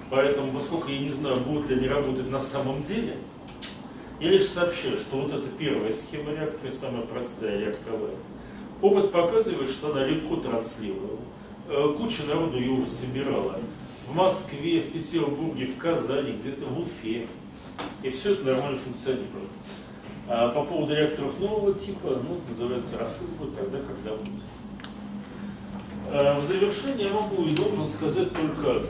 Поэтому, 0.09 0.53
поскольку 0.53 0.89
я 0.89 0.99
не 0.99 1.09
знаю, 1.09 1.37
будут 1.37 1.69
ли 1.69 1.75
они 1.77 1.87
работать 1.87 2.29
на 2.29 2.39
самом 2.39 2.83
деле, 2.83 3.17
я 4.19 4.29
лишь 4.29 4.47
сообщаю, 4.47 4.97
что 4.97 5.17
вот 5.17 5.33
эта 5.33 5.47
первая 5.57 5.91
схема 5.91 6.31
реактора, 6.31 6.71
самая 6.71 7.01
простая 7.01 7.59
реакторная, 7.59 8.15
опыт 8.81 9.11
показывает, 9.11 9.69
что 9.69 9.91
она 9.91 10.05
легко 10.05 10.37
транслировала. 10.37 11.19
Э, 11.67 11.93
куча 11.97 12.23
народу 12.23 12.57
ее 12.57 12.71
уже 12.71 12.87
собирала. 12.87 13.59
В 14.07 14.13
Москве, 14.13 14.79
в 14.79 14.91
Петербурге, 14.91 15.65
в 15.65 15.77
Казани, 15.77 16.33
где-то 16.33 16.65
в 16.65 16.79
Уфе. 16.79 17.27
И 18.03 18.09
все 18.09 18.33
это 18.33 18.45
нормально 18.45 18.79
функционирует. 18.79 19.49
А 20.27 20.49
по 20.49 20.63
поводу 20.63 20.95
реакторов 20.95 21.39
нового 21.39 21.73
типа, 21.73 22.21
ну, 22.27 22.39
называется, 22.49 22.97
рассказ 22.97 23.29
будет 23.29 23.55
тогда, 23.55 23.79
когда 23.79 24.17
будет. 24.17 24.41
А 26.07 26.39
в 26.39 26.45
завершение 26.45 27.07
я 27.07 27.13
могу 27.13 27.43
и 27.43 27.55
должен 27.55 27.89
сказать 27.89 28.31
только 28.33 28.71
одно 28.71 28.89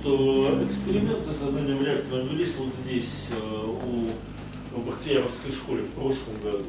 что 0.00 0.64
эксперименты 0.64 1.32
с 1.32 1.38
созданием 1.38 1.84
реактора 1.84 2.22
велись 2.22 2.56
вот 2.56 2.72
здесь, 2.84 3.26
э, 3.30 3.66
у, 3.66 4.78
в 4.78 4.86
Бахтияровской 4.86 5.52
школе 5.52 5.82
в 5.82 5.90
прошлом 5.90 6.40
году. 6.42 6.64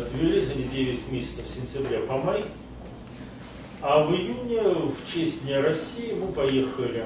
Завелись 0.00 0.50
они 0.50 0.64
9 0.64 1.12
месяцев 1.12 1.46
с 1.46 1.54
сентября 1.54 2.00
по 2.00 2.16
май. 2.16 2.44
А 3.80 4.02
в 4.02 4.12
июне, 4.12 4.60
в 4.62 5.12
честь 5.12 5.44
Дня 5.44 5.62
России, 5.62 6.12
мы 6.12 6.32
поехали 6.32 7.04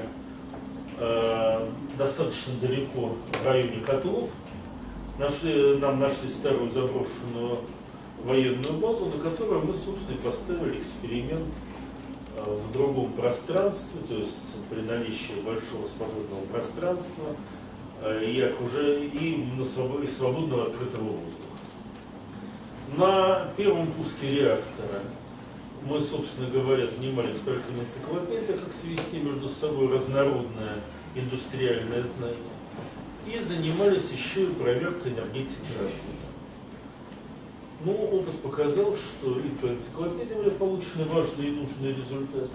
э, 0.97 1.69
достаточно 1.97 2.53
далеко 2.61 3.15
в 3.41 3.45
районе 3.45 3.81
Котлов. 3.85 4.29
Нашли, 5.19 5.77
нам 5.77 5.99
нашли 5.99 6.27
старую 6.27 6.71
заброшенную 6.71 7.59
военную 8.23 8.73
базу, 8.73 9.05
на 9.05 9.21
которой 9.21 9.61
мы, 9.61 9.73
собственно, 9.73 10.17
поставили 10.23 10.79
эксперимент 10.79 11.53
Э, 12.35 12.43
в 12.45 12.71
другом 12.73 13.13
пространстве, 13.13 14.01
то 14.07 14.15
есть 14.15 14.55
при 14.69 14.81
наличии 14.81 15.39
большого 15.45 15.85
свободного 15.85 16.41
пространства 16.51 17.25
э, 18.01 18.25
и, 18.25 18.41
окружения, 18.41 19.05
и, 19.05 19.45
на 19.55 19.63
свобод, 19.63 20.03
и 20.03 20.07
свободного 20.07 20.63
открытого 20.63 21.03
воздуха. 21.03 21.43
На 22.97 23.47
первом 23.55 23.87
пуске 23.91 24.29
реактора 24.29 25.01
мы, 25.85 25.99
собственно 25.99 26.49
говоря, 26.49 26.87
занимались 26.87 27.35
проектом 27.35 27.81
энциклопедия, 27.81 28.57
как 28.57 28.73
свести 28.73 29.19
между 29.19 29.47
собой 29.49 29.93
разнородное 29.93 30.77
индустриальное 31.15 32.03
знание, 32.03 32.37
и 33.27 33.39
занимались 33.39 34.09
еще 34.11 34.43
и 34.45 34.53
проверкой 34.53 35.11
энергетики 35.11 35.71
работы. 35.77 36.23
Но 37.85 37.91
ну, 37.91 38.17
опыт 38.17 38.39
показал, 38.39 38.95
что 38.95 39.39
и 39.39 39.49
по 39.49 39.67
энциклопедии 39.67 40.35
были 40.35 40.49
получены 40.51 41.05
важные 41.05 41.49
и 41.49 41.51
нужные 41.51 41.93
результаты, 41.93 42.49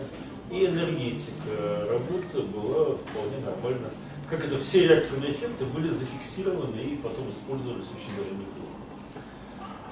и 0.50 0.64
энергетика 0.64 1.86
работы 1.90 2.40
была 2.42 2.96
вполне 2.96 3.44
нормально. 3.44 3.90
Как 4.30 4.44
это, 4.44 4.58
все 4.58 4.86
реакторные 4.88 5.32
эффекты 5.32 5.64
были 5.66 5.88
зафиксированы 5.88 6.80
и 6.80 6.96
потом 6.96 7.30
использовались 7.30 7.86
очень 7.94 8.16
даже 8.16 8.30
неплохо. 8.30 8.68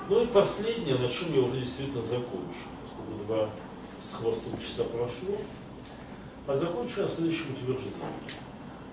Ну 0.08 0.22
и 0.22 0.26
последнее, 0.26 0.96
на 0.96 1.08
чем 1.08 1.34
я 1.34 1.40
уже 1.42 1.60
действительно 1.60 2.02
закончу, 2.02 2.64
два 3.26 3.50
с 4.00 4.14
хвостом 4.14 4.52
часа 4.58 4.84
прошло, 4.84 5.36
а 6.46 6.54
закончу 6.54 7.02
на 7.02 7.08
следующем 7.08 7.52
утверждении. 7.52 7.92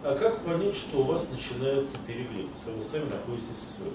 А 0.03 0.15
как 0.15 0.43
понять, 0.43 0.75
что 0.75 0.99
у 0.99 1.03
вас 1.03 1.27
начинается 1.29 1.95
перегрев, 2.05 2.49
если 2.57 2.71
вы 2.75 2.84
сами 2.84 3.09
находитесь 3.09 3.47
в 3.59 3.77
своем? 3.77 3.93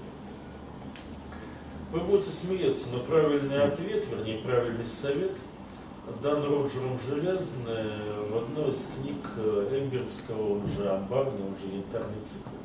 Вы 1.92 2.00
будете 2.00 2.30
смеяться, 2.30 2.88
но 2.92 3.00
правильный 3.00 3.62
ответ, 3.62 4.06
вернее 4.10 4.38
правильный 4.38 4.86
совет 4.86 5.32
дан 6.22 6.42
Роджером 6.42 6.98
Железным 7.06 7.64
в 7.64 8.36
одной 8.36 8.70
из 8.70 8.84
книг 8.94 9.16
Эмберовского, 9.36 10.54
он 10.54 10.66
же 10.68 10.88
Амбарный, 10.88 11.46
он 11.46 11.56
же 11.56 11.74
Янтарный 11.74 12.22
цикл. 12.22 12.56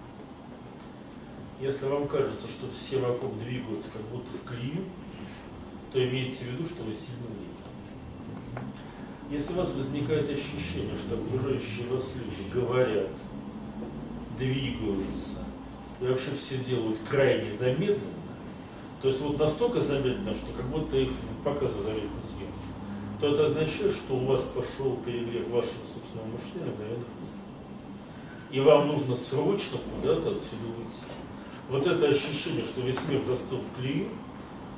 Если 1.60 1.86
вам 1.86 2.08
кажется, 2.08 2.48
что 2.48 2.68
все 2.68 3.00
вокруг 3.00 3.38
двигаются 3.40 3.90
как 3.92 4.02
будто 4.04 4.30
в 4.38 4.44
клею, 4.48 4.84
то 5.92 6.04
имейте 6.04 6.46
в 6.46 6.48
виду, 6.48 6.66
что 6.66 6.84
вы 6.84 6.94
сильно. 6.94 7.28
Если 9.30 9.54
у 9.54 9.56
вас 9.56 9.74
возникает 9.74 10.30
ощущение, 10.30 10.96
что 10.98 11.16
окружающие 11.16 11.88
вас 11.90 12.12
люди 12.16 12.52
говорят, 12.54 13.10
двигаются, 14.38 15.40
и 16.02 16.06
вообще 16.06 16.32
все 16.32 16.58
делают 16.58 17.00
крайне 17.10 17.52
замедленно, 17.52 18.00
то 19.02 19.08
есть 19.08 19.22
вот 19.22 19.38
настолько 19.38 19.80
замедленно, 19.82 20.34
что 20.34 20.48
как 20.56 20.66
будто 20.68 20.98
их 20.98 21.10
показывают 21.44 21.86
замедленно 21.86 22.22
съемку, 22.22 22.64
то 23.20 23.34
это 23.34 23.46
означает, 23.46 23.96
что 23.96 24.16
у 24.16 24.26
вас 24.26 24.42
пошел 24.42 24.98
перегрев 25.06 25.48
вашего 25.50 25.84
собственного 25.94 26.28
мышления 26.28 26.76
мыслей. 27.22 27.40
И 28.52 28.60
вам 28.60 28.88
нужно 28.88 29.16
срочно 29.16 29.80
куда-то 29.96 30.30
отсюда 30.30 30.68
выйти. 30.78 31.04
Вот 31.70 31.88
это 31.88 32.08
ощущение, 32.08 32.64
что 32.66 32.82
весь 32.82 33.00
мир 33.10 33.22
застыл 33.22 33.60
в 33.60 33.80
клею, 33.80 34.10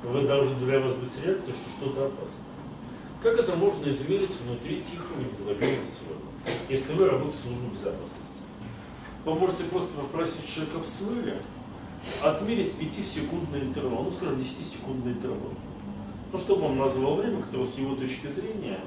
вы 0.02 0.22
должны 0.22 0.54
для 0.64 0.80
вас 0.80 0.94
быть 0.94 1.10
реакцией, 1.24 1.54
что 1.54 1.86
что-то 1.86 2.06
опасно. 2.06 2.45
Как 3.22 3.38
это 3.38 3.56
можно 3.56 3.88
измерить 3.88 4.32
внутри 4.44 4.82
тихого 4.82 5.18
незлобивого 5.20 5.84
своего, 5.84 6.20
если 6.68 6.92
вы 6.92 7.06
работаете 7.06 7.38
в 7.38 7.42
службе 7.42 7.68
безопасности? 7.68 8.42
Вы 9.24 9.34
можете 9.34 9.64
просто 9.64 9.96
попросить 9.96 10.46
человека 10.46 10.78
в 10.78 10.86
свыле 10.86 11.40
отмерить 12.22 12.74
5-секундный 12.78 13.62
интервал, 13.62 14.04
ну 14.04 14.10
скажем 14.10 14.38
10-секундный 14.38 15.12
интервал. 15.12 15.54
Ну, 16.32 16.38
чтобы 16.38 16.66
он 16.66 16.78
назвал 16.78 17.16
время, 17.16 17.42
которое 17.42 17.66
с 17.66 17.78
его 17.78 17.96
точки 17.96 18.28
зрения 18.28 18.80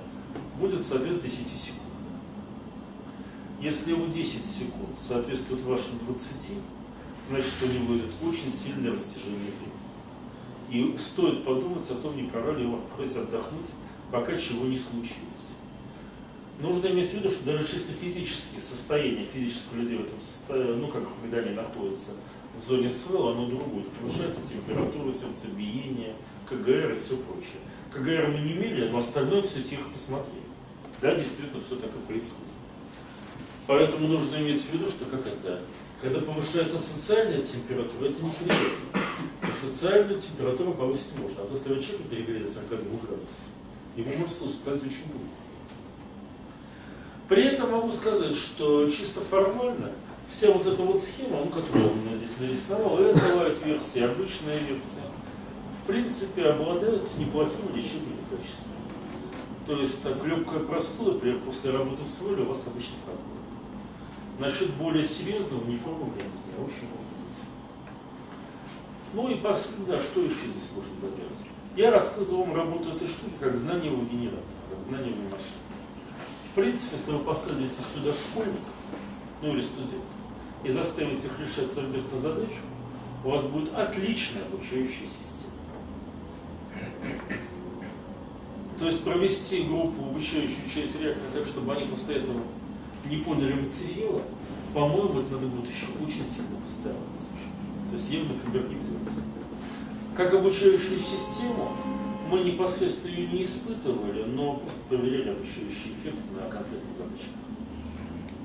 будет 0.59 0.79
соответствовать 0.79 1.23
10 1.23 1.47
секунд. 1.47 1.79
Если 3.59 3.91
его 3.91 4.05
10 4.05 4.31
секунд 4.31 4.99
соответствует 4.99 5.63
вашим 5.63 5.97
20, 6.05 6.29
значит, 7.29 7.53
у 7.61 7.65
него 7.65 7.85
будет 7.87 8.11
очень 8.23 8.51
сильное 8.51 8.91
растяжение 8.93 9.51
времени. 10.69 10.93
И 10.93 10.97
стоит 10.97 11.43
подумать 11.43 11.89
о 11.89 11.95
том, 11.95 12.15
не 12.15 12.23
пора 12.29 12.53
ли 12.53 12.63
его 12.63 12.77
попросить 12.77 13.17
отдохнуть, 13.17 13.65
пока 14.11 14.37
чего 14.37 14.65
не 14.65 14.77
случилось. 14.77 15.49
Нужно 16.59 16.87
иметь 16.87 17.11
в 17.11 17.13
виду, 17.13 17.31
что 17.31 17.45
даже 17.45 17.63
чисто 17.65 17.93
физические 17.93 18.59
состояния 18.59 19.25
физического 19.33 19.77
людей 19.77 19.97
в 19.97 20.01
этом 20.01 20.19
состоянии, 20.19 20.73
ну, 20.73 20.87
как 20.87 21.03
когда 21.21 21.37
они 21.37 21.55
находятся 21.55 22.11
в 22.61 22.67
зоне 22.67 22.89
СВЛ, 22.89 23.29
оно 23.29 23.45
другое. 23.45 23.83
Повышается 24.01 24.41
температура, 24.41 25.11
сердцебиение, 25.11 26.15
КГР 26.49 26.93
и 26.93 26.99
все 26.99 27.15
прочее. 27.15 27.61
КГР 27.93 28.27
мы 28.27 28.39
не 28.41 28.53
имели, 28.53 28.89
но 28.89 28.97
остальное 28.97 29.41
все 29.41 29.61
тихо 29.63 29.83
посмотрели. 29.93 30.43
Да, 31.01 31.15
действительно, 31.15 31.61
все 31.61 31.77
так 31.77 31.91
и 31.91 32.07
происходит. 32.07 32.35
Поэтому 33.65 34.07
нужно 34.07 34.35
иметь 34.37 34.61
в 34.61 34.73
виду, 34.73 34.87
что 34.89 35.05
как 35.05 35.25
это, 35.25 35.61
когда 36.01 36.19
повышается 36.19 36.77
социальная 36.77 37.41
температура, 37.41 38.09
это 38.09 38.21
не 38.21 38.31
приятно. 38.31 38.99
Социальную 39.61 40.19
температуру 40.19 40.73
повысить 40.73 41.17
можно, 41.17 41.43
а 41.43 41.45
то 41.45 41.53
если 41.53 41.85
человек 41.85 42.09
перегреет 42.09 42.49
42 42.49 42.77
градусов, 42.77 43.43
ему 43.99 44.11
может 44.17 44.35
стать 44.35 44.81
очень 44.81 45.05
больно. 45.07 45.29
При 47.27 47.43
этом 47.43 47.71
могу 47.71 47.91
сказать, 47.91 48.35
что 48.35 48.89
чисто 48.89 49.21
формально 49.21 49.91
вся 50.31 50.51
вот 50.51 50.65
эта 50.65 50.81
вот 50.81 51.03
схема, 51.03 51.39
ну, 51.43 51.49
которую 51.49 51.91
он 51.91 52.17
здесь 52.17 52.37
нарисовал, 52.39 52.99
это 52.99 53.35
лайт 53.35 53.63
версия, 53.63 54.05
обычная 54.05 54.57
версия, 54.59 55.05
в 55.81 55.87
принципе, 55.87 56.45
обладают 56.45 57.15
неплохими 57.17 57.75
лечебными 57.75 58.23
качествами. 58.29 58.69
То 59.67 59.79
есть 59.79 60.01
так 60.01 60.23
легкая 60.23 60.59
простуда, 60.59 61.13
например, 61.13 61.39
после 61.39 61.71
работы 61.71 62.03
в 62.03 62.09
свале 62.09 62.43
у 62.43 62.47
вас 62.47 62.65
обычно 62.65 62.95
проходит. 63.05 63.29
Насчет 64.39 64.73
более 64.75 65.03
серьезного 65.03 65.61
пробовали, 65.61 66.19
я 66.19 66.25
не 66.25 66.31
знаю, 66.31 66.65
очень 66.65 66.89
быть. 66.89 66.99
Ну 69.13 69.29
и 69.29 69.35
последнее, 69.35 69.87
да, 69.87 69.99
что 69.99 70.21
еще 70.21 70.47
здесь 70.47 70.69
можно 70.73 70.93
добавить? 71.01 71.58
Я 71.79 71.91
рассказывал 71.91 72.43
вам 72.43 72.57
работу 72.57 72.89
этой 72.89 73.07
штуки 73.07 73.31
как 73.39 73.55
знание 73.55 73.89
его 73.89 74.03
генератора, 74.03 74.43
как 74.69 74.83
знание 74.89 75.11
его 75.11 75.23
машины. 75.29 75.63
В 76.51 76.55
принципе, 76.55 76.97
если 76.97 77.11
вы 77.13 77.19
посадите 77.19 77.73
сюда 77.95 78.13
школьников, 78.13 78.75
ну 79.41 79.53
или 79.53 79.61
студентов, 79.61 80.01
и 80.65 80.71
заставите 80.71 81.27
их 81.27 81.39
решать 81.39 81.71
совместно 81.71 82.17
задачу, 82.17 82.67
у 83.23 83.29
вас 83.29 83.43
будет 83.43 83.73
отличная 83.73 84.43
обучающая 84.43 85.07
система. 85.07 85.53
То 88.77 88.85
есть 88.87 89.01
провести 89.01 89.63
группу, 89.63 90.03
обучающую 90.03 90.69
часть 90.75 90.99
реактора 90.99 91.31
так, 91.31 91.45
чтобы 91.45 91.71
они 91.71 91.85
после 91.85 92.15
этого 92.15 92.41
не 93.05 93.19
поняли 93.19 93.53
материала, 93.53 94.21
по-моему, 94.73 95.21
это 95.21 95.31
надо 95.31 95.47
будет 95.47 95.69
еще 95.69 95.85
очень 96.03 96.29
сильно 96.29 96.59
постараться. 96.61 97.29
То 97.89 97.95
есть 97.95 98.11
явно 98.11 98.33
конвертироваться. 98.43 99.28
Как 100.19 100.33
обучающую 100.33 100.99
систему, 100.99 101.77
мы 102.29 102.41
непосредственно 102.41 103.09
ее 103.09 103.27
не 103.27 103.45
испытывали, 103.45 104.23
но 104.23 104.55
просто 104.55 104.79
проверяли 104.89 105.29
обучающий 105.29 105.93
эффект 105.93 106.17
на 106.35 106.41
конкретных 106.49 106.97
задачах. 106.97 107.31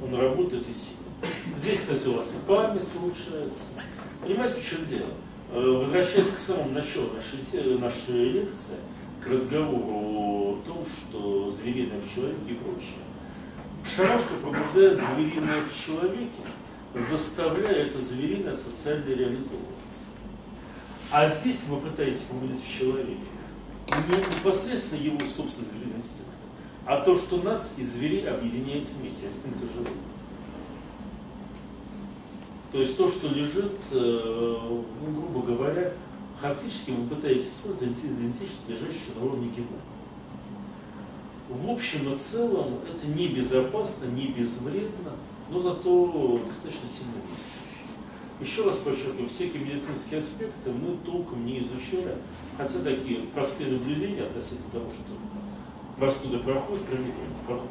Он 0.01 0.15
работает 0.15 0.69
и 0.69 0.73
сильно. 0.73 1.59
Здесь, 1.59 1.81
кстати, 1.81 2.07
у 2.07 2.13
вас 2.13 2.31
и 2.31 2.47
память 2.47 2.87
улучшается. 2.95 3.73
Понимаете, 4.23 4.61
в 4.61 4.65
чем 4.65 4.87
дело? 4.87 5.11
Э, 5.53 5.79
возвращаясь 5.81 6.29
к 6.29 6.39
самому 6.39 6.71
началу 6.71 7.09
нашей, 7.13 7.77
нашей 7.81 8.29
лекции, 8.31 8.77
к 9.21 9.27
разговору 9.27 9.91
о 9.91 10.61
том, 10.65 10.87
что 10.87 11.51
звериное 11.51 11.99
в 12.01 12.15
человеке 12.15 12.53
и 12.53 12.55
прочее. 12.55 13.03
Шарашка 13.97 14.35
пробуждает 14.41 15.01
звериное 15.01 15.61
в 15.61 15.85
человеке, 15.85 16.45
заставляя 17.11 17.87
это 17.87 18.01
звериное 18.01 18.55
социально 18.55 19.09
реализовываться. 19.09 19.74
А 21.15 21.29
здесь 21.29 21.59
вы 21.69 21.77
пытаетесь 21.77 22.23
побудить 22.23 22.61
в 22.61 22.79
человеке 22.79 23.21
не 23.87 24.37
непосредственно 24.37 24.99
его 24.99 25.21
собственный 25.21 25.69
звериный 25.69 25.97
инстинкт, 25.99 26.33
а 26.87 27.01
то, 27.03 27.17
что 27.17 27.37
нас 27.37 27.75
и 27.77 27.85
зверей 27.85 28.29
объединяет 28.29 28.89
вместе, 28.89 29.27
инстинкты 29.27 29.67
живут. 29.73 29.89
То 32.73 32.81
есть 32.81 32.97
то, 32.97 33.09
что 33.09 33.29
лежит, 33.29 33.79
э, 33.93 34.81
ну, 35.07 35.13
грубо 35.13 35.47
говоря, 35.47 35.93
фактически 36.43 36.91
вы 36.91 37.07
пытаетесь 37.07 37.51
использовать 37.53 37.97
идентичность, 37.97 38.69
лежащую 38.69 39.15
на 39.17 39.27
уровне 39.27 39.51
генома 39.55 39.83
в 41.49 41.71
общем 41.71 42.13
и 42.13 42.17
целом 42.17 42.79
это 42.89 43.07
не 43.07 43.29
безопасно, 43.29 44.07
не 44.07 44.29
безвредно, 44.29 45.13
но 45.51 45.61
зато 45.61 46.41
достаточно 46.47 46.89
сильно 46.89 47.15
действующее. 47.15 47.64
Еще 48.45 48.63
раз 48.63 48.77
подчеркну, 48.77 49.27
всякие 49.27 49.63
медицинские 49.63 50.19
аспекты 50.21 50.71
мы 50.71 50.99
толком 51.07 51.47
не 51.47 51.61
изучали, 51.61 52.15
хотя 52.59 52.79
такие 52.81 53.21
простые 53.35 53.71
наблюдения 53.71 54.25
относительно 54.25 54.69
того, 54.71 54.91
что 54.91 55.15
простуда 55.99 56.39
проходит, 56.41 56.85
проверяем, 56.85 57.15
проходит. 57.47 57.71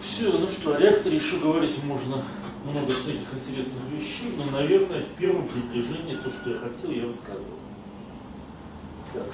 Все, 0.00 0.30
ну 0.30 0.46
что, 0.46 0.76
о 0.76 0.78
реакторе 0.78 1.16
еще 1.16 1.40
говорить 1.40 1.82
можно 1.82 2.22
много 2.64 2.94
всяких 2.94 3.34
интересных 3.34 3.82
вещей, 3.92 4.32
но, 4.36 4.56
наверное, 4.56 5.00
в 5.00 5.18
первом 5.18 5.48
приближении 5.48 6.14
то, 6.14 6.30
что 6.30 6.50
я 6.50 6.58
хотел, 6.60 6.92
я 6.92 7.06
рассказывал. 7.06 7.58
Так. 9.14 9.26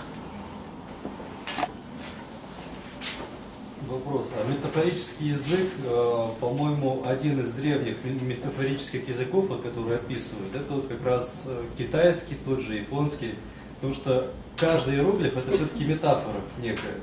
Вопрос. 3.93 4.31
А 4.35 4.51
метафорический 4.51 5.33
язык, 5.33 5.69
э, 5.85 6.27
по-моему, 6.41 7.03
один 7.05 7.41
из 7.41 7.53
древних 7.53 7.97
метафорических 8.05 9.07
языков, 9.07 9.49
вот, 9.49 9.61
которые 9.61 9.97
описывают, 9.97 10.55
это 10.55 10.73
вот 10.73 10.89
как 10.89 11.05
раз 11.05 11.43
э, 11.45 11.63
китайский, 11.77 12.37
тот 12.47 12.61
же 12.61 12.77
японский, 12.77 13.35
потому 13.75 13.93
что 13.93 14.33
каждый 14.57 14.95
иероглиф 14.95 15.37
это 15.37 15.53
все-таки 15.53 15.85
метафора 15.85 16.41
некая. 16.59 17.01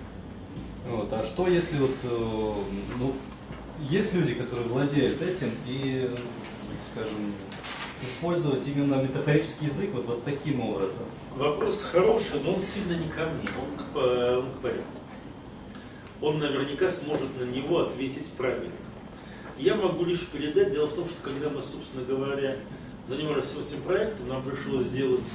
Вот. 0.90 1.14
А 1.14 1.24
что 1.24 1.48
если 1.48 1.78
вот, 1.78 1.96
э, 2.02 2.54
ну, 2.98 3.14
есть 3.88 4.16
люди, 4.16 4.34
которые 4.34 4.68
владеют 4.68 5.22
этим 5.22 5.52
и, 5.68 6.10
скажем, 6.92 7.34
использовать 8.04 8.66
именно 8.66 8.96
метафорический 8.96 9.68
язык 9.68 9.92
вот, 9.94 10.08
вот 10.08 10.24
таким 10.24 10.62
образом? 10.62 11.06
Вопрос 11.36 11.84
хороший, 11.84 12.42
но 12.44 12.56
он 12.56 12.62
сильно 12.62 12.94
не 12.94 13.10
ко 13.10 13.28
мне, 13.28 13.48
он 13.62 13.78
к, 13.78 13.96
он 13.96 14.52
к 14.54 14.62
порядку 14.64 14.99
он 16.22 16.40
наверняка 16.40 16.90
сможет 16.90 17.40
на 17.40 17.46
него 17.46 17.80
ответить 17.80 18.30
правильно. 18.32 18.74
Я 19.58 19.76
могу 19.76 20.06
лишь 20.06 20.26
передать, 20.28 20.72
дело 20.72 20.88
в 20.88 20.94
том, 20.94 21.06
что 21.06 21.16
когда 21.22 21.50
мы, 21.50 21.62
собственно 21.62 22.04
говоря, 22.06 22.58
занимались 23.08 23.46
всем 23.46 23.60
этим 23.60 23.82
проектом, 23.82 24.28
нам 24.30 24.44
пришлось 24.44 24.86
сделать, 24.86 25.26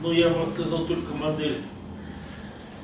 ну, 0.00 0.12
я 0.12 0.28
вам 0.28 0.42
рассказал 0.42 0.86
только 0.86 1.14
модель 1.14 1.58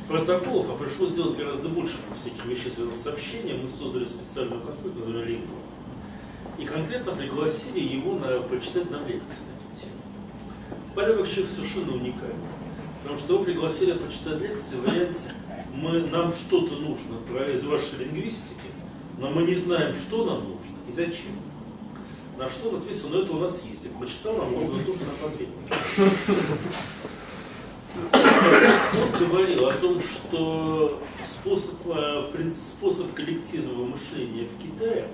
протоколов, 0.09 0.69
а 0.71 0.83
пришлось 0.83 1.11
сделать 1.11 1.37
гораздо 1.37 1.69
больше 1.69 1.97
всяких 2.17 2.45
вещей, 2.47 2.71
связанных 2.71 2.97
с 2.97 3.03
сообщением. 3.03 3.63
Мы 3.63 3.69
создали 3.69 4.05
специальную 4.05 4.61
конструкцию, 4.61 5.05
назвали 5.05 5.33
Лингу. 5.33 5.55
И 6.59 6.65
конкретно 6.65 7.13
пригласили 7.13 7.81
его 7.81 8.19
на, 8.19 8.41
прочитать 8.41 8.91
нам 8.91 9.07
лекции 9.07 9.39
на 9.47 9.55
эту 9.57 9.81
тему. 9.81 9.93
Порядок 10.95 11.29
человек 11.29 11.49
совершенно 11.49 11.93
уникальный. 11.93 12.35
Потому 13.03 13.19
что 13.19 13.35
его 13.35 13.45
пригласили 13.45 13.93
прочитать 13.93 14.41
лекции 14.41 14.75
в 14.75 14.83
варианте 14.83 15.31
мы, 15.81 16.01
нам 16.01 16.33
что-то 16.33 16.75
нужно 16.75 17.17
из 17.53 17.65
вашей 17.65 17.99
лингвистики, 17.99 18.71
но 19.19 19.31
мы 19.31 19.43
не 19.43 19.55
знаем, 19.55 19.95
что 19.95 20.25
нам 20.25 20.41
нужно 20.41 20.77
и 20.89 20.93
зачем. 20.93 21.33
На 22.39 22.49
что 22.49 22.71
он 22.71 22.77
ответил, 22.77 23.09
ну 23.11 23.23
это 23.23 23.33
у 23.33 23.39
нас 23.39 23.63
есть. 23.65 23.85
Я 23.85 23.91
почитал, 23.99 24.37
нам 24.37 24.53
можно 24.53 24.83
тоже 24.85 25.01
на 25.01 25.13
потребность. 25.21 25.75
Он 28.13 29.29
говорил 29.29 29.69
о 29.69 29.73
том, 29.75 30.01
что 30.01 31.01
способ, 31.23 31.75
э, 31.87 32.53
способ 32.55 33.13
коллективного 33.15 33.87
мышления 33.87 34.47
в 34.47 34.63
Китае 34.63 35.09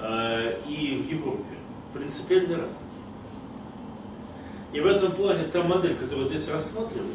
э, 0.00 0.60
и 0.68 1.04
в 1.06 1.12
Европе 1.12 1.56
принципиально 1.94 2.56
разные. 2.56 2.92
И 4.72 4.80
в 4.80 4.86
этом 4.86 5.12
плане 5.12 5.44
та 5.44 5.62
модель, 5.62 5.96
которая 5.96 6.26
здесь 6.26 6.48
рассматривалась, 6.48 7.12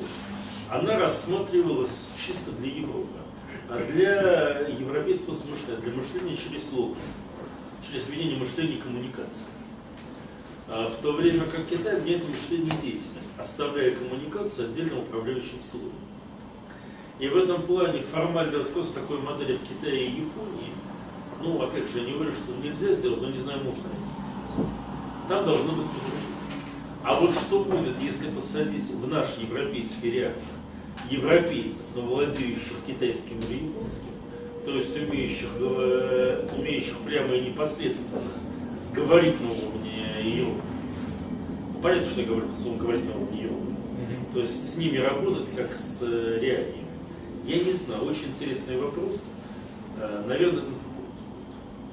она 0.69 0.97
рассматривалась 0.97 2.07
чисто 2.17 2.51
для 2.59 2.71
Европы, 2.71 3.17
а 3.69 3.77
для 3.91 4.67
европейского 4.67 5.33
мышления, 5.33 5.81
для 5.81 5.93
мышления 5.93 6.35
через 6.35 6.71
логос, 6.71 7.03
через 7.87 8.05
объединение 8.05 8.39
мышления 8.39 8.75
и 8.75 8.81
коммуникации. 8.81 9.45
А 10.69 10.89
в 10.89 11.01
то 11.01 11.13
время 11.13 11.45
как 11.45 11.65
Китай 11.67 12.01
меняет 12.01 12.27
мышление 12.27 12.73
и 12.73 12.81
деятельность, 12.81 13.29
оставляя 13.37 13.95
коммуникацию 13.95 14.69
отдельным 14.69 14.99
управляющим 14.99 15.59
слоем. 15.71 15.91
И 17.19 17.27
в 17.29 17.37
этом 17.37 17.61
плане 17.63 18.01
формальный 18.01 18.59
раскос 18.59 18.89
такой 18.89 19.19
модели 19.19 19.57
в 19.57 19.61
Китае 19.61 20.07
и 20.07 20.11
Японии, 20.11 20.71
ну, 21.41 21.61
опять 21.61 21.89
же, 21.89 21.99
я 21.99 22.05
не 22.05 22.11
говорю, 22.13 22.31
что 22.33 22.53
нельзя 22.61 22.93
сделать, 22.93 23.21
но 23.21 23.29
не 23.29 23.37
знаю, 23.37 23.59
можно 23.59 23.83
ли 23.83 23.93
это 23.93 24.53
сделать. 24.53 24.71
Там 25.29 25.45
должно 25.45 25.73
быть 25.73 25.85
по 25.85 27.09
А 27.09 27.19
вот 27.19 27.33
что 27.33 27.63
будет, 27.63 27.99
если 28.01 28.29
посадить 28.29 28.89
в 28.91 29.07
наш 29.07 29.37
европейский 29.37 30.11
реактор 30.11 30.56
европейцев, 31.09 31.83
но 31.95 32.01
владеющих 32.01 32.73
китайским 32.85 33.39
или 33.49 33.65
японским, 33.65 34.11
то 34.65 34.71
есть 34.71 34.95
умеющих, 34.97 35.49
умеющих 36.57 36.97
прямо 37.05 37.33
и 37.33 37.49
непосредственно 37.49 38.21
говорить 38.93 39.39
на 39.41 39.51
уровне 39.51 40.03
Европы. 40.23 40.61
Ну, 41.73 41.79
понятно, 41.81 42.09
что 42.09 42.21
я 42.21 42.27
говорю, 42.27 42.47
что 42.53 42.69
он 42.69 42.77
говорит 42.77 43.05
на 43.05 43.15
уровне 43.15 43.43
Европы. 43.43 43.67
То 44.33 44.39
есть 44.41 44.73
с 44.73 44.77
ними 44.77 44.97
работать 44.97 45.49
как 45.55 45.73
с 45.73 45.99
э, 46.01 46.39
реалиями. 46.41 46.85
Я 47.45 47.63
не 47.63 47.73
знаю, 47.73 48.03
очень 48.03 48.27
интересный 48.27 48.77
вопрос. 48.77 49.25
Э, 49.99 50.23
наверное, 50.27 50.65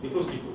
я 0.03 0.11
просто 0.11 0.33
не 0.33 0.39
понял. 0.39 0.55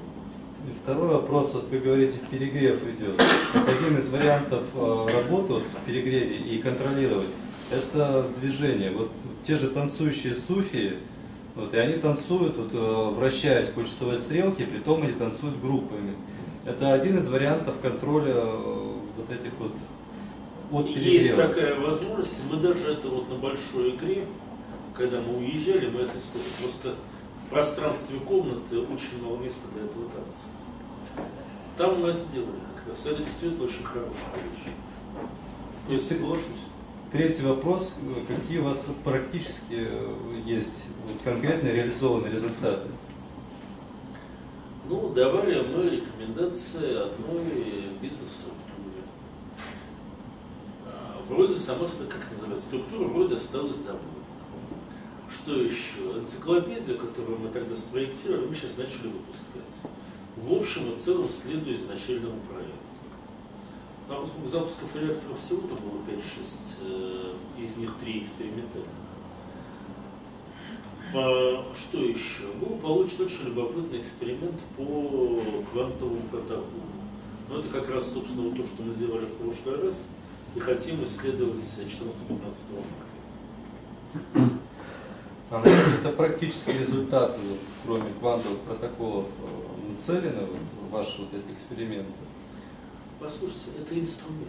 И 0.67 0.71
второй 0.83 1.07
вопрос, 1.07 1.53
вот 1.53 1.69
вы 1.71 1.79
говорите, 1.79 2.19
перегрев 2.29 2.79
идет. 2.83 3.21
Один 3.53 3.97
из 3.97 4.09
вариантов 4.09 4.63
э, 4.75 5.07
работы 5.13 5.53
вот, 5.53 5.63
в 5.63 5.85
перегреве 5.85 6.37
и 6.37 6.57
контролировать, 6.59 7.29
это 7.71 8.25
движение. 8.39 8.91
Вот 8.91 9.11
те 9.45 9.57
же 9.57 9.69
танцующие 9.69 10.35
суфии, 10.35 10.95
вот, 11.55 11.73
и 11.73 11.77
они 11.77 11.93
танцуют, 11.93 12.57
вот, 12.57 12.69
э, 12.73 13.15
вращаясь 13.15 13.67
по 13.69 13.83
часовой 13.83 14.17
стрелке, 14.17 14.65
при 14.65 14.79
том 14.79 15.01
они 15.03 15.13
танцуют 15.13 15.59
группами. 15.61 16.15
Это 16.65 16.93
один 16.93 17.17
из 17.17 17.27
вариантов 17.27 17.75
контроля 17.81 18.33
э, 18.33 18.93
вот 19.17 19.31
этих 19.31 19.51
вот 19.59 19.71
от 20.71 20.87
перегрева. 20.87 21.13
Есть 21.13 21.35
такая 21.35 21.79
возможность, 21.79 22.39
мы 22.49 22.57
даже 22.57 22.93
это 22.93 23.07
вот 23.07 23.29
на 23.29 23.35
большой 23.35 23.91
игре, 23.91 24.25
когда 24.95 25.19
мы 25.21 25.37
уезжали, 25.39 25.89
мы 25.89 26.01
это 26.01 26.17
использовали. 26.17 26.53
Просто 26.61 26.95
в 27.45 27.49
пространстве 27.49 28.19
комнаты 28.19 28.79
очень 28.79 29.23
мало 29.23 29.37
места 29.37 29.61
для 29.73 29.85
этого 29.85 30.05
танца. 30.09 31.27
Там 31.77 32.01
мы 32.01 32.09
это 32.09 32.21
делали 32.33 32.59
как 32.75 32.89
раз. 32.89 33.05
Это 33.05 33.23
действительно 33.23 33.63
очень 33.63 33.83
хорошая 33.83 34.13
вещь. 34.35 34.73
Я 35.89 35.99
соглашусь. 35.99 36.68
Третий 37.11 37.41
вопрос. 37.41 37.95
Какие 38.27 38.59
у 38.59 38.65
вас 38.65 38.85
практически 39.03 39.71
э, 39.71 40.41
есть 40.45 40.83
вот, 41.07 41.19
конкретно 41.23 41.69
реализованные 41.69 42.31
результаты? 42.31 42.87
Ну, 44.87 45.09
давали 45.09 45.59
мы 45.59 45.89
рекомендации 45.89 47.01
одной 47.01 47.89
бизнес-структуре. 47.99 49.01
А, 50.85 51.19
Вроде 51.27 51.55
сама, 51.55 51.87
как 51.87 52.31
называется, 52.31 52.67
структура 52.67 53.07
вроде 53.07 53.35
осталась 53.35 53.77
довольна. 53.77 54.03
Что 55.33 55.59
еще? 55.59 56.15
Энциклопедию, 56.15 56.99
которую 56.99 57.39
мы 57.39 57.49
тогда 57.49 57.75
спроектировали, 57.75 58.45
мы 58.45 58.53
сейчас 58.53 58.77
начали 58.77 59.07
выпускать. 59.07 59.73
В 60.37 60.53
общем 60.53 60.91
и 60.91 60.95
целом 60.95 61.27
следуя 61.27 61.75
изначальному 61.75 62.39
проекту. 62.41 62.78
Запусков 64.09 64.95
реакторов 64.95 65.37
всего-то 65.37 65.75
было 65.75 66.01
5-6, 66.07 66.17
э, 66.81 67.35
из 67.59 67.77
них 67.77 67.93
3 68.01 68.23
экспериментальных. 68.23 68.89
А, 71.13 71.63
что 71.75 71.99
еще? 71.99 72.47
Был 72.59 72.77
получен 72.77 73.25
очень 73.25 73.45
любопытный 73.45 73.99
эксперимент 73.99 74.59
по 74.75 75.43
квантовому 75.71 76.23
протоколу. 76.31 76.65
Но 77.49 77.59
это 77.59 77.67
как 77.67 77.87
раз, 77.89 78.11
собственно, 78.11 78.49
вот 78.49 78.57
то, 78.57 78.63
что 78.63 78.81
мы 78.81 78.93
сделали 78.93 79.25
в 79.25 79.33
прошлый 79.33 79.79
раз, 79.83 80.01
и 80.55 80.59
хотим 80.59 81.03
исследовать 81.03 81.57
14-15 81.57 82.33
марта. 82.33 82.55
А 85.51 85.61
какие-то 85.61 86.09
практические 86.11 86.79
результаты, 86.79 87.39
кроме 87.85 88.11
квантовых 88.19 88.57
протоколов, 88.59 89.25
э, 89.25 89.91
нацелены 89.91 90.47
ваши 90.91 91.21
вот 91.21 91.29
эти 91.33 91.51
эксперименты? 91.55 92.28
Послушайте, 93.19 93.71
это 93.81 93.99
инструмент. 93.99 94.47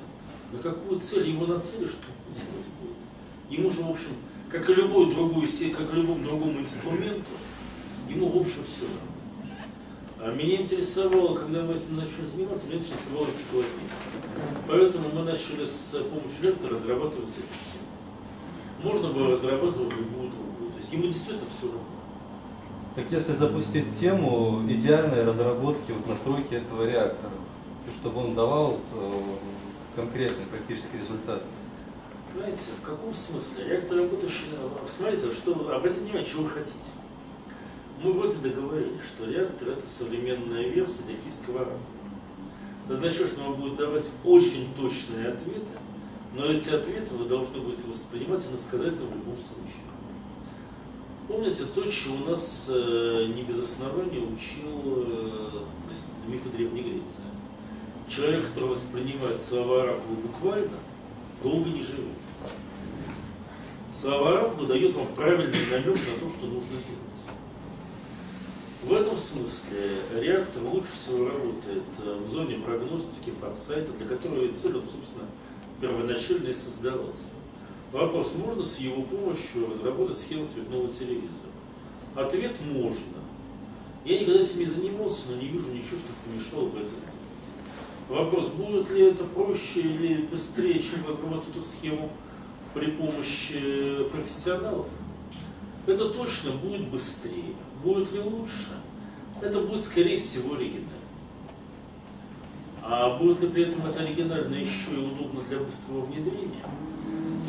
На 0.52 0.60
какую 0.60 1.00
цель 1.00 1.28
его 1.28 1.46
нацелишь, 1.46 1.90
что 1.90 2.06
делать 2.32 2.68
будет? 2.80 2.96
Ему 3.50 3.68
же, 3.70 3.82
в 3.82 3.90
общем, 3.90 4.10
как 4.48 4.70
и 4.70 4.74
любой 4.74 5.12
другой, 5.12 5.46
как 5.76 5.92
и 5.92 5.96
любому 5.96 6.24
другому 6.24 6.60
инструменту, 6.60 7.30
ему, 8.08 8.28
в 8.28 8.36
общем, 8.36 8.62
все 8.64 8.84
равно. 8.84 9.10
А 10.22 10.32
меня 10.32 10.60
интересовало, 10.60 11.34
когда 11.34 11.62
мы 11.62 11.74
этим 11.74 11.96
начали 11.96 12.24
заниматься, 12.30 12.66
меня 12.68 12.78
интересовала 12.78 13.26
энциклопедия. 13.26 13.90
Поэтому 14.68 15.08
мы 15.14 15.24
начали 15.24 15.64
с 15.64 15.90
помощью 15.90 16.42
лектора 16.42 16.74
разрабатывать 16.74 17.30
эту 17.30 17.56
тему. 17.72 17.88
Можно 18.84 19.12
было 19.12 19.32
разрабатывать 19.32 19.96
любую 19.96 20.30
другую. 20.30 20.70
То 20.72 20.78
есть 20.78 20.92
ему 20.92 21.04
действительно 21.04 21.46
все 21.58 21.66
равно. 21.66 21.80
Так 22.94 23.06
если 23.10 23.32
запустить 23.32 23.98
тему 23.98 24.62
идеальной 24.68 25.24
разработки 25.24 25.90
вот 25.90 26.06
настройки 26.06 26.54
этого 26.54 26.88
реактора, 26.88 27.32
чтобы 28.00 28.24
он 28.24 28.34
давал 28.34 28.78
э, 28.94 29.22
конкретный 29.96 30.46
практический 30.46 30.98
результат. 30.98 31.42
Знаете, 32.34 32.58
в 32.80 32.82
каком 32.82 33.12
смысле? 33.12 33.64
Реактор 33.68 33.98
работающий, 33.98 34.46
смотрите, 34.86 35.32
что, 35.32 35.52
обратите 35.74 36.00
внимание, 36.02 36.24
чего 36.24 36.44
вы 36.44 36.50
хотите. 36.50 36.76
Мы 38.02 38.12
вроде 38.12 38.36
договорились, 38.36 39.02
что 39.02 39.28
реактор 39.30 39.70
это 39.70 39.86
современная 39.86 40.68
версия 40.68 41.02
дельфийского 41.06 41.60
рака. 41.60 41.72
Это 42.86 42.94
означает, 42.94 43.32
что 43.32 43.44
он 43.44 43.54
будет 43.54 43.76
давать 43.76 44.06
очень 44.24 44.68
точные 44.74 45.28
ответы, 45.28 45.66
но 46.34 46.46
эти 46.46 46.70
ответы 46.70 47.14
вы 47.14 47.26
должны 47.26 47.60
будете 47.60 47.88
воспринимать 47.88 48.46
и 48.46 48.52
насказать 48.52 48.94
в 48.94 49.00
любом 49.00 49.36
случае. 49.36 49.90
Помните, 51.28 51.64
то, 51.74 51.90
что 51.90 52.12
у 52.12 52.30
нас 52.30 52.64
э, 52.68 53.26
не 53.34 53.42
без 53.42 53.58
основания 53.58 54.20
учил 54.20 55.04
э, 55.06 55.60
мифы 56.26 56.48
Древней 56.48 56.82
Греции 56.82 57.29
человек, 58.10 58.48
который 58.48 58.70
воспринимает 58.70 59.40
слова 59.40 59.82
Оракула 59.82 60.16
буквально, 60.16 60.78
долго 61.42 61.70
не 61.70 61.82
живет. 61.82 62.18
Слова 63.98 64.32
Оракула 64.32 64.66
дает 64.68 64.94
вам 64.94 65.06
правильный 65.14 65.66
намек 65.70 65.96
на 65.96 66.18
то, 66.18 66.28
что 66.28 66.46
нужно 66.46 66.70
делать. 66.70 67.10
В 68.82 68.92
этом 68.94 69.16
смысле 69.16 69.98
реактор 70.20 70.62
лучше 70.62 70.88
всего 70.92 71.28
работает 71.28 71.84
э, 71.98 72.18
в 72.24 72.30
зоне 72.30 72.56
прогностики 72.56 73.30
форсайта, 73.38 73.92
для 73.92 74.06
которого 74.06 74.42
и 74.42 74.52
цель, 74.52 74.74
он, 74.74 74.84
собственно, 74.84 75.26
первоначально 75.80 76.48
и 76.48 76.54
создавался. 76.54 77.30
Вопрос, 77.92 78.32
можно 78.34 78.64
с 78.64 78.78
его 78.78 79.02
помощью 79.02 79.70
разработать 79.70 80.18
схему 80.18 80.46
цветного 80.46 80.88
телевизора? 80.88 81.50
Ответ– 82.14 82.56
можно. 82.72 83.20
Я 84.04 84.18
никогда 84.18 84.40
этим 84.40 84.58
не 84.60 84.64
занимался, 84.64 85.24
но 85.28 85.36
не 85.36 85.48
вижу 85.48 85.68
ничего, 85.68 85.98
что 85.98 86.08
помешало 86.24 86.68
бы 86.70 86.78
это 86.78 86.88
сделать. 86.88 87.09
Вопрос, 88.10 88.48
будет 88.48 88.90
ли 88.90 89.02
это 89.04 89.22
проще 89.22 89.82
или 89.82 90.22
быстрее, 90.22 90.80
чем 90.80 91.06
разработать 91.06 91.50
эту 91.50 91.62
схему 91.62 92.10
при 92.74 92.90
помощи 92.90 94.02
профессионалов? 94.10 94.86
Это 95.86 96.08
точно 96.08 96.50
будет 96.50 96.88
быстрее. 96.88 97.54
Будет 97.84 98.12
ли 98.12 98.18
лучше? 98.18 98.80
Это 99.40 99.60
будет, 99.60 99.84
скорее 99.84 100.18
всего, 100.18 100.56
оригинально. 100.56 100.88
А 102.82 103.16
будет 103.16 103.42
ли 103.42 103.48
при 103.48 103.62
этом 103.62 103.86
это 103.86 104.00
оригинально 104.00 104.56
еще 104.56 104.90
и 104.92 104.96
удобно 104.96 105.42
для 105.48 105.60
быстрого 105.60 106.00
внедрения? 106.06 106.64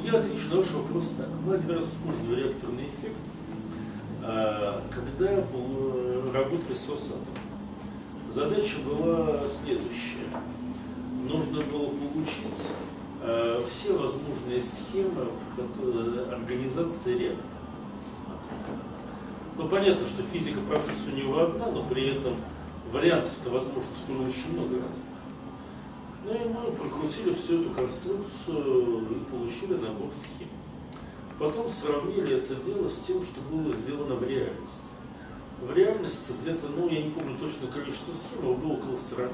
Я 0.06 0.20
отвечу 0.20 0.48
на 0.52 0.58
ваш 0.58 0.70
вопрос 0.70 1.14
так. 1.18 1.30
Мы 1.44 1.56
один 1.56 1.72
раз 1.72 1.92
использовали 1.92 2.44
реакторный 2.44 2.84
эффект, 2.84 3.22
а, 4.22 4.84
когда 4.92 5.38
работали 6.38 6.76
с 6.76 6.88
Росатом. 6.88 7.41
Задача 8.34 8.78
была 8.80 9.42
следующая. 9.46 10.30
Нужно 11.28 11.64
было 11.64 11.88
получить 11.88 12.66
э, 13.24 13.62
все 13.70 13.92
возможные 13.92 14.62
схемы 14.62 15.28
организации 16.32 17.18
реактора. 17.18 17.46
Ну, 19.58 19.68
понятно, 19.68 20.06
что 20.06 20.24
физика 20.24 20.62
процесса 20.62 21.10
у 21.12 21.18
него 21.18 21.40
одна, 21.40 21.72
но 21.72 21.84
при 21.84 22.16
этом 22.16 22.36
вариантов-то 22.94 23.50
возможностей 23.50 24.06
было 24.08 24.22
очень 24.22 24.54
много 24.54 24.76
разных. 24.76 25.12
Ну 26.24 26.34
и 26.34 26.48
мы 26.48 26.72
прокрутили 26.72 27.34
всю 27.34 27.64
эту 27.64 27.72
конструкцию 27.72 29.08
и 29.12 29.30
получили 29.30 29.74
набор 29.74 30.10
схем. 30.14 30.48
Потом 31.38 31.68
сравнили 31.70 32.38
это 32.38 32.56
дело 32.56 32.88
с 32.88 32.96
тем, 33.06 33.22
что 33.24 33.42
было 33.52 33.76
сделано 33.76 34.16
в 34.16 34.24
реальности 34.24 34.91
в 35.62 35.74
реальности 35.74 36.34
где-то, 36.42 36.68
ну, 36.68 36.90
я 36.90 37.04
не 37.04 37.12
помню 37.12 37.38
точно 37.38 37.68
количество 37.68 38.14
схем, 38.14 38.56
было 38.56 38.74
около 38.74 38.98
40. 38.98 39.32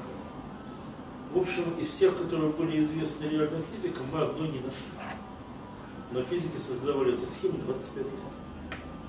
В 1.32 1.38
общем, 1.38 1.78
из 1.80 1.88
всех, 1.88 2.16
которые 2.16 2.50
были 2.50 2.80
известны 2.80 3.24
реальным 3.24 3.62
физикам, 3.72 4.06
мы 4.12 4.20
одно 4.20 4.46
не 4.46 4.60
нашли. 4.60 5.16
Но 6.12 6.22
физики 6.22 6.56
создавали 6.56 7.14
эти 7.14 7.24
схемы 7.24 7.58
25 7.58 7.96
лет. 7.96 8.12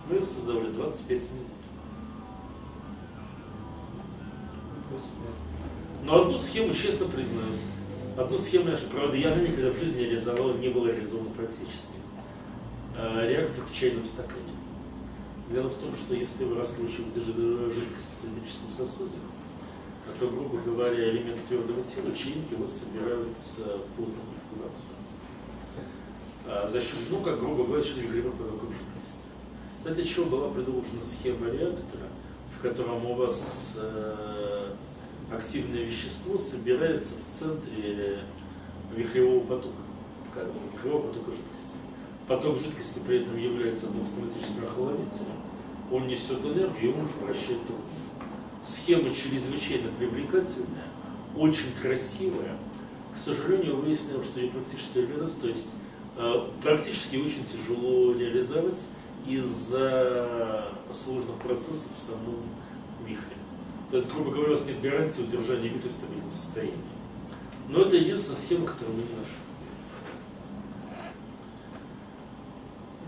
Мы 0.10 0.18
их 0.18 0.26
создавали 0.26 0.72
25 0.72 1.18
минут. 1.32 1.48
Но 6.04 6.22
одну 6.22 6.38
схему, 6.38 6.74
честно 6.74 7.06
признаюсь, 7.06 7.62
одну 8.18 8.38
схему, 8.38 8.72
правда, 8.92 9.16
я 9.16 9.36
никогда 9.36 9.72
в 9.72 9.78
жизни 9.78 10.00
не 10.00 10.06
реализовала, 10.06 10.58
не 10.58 10.70
была 10.70 10.88
реализована 10.88 11.30
практически. 11.30 12.00
А, 12.98 13.28
реактор 13.28 13.64
в 13.64 13.74
чайном 13.74 14.06
стакане. 14.06 14.54
Дело 15.50 15.68
в 15.70 15.76
том, 15.76 15.96
что 15.96 16.14
если 16.14 16.44
вы 16.44 16.60
раскручиваете 16.60 17.22
жидкость 17.22 18.18
в 18.18 18.22
цилиндрическом 18.22 18.72
сосуде, 18.72 19.18
то, 20.20 20.28
грубо 20.28 20.58
говоря, 20.60 21.10
элемент 21.10 21.44
твердого 21.48 21.82
тела, 21.82 22.16
чаинки 22.16 22.54
у 22.56 22.62
вас 22.62 22.72
собираются 22.80 23.62
в 23.62 23.88
плотную 23.96 24.26
конфигурацию. 24.30 25.00
А, 26.46 26.70
за 26.70 26.82
счет, 26.82 27.00
ну, 27.10 27.22
как 27.22 27.40
грубо 27.40 27.64
говоря, 27.64 27.84
регулировку 27.84 28.44
потоков 28.44 28.70
жидкости. 28.70 29.96
Для 29.96 30.06
чего 30.06 30.26
была 30.26 30.50
предложена 30.50 31.02
схема 31.02 31.48
реактора, 31.48 32.08
в 32.58 32.62
котором 32.62 33.06
у 33.06 33.14
вас 33.16 33.74
э, 33.76 34.74
активное 35.32 35.84
вещество 35.84 36.38
собирается 36.38 37.14
в 37.16 37.40
центре 37.40 38.20
вихревого 38.96 39.42
потока, 39.42 39.76
вихревого 40.74 41.08
потока 41.08 41.32
жидкости. 41.32 41.59
Поток 42.30 42.60
жидкости 42.60 43.00
при 43.08 43.22
этом 43.22 43.36
является 43.40 43.88
автоматическим 43.88 44.64
охладителем, 44.64 45.34
он 45.92 46.06
несет 46.06 46.46
энергию, 46.46 46.92
и 46.92 46.94
он 46.94 47.08
вращает 47.26 47.66
ток. 47.66 47.78
Схема 48.64 49.10
чрезвычайно 49.10 49.90
привлекательная, 49.98 50.86
очень 51.36 51.74
красивая. 51.82 52.56
К 53.16 53.18
сожалению, 53.18 53.78
выяснилось, 53.78 54.28
что 54.28 54.40
ее 54.40 54.52
практически 54.52 55.00
реализовать, 55.00 55.42
то 55.42 55.48
есть 55.48 55.70
э, 56.18 56.48
практически 56.62 57.16
очень 57.16 57.46
тяжело 57.46 58.14
реализовать 58.14 58.80
из-за 59.26 60.66
сложных 60.92 61.36
процессов 61.38 61.90
в 61.98 62.00
самом 62.00 62.44
вихре. 63.08 63.38
То 63.90 63.98
есть, 63.98 64.14
грубо 64.14 64.30
говоря, 64.30 64.50
у 64.50 64.54
вас 64.54 64.66
нет 64.68 64.80
гарантии 64.82 65.22
удержания 65.22 65.70
вихря 65.70 65.90
в 65.90 65.94
стабильном 65.94 66.34
состоянии. 66.36 66.76
Но 67.70 67.82
это 67.82 67.96
единственная 67.96 68.38
схема, 68.38 68.68
которую 68.68 68.98
мы 68.98 69.02
не 69.02 69.18
нашли. 69.18 69.49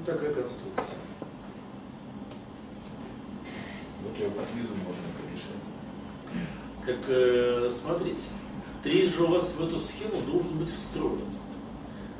Такая 0.06 0.34
конструкция. 0.34 0.98
Вот 4.04 4.18
ее 4.18 4.30
по 4.30 4.42
снизу 4.52 4.74
можно 4.84 5.08
порешать. 5.20 5.62
Так 6.86 7.10
э, 7.10 7.70
смотрите, 7.70 8.22
трис 8.82 9.14
же 9.14 9.24
у 9.24 9.28
вас 9.28 9.54
в 9.54 9.64
эту 9.64 9.80
схему 9.80 10.20
должен 10.26 10.58
быть 10.58 10.74
встроен. 10.74 11.22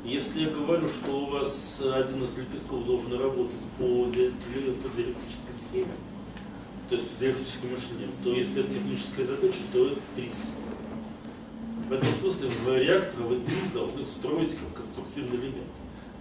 Если 0.04 0.42
я 0.42 0.50
говорю, 0.50 0.88
что 0.88 1.10
у 1.10 1.26
вас 1.26 1.80
один 1.80 2.22
из 2.22 2.36
лепестков 2.36 2.84
должен 2.84 3.20
работать 3.20 3.58
по, 3.78 4.04
по 4.04 4.10
диалектической 4.10 5.54
схеме, 5.68 5.92
то 6.88 6.94
есть 6.94 7.08
по 7.08 7.20
диалектическому 7.20 7.72
мышлению, 7.72 8.08
то 8.22 8.30
если 8.32 8.60
это 8.60 8.74
техническая 8.74 9.26
задача, 9.26 9.58
то 9.72 9.88
это 9.88 10.00
трис. 10.14 10.50
В 11.88 11.92
этом 11.92 12.08
смысле 12.20 12.48
в 12.48 12.78
реактор 12.78 13.22
вы 13.22 13.40
трис 13.40 13.70
должны 13.74 14.04
встроить 14.04 14.56
как 14.56 14.84
конструктивный 14.84 15.36
элемент, 15.36 15.66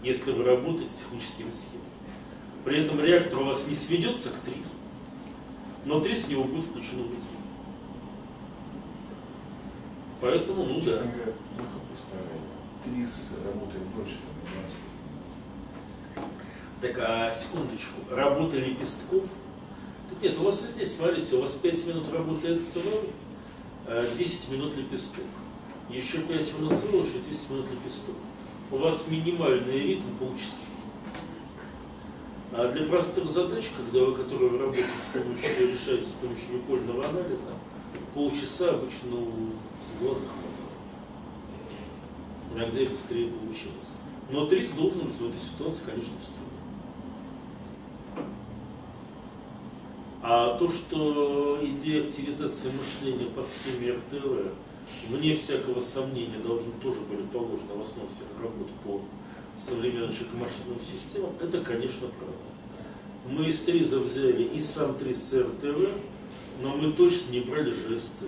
если 0.04 0.32
вы 0.32 0.43
работаете 0.43 0.91
с 0.91 0.97
техническими 0.97 1.52
схемами. 1.52 1.89
При 2.66 2.80
этом 2.80 2.99
реактор 2.99 3.39
у 3.39 3.45
вас 3.45 3.66
не 3.68 3.76
сведется 3.76 4.30
к 4.30 4.39
трису, 4.45 4.60
но 5.86 5.99
трис 5.99 6.26
в 6.26 6.30
него 6.30 6.43
будет 6.43 6.66
включен 6.66 7.04
в 7.04 7.32
Поэтому, 10.22 10.66
ну 10.66 10.76
да. 10.82 10.86
Честно 10.86 11.08
говоря, 11.08 11.34
плохо 11.58 11.80
представляю. 11.89 12.41
ТРИС 12.86 13.32
работает 13.43 13.84
больше, 13.95 14.14
чем 14.14 14.22
20 16.82 16.95
Так, 16.95 16.97
а 16.99 17.32
секундочку, 17.32 18.02
работа 18.10 18.58
лепестков? 18.58 19.24
Так 20.10 20.22
нет, 20.22 20.38
у 20.38 20.43
вас 20.43 20.62
здесь, 20.62 20.95
смотрите, 20.95 21.36
у 21.36 21.41
вас 21.41 21.54
5 21.54 21.88
минут 21.88 22.14
работает 22.14 22.64
СВ, 22.64 22.84
10 24.18 24.49
минут 24.49 24.78
лепесток. 24.78 25.24
Еще 25.89 26.20
5 26.20 26.60
минут 26.60 26.74
СВ, 26.78 26.93
еще 26.93 27.20
10 27.28 27.49
минут 27.49 27.66
лепесток. 27.72 28.16
У 28.72 28.78
вас 28.78 29.05
минимальный 29.09 29.80
ритм 29.80 30.07
полчаса. 30.17 30.55
А 32.53 32.72
для 32.72 32.86
простых 32.86 33.30
задач, 33.30 33.65
когда 33.76 34.05
вы, 34.05 34.15
которые 34.15 34.49
вы 34.49 34.59
работаете 34.59 34.88
с 34.88 35.13
помощью, 35.13 35.74
решаете 35.74 36.07
с 36.07 36.13
помощью 36.13 36.53
випольного 36.53 37.05
анализа, 37.05 37.51
полчаса 38.13 38.69
обычно 38.69 39.17
с 39.84 40.01
глаза. 40.01 40.22
Иногда 42.55 42.80
и 42.80 42.86
быстрее 42.86 43.28
получилось. 43.28 43.91
Но 44.30 44.45
30 44.45 44.76
должен 44.76 45.01
быть 45.01 45.15
в 45.17 45.30
этой 45.30 45.41
ситуации, 45.41 45.82
конечно, 45.86 46.13
встроен. 46.22 46.51
А 50.24 50.57
то, 50.57 50.69
что 50.69 51.59
идея 51.61 52.03
активизации 52.03 52.72
мышления 52.72 53.30
по 53.32 53.43
схеме 53.43 53.93
РТВ, 53.93 54.53
вне 55.08 55.36
всякого 55.36 55.82
сомнения, 55.82 56.38
должны 56.44 56.72
тоже 56.82 57.00
были 57.02 57.22
положены 57.28 57.74
в 57.76 57.82
основу 57.82 58.08
всех 58.08 58.28
работ 58.42 58.70
по 58.84 59.02
современным 59.58 60.10
машинным 60.10 60.80
системам, 60.80 61.32
это, 61.42 61.62
конечно, 61.62 62.08
правда. 62.08 62.52
Мы 63.30 63.48
из 63.50 63.62
ТРИЗа 63.62 64.00
взяли 64.00 64.44
и 64.44 64.60
сам 64.60 64.96
ТРИЗ 64.96 65.34
РТВ, 65.34 65.89
но 66.62 66.76
мы 66.76 66.92
точно 66.94 67.32
не 67.32 67.42
брали 67.42 67.72
ЖСТ. 67.72 68.24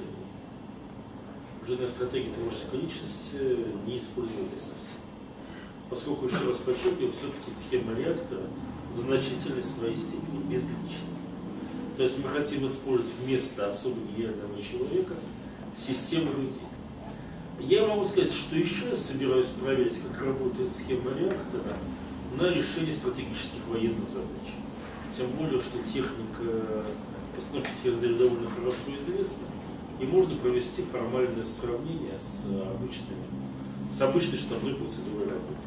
Жизненная 1.66 1.88
стратегия 1.88 2.32
творческой 2.34 2.82
личности 2.82 3.58
не 3.88 3.98
использовалась 3.98 4.52
совсем. 4.52 5.00
Поскольку, 5.90 6.26
еще 6.26 6.46
раз 6.48 6.58
подчеркиваю, 6.58 7.12
все-таки 7.12 7.52
схема 7.52 7.98
реактора 7.98 8.42
в 8.96 9.00
значительной 9.00 9.64
своей 9.64 9.96
степени 9.96 10.44
безлична. 10.50 11.14
То 11.98 12.04
есть 12.04 12.18
мы 12.18 12.30
хотим 12.30 12.66
использовать 12.68 13.14
вместо 13.24 13.68
особо 13.68 13.96
гениального 14.16 14.62
человека 14.62 15.16
систему 15.76 16.32
людей. 16.32 16.62
Я 17.60 17.86
могу 17.88 18.04
сказать, 18.04 18.32
что 18.32 18.56
еще 18.56 18.90
я 18.90 18.96
собираюсь 18.96 19.48
проверить, 19.48 19.96
как 20.10 20.26
работает 20.26 20.72
схема 20.72 21.12
реактора 21.12 21.78
на 22.38 22.50
решение 22.50 22.94
стратегических 22.94 23.66
военных 23.68 24.10
задач. 24.10 24.54
Тем 25.16 25.28
более, 25.32 25.60
что 25.60 25.78
техника 25.80 26.84
постановки 27.36 27.72
задач 27.86 28.14
довольно 28.14 28.50
хорошо 28.50 28.90
известна, 29.00 29.46
и 30.00 30.06
можно 30.06 30.36
провести 30.36 30.82
формальное 30.82 31.44
сравнение 31.44 32.18
с 32.18 32.46
обычными, 32.46 33.24
с 33.92 34.02
обычной 34.02 34.38
штабной 34.38 34.76
процедурой 34.76 35.28
работы. 35.28 35.64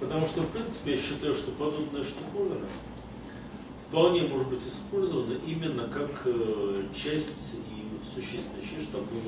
Потому 0.00 0.26
что, 0.26 0.42
в 0.42 0.48
принципе, 0.48 0.92
я 0.92 0.96
считаю, 0.96 1.34
что 1.34 1.50
подобная 1.52 2.04
штуковина 2.04 2.66
вполне 3.88 4.22
может 4.22 4.48
быть 4.48 4.66
использована 4.66 5.38
именно 5.46 5.88
как 5.88 6.22
э, 6.24 6.82
часть 6.94 7.54
и 8.06 8.14
существенная 8.14 8.62
часть 8.62 8.88
штабной 8.88 9.20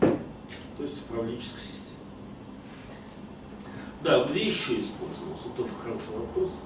работы. 0.00 0.18
То 0.76 0.82
есть 0.82 0.96
управленческой 0.98 1.60
системы. 1.60 1.98
Да, 4.02 4.24
где 4.24 4.46
еще 4.46 4.80
использовался? 4.80 5.48
Тоже 5.56 5.70
хороший 5.82 6.18
вопрос. 6.18 6.60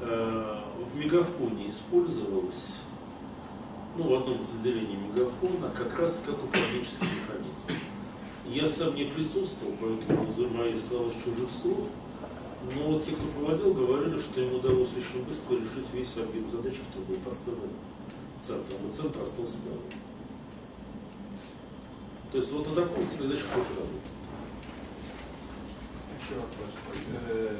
Э, 0.00 0.60
в 0.92 0.96
мегафоне 0.96 1.68
использовалось, 1.68 2.76
ну, 3.96 4.04
в 4.08 4.14
одном 4.14 4.40
из 4.40 4.50
отделений 4.50 4.96
мегафона, 4.96 5.70
как 5.76 5.98
раз 5.98 6.22
как 6.24 6.42
управленческий 6.42 7.06
механизм. 7.06 7.82
Я 8.46 8.66
сам 8.66 8.94
не 8.94 9.04
присутствовал, 9.04 9.74
поэтому 9.80 10.48
мои 10.48 10.76
слова 10.76 11.10
с 11.10 11.14
чужих 11.14 11.48
слов, 11.50 11.88
но 12.74 12.98
те, 12.98 13.12
кто 13.12 13.26
проводил, 13.26 13.74
говорили, 13.74 14.18
что 14.18 14.40
им 14.40 14.54
удалось 14.54 14.90
очень 14.96 15.24
быстро 15.24 15.56
решить 15.56 15.92
весь 15.92 16.16
объем 16.16 16.50
задач, 16.50 16.74
который 16.74 17.06
был 17.06 17.24
поставлен 17.24 17.70
центром, 18.46 18.88
и 18.88 18.92
центр 18.92 19.22
остался 19.22 19.58
доволен. 19.64 19.82
То 22.32 22.38
есть 22.38 22.50
вот 22.50 22.66
на 22.66 22.74
таком 22.74 23.06
типе 23.06 23.24
задач 23.24 23.38
тоже 23.40 23.68
работает. 23.68 24.02
Еще 26.18 26.34
вопрос. 26.34 26.72
Э, 27.28 27.56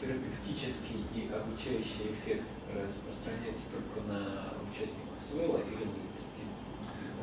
терапевтический 0.00 1.04
и 1.14 1.28
обучающий 1.32 2.14
эффект 2.14 2.44
распространяется 2.72 3.64
только 3.72 4.06
на 4.08 4.54
участников 4.70 5.18
СВЭЛа 5.28 5.58
или 5.58 5.84
на 5.84 5.96
лепестки? 5.98 6.42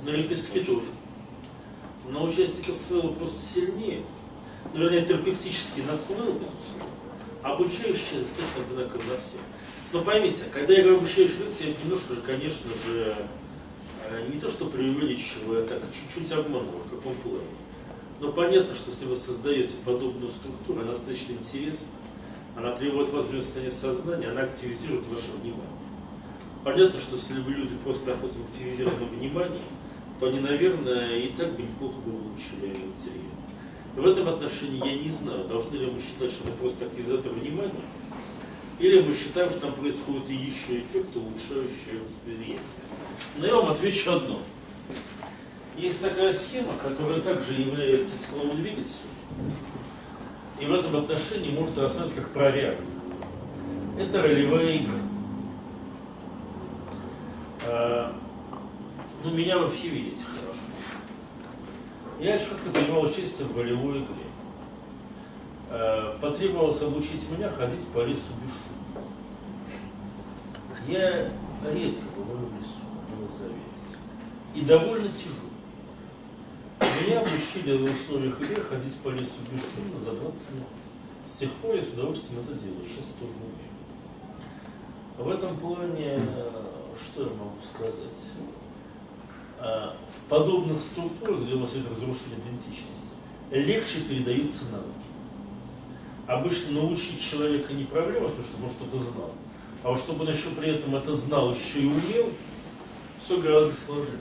На 0.04 0.10
лепестки 0.10 0.60
тоже. 0.60 0.88
На 2.10 2.24
участников 2.24 2.78
СВЭЛа 2.78 3.14
просто 3.14 3.54
сильнее. 3.54 4.04
Ну, 4.74 4.82
вернее, 4.82 5.06
терапевтически 5.06 5.82
на 5.82 5.96
СВЭЛ, 5.96 6.34
безусловно. 6.34 6.92
Обучающие 7.42 8.22
достаточно 8.22 8.64
одинаково 8.64 9.02
на 9.04 9.22
всех. 9.22 9.42
Но 9.94 10.04
поймите, 10.04 10.44
когда 10.52 10.74
я 10.74 10.82
говорю 10.82 10.98
обучающие 10.98 11.46
лекции, 11.46 11.70
я 11.70 11.84
немножко 11.84 12.16
конечно 12.26 12.70
же, 12.86 13.16
э, 14.10 14.28
не 14.34 14.40
то 14.40 14.50
что 14.50 14.66
преувеличиваю, 14.66 15.64
а 15.64 15.68
так 15.68 15.82
чуть-чуть 15.94 16.32
обманываю, 16.32 16.84
в 16.84 16.90
каком 16.90 17.16
плане. 17.16 17.48
Но 18.20 18.32
понятно, 18.34 18.76
что 18.76 18.92
если 18.92 19.06
вы 19.06 19.16
создаете 19.16 19.76
подобную 19.86 20.30
структуру, 20.30 20.82
она 20.82 20.92
достаточно 20.92 21.34
интересна, 21.34 21.88
она 22.58 22.72
приводит 22.72 23.14
вас 23.14 23.26
в 23.26 23.42
состояние 23.42 23.72
сознания, 23.72 24.28
она 24.30 24.42
активизирует 24.42 25.06
ваше 25.08 25.32
внимание. 25.42 25.78
Понятно, 26.64 27.00
что 27.00 27.16
если 27.16 27.40
бы 27.40 27.52
люди 27.52 27.76
просто 27.84 28.10
находятся 28.10 28.40
в 28.40 28.46
активизированном 28.46 29.10
внимании, 29.10 29.62
то 30.20 30.28
они, 30.28 30.40
наверное, 30.40 31.18
и 31.18 31.30
так 31.30 31.56
бы 31.56 31.62
неплохо 31.62 31.96
бы 31.98 32.12
выучили 32.12 32.70
материал. 32.70 33.38
В 33.96 34.06
этом 34.06 34.28
отношении 34.28 34.86
я 34.86 35.04
не 35.04 35.10
знаю, 35.10 35.48
должны 35.48 35.76
ли 35.78 35.86
мы 35.86 36.00
считать, 36.02 36.32
что 36.32 36.44
это 36.44 36.54
просто 36.58 36.86
активизатор 36.86 37.32
внимания, 37.32 37.72
или 38.80 39.02
мы 39.02 39.14
считаем, 39.14 39.50
что 39.50 39.62
там 39.62 39.74
происходит 39.74 40.30
и 40.30 40.36
еще 40.36 40.80
эффект, 40.80 41.16
улучшающий 41.16 42.00
восприятие. 42.06 42.60
Но 43.38 43.48
я 43.48 43.56
вам 43.56 43.72
отвечу 43.72 44.12
одно. 44.12 44.40
Есть 45.78 46.02
такая 46.02 46.32
схема, 46.32 46.74
которая 46.82 47.22
также 47.22 47.54
является 47.54 48.18
тепловым 48.18 48.58
двигателем, 48.58 49.12
и 50.60 50.66
в 50.66 50.74
этом 50.74 50.96
отношении 50.96 51.52
может 51.52 51.78
рассматриваться 51.78 52.22
как 52.22 52.30
проряд. 52.32 52.78
Это 54.00 54.22
ролевая 54.22 54.78
игра. 54.78 55.00
А, 57.66 58.16
ну, 59.24 59.32
меня 59.32 59.58
вы 59.60 59.72
все 59.72 59.90
видите 59.90 60.24
хорошо. 60.24 60.60
Я 62.20 62.36
еще 62.36 62.46
как-то 62.46 62.72
принимал 62.72 63.04
участие 63.04 63.48
в 63.48 63.58
ролевой 63.58 64.00
игре. 64.00 64.27
А, 65.70 66.18
потребовалось 66.20 66.82
обучить 66.82 67.30
меня 67.30 67.50
ходить 67.50 67.86
по 67.88 68.00
лесу 68.00 68.34
без 68.42 68.52
шума. 68.52 69.04
Я 70.88 71.30
редко 71.74 72.04
бываю 72.16 72.48
в 72.48 72.56
лесу, 72.56 72.80
надо 73.12 73.34
заверить. 73.34 73.62
И 74.56 74.62
довольно 74.62 75.10
тяжело. 75.10 75.48
Меня 76.80 77.20
обучили 77.20 77.78
в 77.78 77.84
условиях 77.92 78.42
игры 78.42 78.62
ходить 78.62 78.96
по 78.96 79.10
лесу 79.10 79.40
бесшумно 79.52 80.00
за 80.00 80.12
20 80.12 80.52
минут. 80.52 80.68
С 81.26 81.40
тех 81.40 81.52
пор 81.54 81.76
я 81.76 81.82
с 81.82 81.88
удовольствием 81.90 82.42
это 82.42 82.54
делаю, 82.54 82.84
сейчас 82.84 83.06
тоже 83.20 83.34
умею. 83.34 83.68
В 85.18 85.30
этом 85.30 85.58
плане, 85.58 86.20
что 86.96 87.24
я 87.24 87.30
могу 87.30 87.58
сказать? 87.74 87.94
А, 89.60 89.96
в 90.08 90.30
подобных 90.30 90.82
структурах, 90.82 91.42
где 91.42 91.56
у 91.56 91.60
нас 91.60 91.72
это 91.72 91.90
разрушение 91.90 92.40
идентичности, 92.40 93.08
легче 93.52 94.02
передаются 94.02 94.66
навыки. 94.72 94.97
Обычно 96.28 96.82
научить 96.82 97.22
человека 97.22 97.74
не 97.74 97.86
проблема, 97.86 98.28
потому 98.28 98.44
что 98.44 98.64
он 98.64 98.70
что-то 98.70 99.04
знал. 99.04 99.32
А 99.84 99.92
вот 99.92 100.00
чтобы 100.00 100.26
он 100.26 100.32
еще 100.32 100.50
при 100.50 100.72
этом 100.72 100.96
это 100.96 101.14
знал, 101.14 101.54
еще 101.54 101.80
и 101.80 101.86
умел, 101.86 102.32
все 103.20 103.40
гораздо 103.40 103.74
сложнее. 103.74 104.18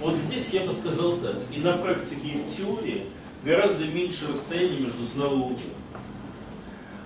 Вот 0.00 0.14
здесь 0.14 0.50
я 0.50 0.64
бы 0.64 0.72
сказал 0.72 1.16
так, 1.16 1.36
и 1.50 1.58
на 1.58 1.78
практике, 1.78 2.28
и 2.28 2.36
в 2.36 2.54
теории 2.54 3.06
гораздо 3.44 3.86
меньше 3.86 4.28
расстояния 4.28 4.80
между 4.80 5.02
знал 5.04 5.32
и 5.32 5.36
умел. 5.36 5.58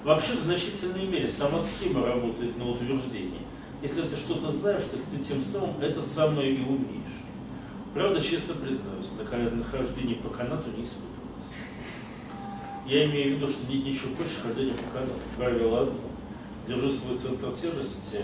Вообще 0.02 0.32
в 0.32 0.40
значительной 0.40 1.06
мере 1.06 1.28
сама 1.28 1.60
схема 1.60 2.04
работает 2.04 2.58
на 2.58 2.68
утверждение. 2.68 3.42
Если 3.80 4.02
ты 4.02 4.16
что-то 4.16 4.50
знаешь, 4.50 4.82
так 4.90 5.00
ты 5.12 5.22
тем 5.22 5.42
самым 5.44 5.80
это 5.80 6.02
самое 6.02 6.52
и 6.52 6.62
умеешь. 6.62 7.02
Правда, 7.94 8.20
честно 8.20 8.54
признаюсь, 8.54 9.06
на 9.16 9.56
нахождение 9.56 10.16
по 10.16 10.30
канату 10.30 10.70
не 10.76 10.84
испытывалось. 10.84 11.11
Я 12.86 13.04
имею 13.06 13.34
в 13.34 13.36
виду, 13.36 13.46
что 13.46 13.66
нет 13.72 13.84
ничего 13.84 14.14
больше 14.16 14.40
хождения 14.42 14.74
по 14.74 14.98
канату. 14.98 15.20
Правило 15.36 15.82
одно. 15.82 16.00
Держи 16.66 16.90
свой 16.92 17.16
центр 17.16 17.50
тяжести 17.52 18.22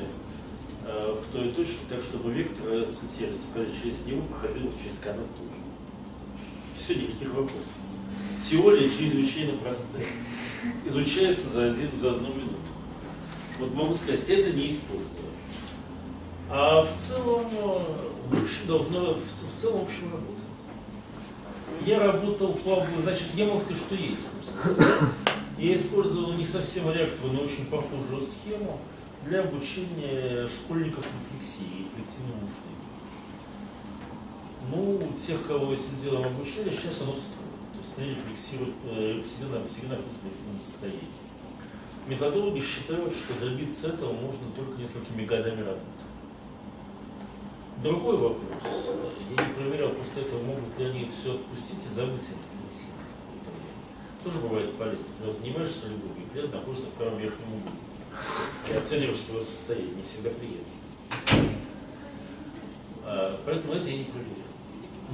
э, 0.84 1.14
в 1.14 1.32
той 1.32 1.50
точке, 1.52 1.78
так 1.88 2.02
чтобы 2.02 2.32
вектор 2.32 2.84
тяжести, 3.18 3.42
когда 3.54 3.70
через 3.70 4.04
него 4.06 4.22
проходил 4.22 4.72
через 4.82 4.98
канат 4.98 5.26
тоже. 5.36 5.58
Все, 6.76 6.94
никаких 6.94 7.28
вопросов. 7.28 7.72
Теория 8.48 8.90
чрезвычайно 8.90 9.58
простая. 9.58 10.06
Изучается 10.86 11.48
за, 11.50 11.70
один, 11.70 11.90
за 11.96 12.10
одну 12.10 12.28
минуту. 12.28 12.56
Вот 13.58 13.74
могу 13.74 13.94
сказать, 13.94 14.24
это 14.28 14.52
не 14.52 14.70
использовать. 14.70 15.18
А 16.50 16.82
в 16.82 16.96
целом, 16.96 17.48
в 17.50 18.32
общем, 18.32 18.66
должно, 18.66 19.14
в, 19.14 19.18
в 19.18 19.60
целом, 19.60 19.80
в 19.80 19.82
общем, 19.84 20.04
работать. 20.04 20.38
Я 21.84 22.00
работал 22.00 22.54
по, 22.54 22.86
значит, 23.02 23.26
я 23.34 23.46
могу 23.46 23.60
сказать, 23.60 23.82
что 23.82 23.94
есть. 23.94 24.26
Я 25.58 25.74
использовал 25.74 26.32
не 26.32 26.44
совсем 26.44 26.90
реакторную, 26.90 27.34
но 27.34 27.42
очень 27.42 27.66
похожую 27.66 28.22
схему 28.22 28.78
для 29.26 29.40
обучения 29.40 30.48
школьников 30.48 31.04
рефлексии, 31.04 31.86
рефлексивному 31.86 32.42
мышлению. 32.42 32.78
Ну, 34.70 35.12
тех, 35.26 35.46
кого 35.46 35.72
этим 35.72 36.00
делом 36.02 36.26
обучали, 36.26 36.70
сейчас 36.70 37.00
оно 37.02 37.12
встроено. 37.12 37.48
То 37.72 37.78
есть 37.78 37.98
они 37.98 38.10
рефлексируют 38.10 38.74
э, 38.84 39.22
всегда, 39.26 39.60
всегда 39.66 39.96
в 39.96 40.04
рефлексивном 40.06 40.60
состоянии. 40.60 41.08
Методологи 42.06 42.60
считают, 42.60 43.14
что 43.14 43.34
добиться 43.40 43.88
этого 43.88 44.12
можно 44.12 44.50
только 44.56 44.80
несколькими 44.80 45.24
годами 45.24 45.60
работы. 45.60 46.04
Другой 47.82 48.16
вопрос. 48.16 48.62
Я 49.36 49.44
не 49.46 49.52
проверял 49.54 49.90
после 49.90 50.22
этого, 50.22 50.42
могут 50.42 50.78
ли 50.78 50.86
они 50.86 51.10
все 51.12 51.34
отпустить 51.34 51.84
и 51.86 51.94
забыть. 51.94 52.22
Тоже 54.28 54.40
бывает 54.40 54.74
полезно. 54.74 55.06
Когда 55.18 55.32
занимаешься 55.32 55.88
любовью, 55.88 56.22
и 56.22 56.28
при 56.30 56.42
этом 56.42 56.60
находишься 56.60 56.88
в 56.88 56.92
правом 56.92 57.18
верхнем 57.18 57.46
углу. 57.46 57.72
И 58.68 58.74
оцениваешь 58.74 59.20
свое 59.20 59.42
состояние. 59.42 59.94
Не 59.94 60.02
всегда 60.02 60.28
приятно. 60.28 61.54
А, 63.04 63.40
поэтому 63.46 63.72
это 63.72 63.88
я 63.88 63.96
не 63.96 64.04
проверял. 64.04 64.34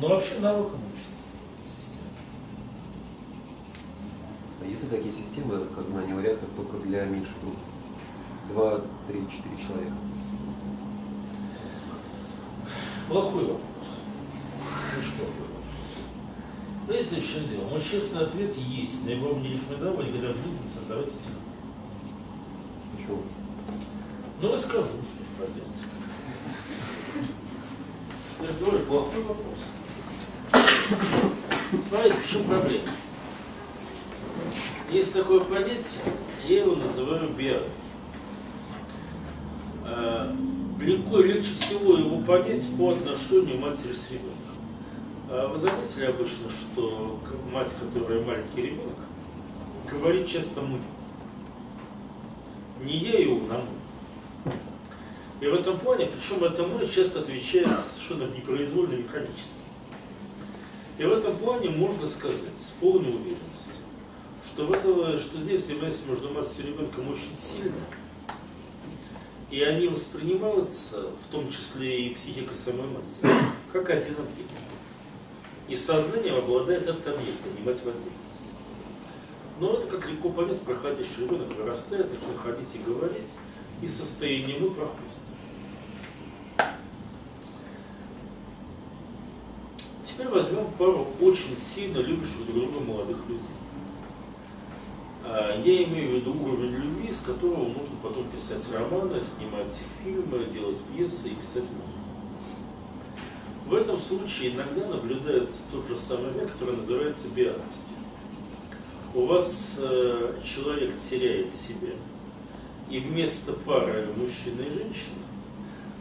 Но 0.00 0.08
вообще 0.08 0.40
навыкам 0.40 0.80
учат. 0.80 1.06
А 4.62 4.66
есть 4.66 4.82
ли 4.82 4.88
такие 4.88 5.12
системы, 5.12 5.64
как 5.76 5.88
знание 5.88 6.16
вариантов, 6.16 6.48
только 6.56 6.78
для 6.78 7.04
меньших 7.04 7.40
групп? 7.40 7.56
Два, 8.50 8.80
три, 9.06 9.20
четыре 9.30 9.64
человека. 9.64 9.94
Плохой 13.08 13.42
вопрос. 13.42 13.60
Очень 14.98 15.12
плохой 15.12 15.53
Знаете, 16.86 17.16
в 17.16 17.32
чем 17.32 17.48
дело? 17.48 17.68
Мой 17.68 17.80
честный 17.80 18.20
ответ 18.20 18.56
есть, 18.56 19.04
но 19.04 19.10
его 19.10 19.34
мне 19.34 19.54
рекомендовали, 19.54 20.10
когда 20.10 20.28
в 20.28 20.36
жизни 20.36 20.68
создавать 20.72 21.06
эти 21.06 21.14
Почему? 22.96 23.22
Ну, 24.40 24.52
расскажу, 24.52 24.84
что 24.84 25.24
ж 25.24 25.28
поделать. 25.38 25.82
Же 28.40 28.52
говорю, 28.60 28.84
плохой 28.84 29.22
вопрос. 29.22 29.60
Смотрите, 31.88 32.18
в 32.18 32.30
чем 32.30 32.44
проблема. 32.44 32.90
Есть 34.90 35.12
такое 35.14 35.40
понятие, 35.40 36.02
я 36.46 36.60
его 36.60 36.76
называю 36.76 37.30
биологией 37.30 37.70
легко 40.80 41.20
и 41.20 41.32
легче 41.32 41.54
всего 41.54 41.96
его 41.96 42.18
понять 42.18 42.66
по 42.76 42.90
отношению 42.92 43.58
матери 43.58 43.92
с 43.92 44.10
ребенком. 44.10 44.43
А 45.36 45.48
вы 45.48 45.58
заметили 45.58 46.04
обычно, 46.04 46.48
что 46.48 47.18
мать, 47.50 47.68
которая 47.80 48.24
маленький 48.24 48.62
ребенок, 48.62 48.94
говорит 49.90 50.28
часто 50.28 50.60
мы. 50.60 50.78
Не 52.84 52.98
я 52.98 53.18
и 53.18 53.26
он, 53.26 53.50
а 53.50 53.64
мы. 54.44 54.52
И 55.44 55.50
в 55.50 55.54
этом 55.54 55.80
плане, 55.80 56.06
причем 56.06 56.44
это 56.44 56.62
мы 56.62 56.86
часто 56.86 57.18
отвечает 57.18 57.66
совершенно 57.80 58.32
непроизвольно 58.32 58.94
механически. 58.94 59.58
И 60.98 61.02
в 61.02 61.12
этом 61.12 61.36
плане 61.36 61.70
можно 61.70 62.06
сказать 62.06 62.38
с 62.56 62.70
полной 62.80 63.10
уверенностью, 63.10 63.74
что, 64.46 64.66
в 64.66 64.70
этого, 64.70 65.18
что 65.18 65.42
здесь 65.42 65.64
взаимодействие 65.64 66.12
между 66.12 66.30
матерью 66.30 66.64
и 66.64 66.66
ребенком 66.68 67.10
очень 67.10 67.34
сильное, 67.36 67.88
и 69.50 69.60
они 69.62 69.88
воспринимаются, 69.88 71.08
в 71.24 71.32
том 71.32 71.50
числе 71.50 72.06
и 72.06 72.14
психикой 72.14 72.56
самой 72.56 72.86
матери, 72.86 73.36
как 73.72 73.90
один 73.90 74.14
объект. 74.14 74.63
И 75.68 75.76
сознанием 75.76 76.36
обладает 76.36 76.82
этот 76.82 77.06
объект, 77.06 77.40
а 77.44 77.60
не 77.60 77.70
отдельности. 77.70 78.10
Но 79.60 79.74
это, 79.74 79.86
как 79.86 80.10
легко 80.10 80.28
понять, 80.30 80.60
проходящий 80.60 81.22
ребенок 81.22 81.54
вырастает, 81.56 82.12
начинает 82.12 82.40
ходить 82.40 82.74
и 82.74 82.78
говорить, 82.78 83.30
и 83.80 83.88
состояние 83.88 84.58
мы 84.58 84.70
проходит. 84.70 85.14
Теперь 90.02 90.28
возьмем 90.28 90.66
пару 90.78 91.06
очень 91.20 91.56
сильно 91.56 91.98
любящих 91.98 92.46
друг 92.46 92.70
друга 92.70 92.80
молодых 92.80 93.18
людей. 93.26 93.48
А, 95.24 95.60
я 95.64 95.84
имею 95.84 96.10
в 96.10 96.14
виду 96.16 96.32
уровень 96.32 96.76
любви, 96.76 97.12
с 97.12 97.20
которого 97.20 97.64
можно 97.64 97.96
потом 98.02 98.28
писать 98.28 98.62
романы, 98.72 99.20
снимать 99.20 99.80
фильмы, 100.02 100.44
делать 100.44 100.76
пьесы 100.92 101.28
и 101.28 101.34
писать 101.34 101.64
музыку. 101.64 102.03
В 103.66 103.74
этом 103.74 103.98
случае 103.98 104.52
иногда 104.52 104.86
наблюдается 104.88 105.60
тот 105.72 105.88
же 105.88 105.96
самый 105.96 106.32
век, 106.32 106.52
который 106.52 106.76
называется 106.76 107.28
биарностью. 107.28 107.94
У 109.14 109.24
вас 109.26 109.76
э, 109.78 110.34
человек 110.44 110.92
теряет 110.98 111.54
себя, 111.54 111.92
и 112.90 112.98
вместо 112.98 113.52
пары 113.52 114.08
мужчины 114.16 114.62
и 114.62 114.70
женщины 114.70 115.24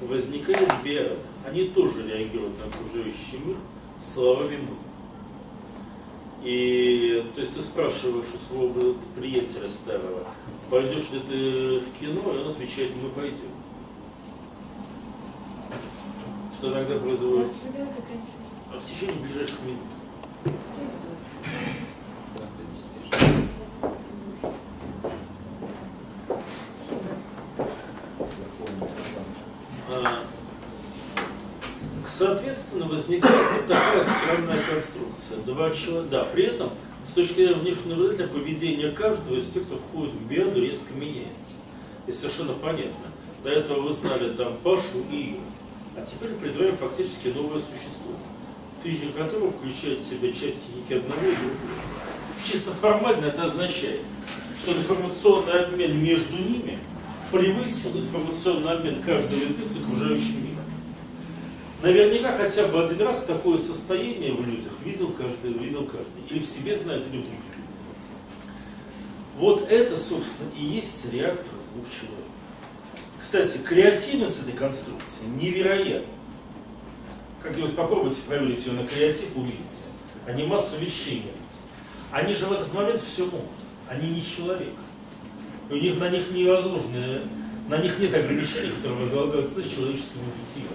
возникает 0.01 0.71
биар. 0.83 1.17
Они 1.45 1.69
тоже 1.69 2.05
реагируют 2.05 2.57
на 2.59 2.65
окружающий 2.65 3.37
мир 3.45 3.57
словами 4.03 4.57
«мы». 4.57 4.75
И 6.43 7.23
то 7.33 7.39
есть 7.39 7.53
ты 7.53 7.61
спрашиваешь 7.61 8.25
у 8.33 8.37
своего 8.37 8.95
приятеля 9.15 9.69
старого, 9.69 10.27
пойдешь 10.69 11.09
ли 11.11 11.19
ты 11.25 11.79
в 11.79 11.97
кино, 11.97 12.35
и 12.35 12.39
он 12.39 12.49
отвечает, 12.49 12.91
мы 13.01 13.09
пойдем. 13.09 13.62
Что 16.63 16.71
иногда 16.71 16.97
производит... 16.97 17.51
а 18.73 18.79
в 18.79 18.85
течение 18.85 19.21
ближайших 19.21 19.59
минут. 19.63 19.83
А, 29.89 30.23
Соответственно, 32.07 32.85
возникает 32.85 33.51
вот 33.57 33.67
такая 33.67 34.03
странная 34.05 34.63
конструкция. 34.63 35.37
Два 35.45 35.69
человека, 35.71 36.09
да, 36.09 36.23
при 36.23 36.45
этом 36.45 36.69
с 37.05 37.11
точки 37.11 37.33
зрения 37.33 37.55
внешнего 37.55 37.89
наблюдателя 37.89 38.27
поведение 38.29 38.91
каждого 38.91 39.35
из 39.35 39.49
тех, 39.49 39.63
кто 39.63 39.75
входит 39.75 40.13
в 40.13 40.25
биаду, 40.29 40.61
резко 40.61 40.93
меняется. 40.93 41.57
И 42.07 42.13
совершенно 42.13 42.53
понятно. 42.53 43.11
До 43.43 43.49
этого 43.49 43.81
вы 43.81 43.91
знали 43.91 44.31
там 44.33 44.55
Пашу 44.63 45.03
и 45.11 45.31
Ю. 45.31 45.52
А 45.95 46.05
теперь 46.05 46.31
предлагаем 46.35 46.77
фактически 46.77 47.27
новое 47.27 47.59
существо, 47.59 48.13
психика 48.81 49.23
которого 49.23 49.51
включает 49.51 49.99
в 49.99 50.09
себя 50.09 50.29
часть 50.29 50.63
психики 50.63 50.93
одного 50.93 51.21
и 51.21 51.35
другого. 51.35 51.57
Чисто 52.43 52.71
формально 52.71 53.25
это 53.27 53.43
означает, 53.43 54.01
что 54.59 54.73
информационный 54.73 55.65
обмен 55.65 56.03
между 56.03 56.35
ними 56.35 56.79
превысил 57.31 57.97
информационный 57.97 58.71
обмен 58.71 59.01
каждого 59.03 59.39
из 59.39 59.57
них 59.57 59.67
с 59.67 59.77
окружающим 59.77 60.43
миром. 60.43 60.65
Наверняка 61.83 62.31
хотя 62.37 62.67
бы 62.67 62.83
один 62.83 63.01
раз 63.01 63.25
такое 63.25 63.57
состояние 63.57 64.33
в 64.33 64.45
людях 64.45 64.71
видел 64.83 65.09
каждый, 65.09 65.53
видел 65.53 65.85
каждый. 65.85 66.23
Или 66.29 66.39
в 66.39 66.45
себе 66.45 66.77
знает, 66.77 67.01
или 67.11 67.19
в 67.19 67.23
других 67.23 67.31
людях. 67.31 67.73
Вот 69.37 69.69
это, 69.69 69.97
собственно, 69.97 70.49
и 70.57 70.63
есть 70.63 71.05
реактор 71.11 71.53
двух 71.73 71.85
человек. 71.89 72.32
Кстати, 73.33 73.57
креативность 73.57 74.41
этой 74.41 74.53
конструкции 74.53 75.25
невероятна. 75.41 76.05
Как-нибудь 77.41 77.75
попробуйте 77.75 78.21
проверить 78.21 78.63
ее 78.63 78.73
на 78.73 78.85
креатив, 78.85 79.35
увидите. 79.35 79.81
Они 80.27 80.43
массу 80.43 80.77
вещей 80.77 81.21
могут. 81.21 81.39
Они 82.11 82.35
же 82.35 82.45
в 82.45 82.51
этот 82.51 82.71
момент 82.75 83.01
все 83.01 83.25
могут. 83.25 83.49
Они 83.89 84.11
не 84.11 84.23
человек. 84.23 84.75
У 85.71 85.73
них, 85.73 85.97
на 85.97 86.09
них 86.09 86.29
не 86.29 86.45
возложены, 86.45 87.21
на 87.69 87.77
них 87.79 87.97
нет 87.97 88.13
ограничений, 88.13 88.69
которые 88.69 88.99
возлагаются 88.99 89.63
человеческому 89.63 90.25
бытию. 90.25 90.69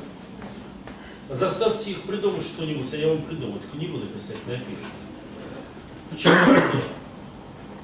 Заставьте 1.31 1.93
их 1.93 2.03
придумать 2.03 2.43
что-нибудь, 2.43 2.93
я 2.93 3.07
вам 3.07 3.23
придумать, 3.23 3.63
книгу 3.73 3.99
написать, 3.99 4.45
напишут. 4.49 4.95
В 6.11 6.19
чем 6.19 6.33
проблема? 6.45 6.83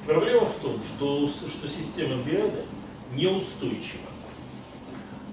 Проблема 0.05 0.45
в 0.45 0.55
том, 0.55 0.81
что, 0.83 1.29
что 1.29 1.65
система 1.69 2.21
биада 2.23 2.65
неустойчива. 3.15 4.14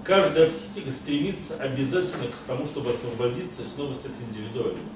Каждая 0.03 0.51
психика 0.51 0.91
стремится 0.91 1.55
обязательно 1.55 2.27
к 2.27 2.35
тому, 2.45 2.65
чтобы 2.65 2.89
освободиться 2.89 3.61
и 3.61 3.65
снова 3.65 3.93
стать 3.93 4.11
индивидуальным. 4.27 4.89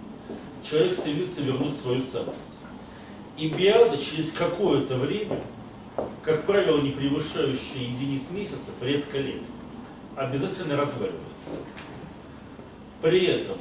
Человек 0.69 0.93
стремится 0.93 1.41
вернуть 1.41 1.77
свою 1.77 2.01
самость. 2.01 2.41
И 3.37 3.47
биада 3.47 3.97
через 3.97 4.31
какое-то 4.31 4.97
время, 4.97 5.39
как 6.23 6.45
правило, 6.45 6.81
не 6.81 6.91
превышающее 6.91 7.89
единиц 7.89 8.23
месяцев, 8.31 8.73
редко 8.81 9.17
лет, 9.19 9.41
обязательно 10.17 10.75
разваливается. 10.75 11.61
При 13.01 13.25
этом 13.27 13.57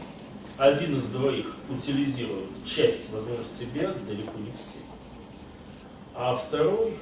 один 0.56 0.98
из 0.98 1.04
двоих 1.04 1.46
утилизирует 1.68 2.48
часть 2.64 3.10
возможностей 3.12 3.66
биада, 3.72 4.00
далеко 4.00 4.32
не 4.38 4.50
все. 4.50 4.80
А 6.14 6.34
второй, 6.34 6.96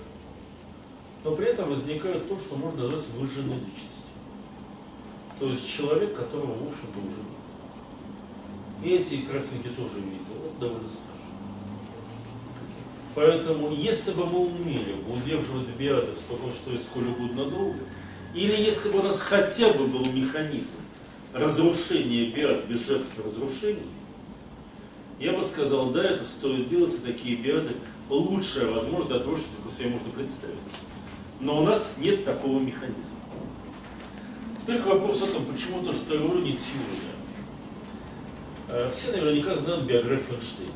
но 1.22 1.34
при 1.34 1.46
этом 1.46 1.70
возникает 1.70 2.28
то, 2.28 2.38
что 2.38 2.56
можно 2.56 2.82
назвать 2.82 3.08
выжженной 3.16 3.54
личностью. 3.54 3.93
То 5.38 5.48
есть 5.48 5.68
человек, 5.68 6.14
которого, 6.14 6.52
в 6.52 6.68
общем-то, 6.68 6.98
уже. 6.98 7.24
И 8.84 8.96
эти 8.96 9.22
красненькие 9.22 9.72
тоже 9.72 9.96
видел. 9.96 10.46
Это 10.46 10.60
довольно 10.60 10.88
страшно. 10.88 11.14
Поэтому, 13.14 13.72
если 13.72 14.12
бы 14.12 14.26
мы 14.26 14.40
умели 14.40 14.96
удерживать 15.08 15.68
биады 15.78 16.12
в 16.12 16.22
том, 16.24 16.52
что 16.52 16.72
есть 16.72 16.86
сколь 16.86 17.08
угодно 17.08 17.44
долго, 17.46 17.80
или 18.34 18.52
если 18.52 18.90
бы 18.90 18.98
у 18.98 19.02
нас 19.02 19.20
хотя 19.20 19.72
бы 19.72 19.86
был 19.86 20.04
механизм 20.06 20.74
разрушения 21.32 22.26
биад 22.30 22.64
без 22.66 22.86
жертв 22.86 23.12
разрушений, 23.24 23.86
я 25.20 25.32
бы 25.32 25.42
сказал, 25.42 25.90
да, 25.90 26.02
это 26.02 26.24
стоит 26.24 26.68
делать, 26.68 26.94
и 26.94 26.98
такие 26.98 27.36
биады 27.36 27.76
лучшая 28.10 28.70
возможность 28.70 29.08
для 29.08 29.20
того, 29.20 29.36
чтобы 29.36 29.72
себе 29.72 29.90
можно 29.90 30.10
представить. 30.10 30.58
Но 31.40 31.62
у 31.62 31.64
нас 31.64 31.94
нет 31.98 32.24
такого 32.24 32.58
механизма. 32.58 33.18
Теперь 34.64 34.80
к 34.80 34.86
вопросу 34.86 35.24
о 35.24 35.28
том, 35.28 35.44
почему 35.44 35.82
то, 35.82 35.92
что 35.92 36.14
не 36.14 36.52
теория. 36.52 37.14
Э, 38.68 38.90
все 38.90 39.12
наверняка 39.12 39.54
знают 39.56 39.84
биографию 39.84 40.36
Эйнштейна. 40.36 40.72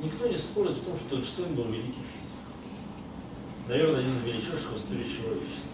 Никто 0.00 0.28
не 0.28 0.38
спорит 0.38 0.76
в 0.76 0.84
том, 0.84 0.96
что 0.96 1.16
Эйнштейн 1.16 1.56
был 1.56 1.64
великий 1.64 1.90
физик. 1.90 2.38
Наверное, 3.66 3.98
один 3.98 4.16
из 4.16 4.26
величайших 4.26 4.70
в 4.70 4.76
истории 4.76 5.02
человечества. 5.02 5.70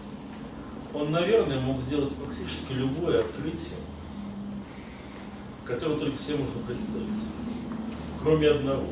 Он, 0.95 1.11
наверное, 1.11 1.59
мог 1.59 1.79
сделать 1.81 2.11
практически 2.15 2.73
любое 2.73 3.19
открытие, 3.19 3.77
которое 5.63 5.99
только 5.99 6.17
себе 6.17 6.37
можно 6.37 6.59
представить. 6.65 7.21
Кроме 8.23 8.49
одного. 8.49 8.87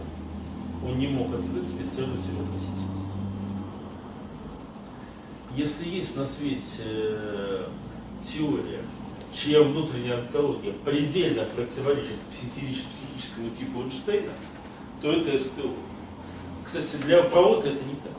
Он 0.85 0.99
не 0.99 1.07
мог 1.07 1.33
открыть 1.33 1.67
специальную 1.67 2.21
теорию 2.21 2.43
относительности. 2.43 2.92
Если 5.55 5.87
есть 5.87 6.15
на 6.15 6.25
свете 6.25 6.61
э, 6.79 7.67
теория, 8.23 8.81
чья 9.33 9.61
внутренняя 9.61 10.19
онтология 10.19 10.73
предельно 10.83 11.43
противоречит 11.43 12.17
физическому 12.55 13.49
типу 13.51 13.81
Эйнштейна, 13.83 14.31
то 14.99 15.11
это 15.11 15.37
СТО. 15.37 15.69
Кстати, 16.65 16.95
для 17.05 17.21
кого-то 17.21 17.67
это 17.67 17.83
не 17.83 17.95
так. 17.95 18.13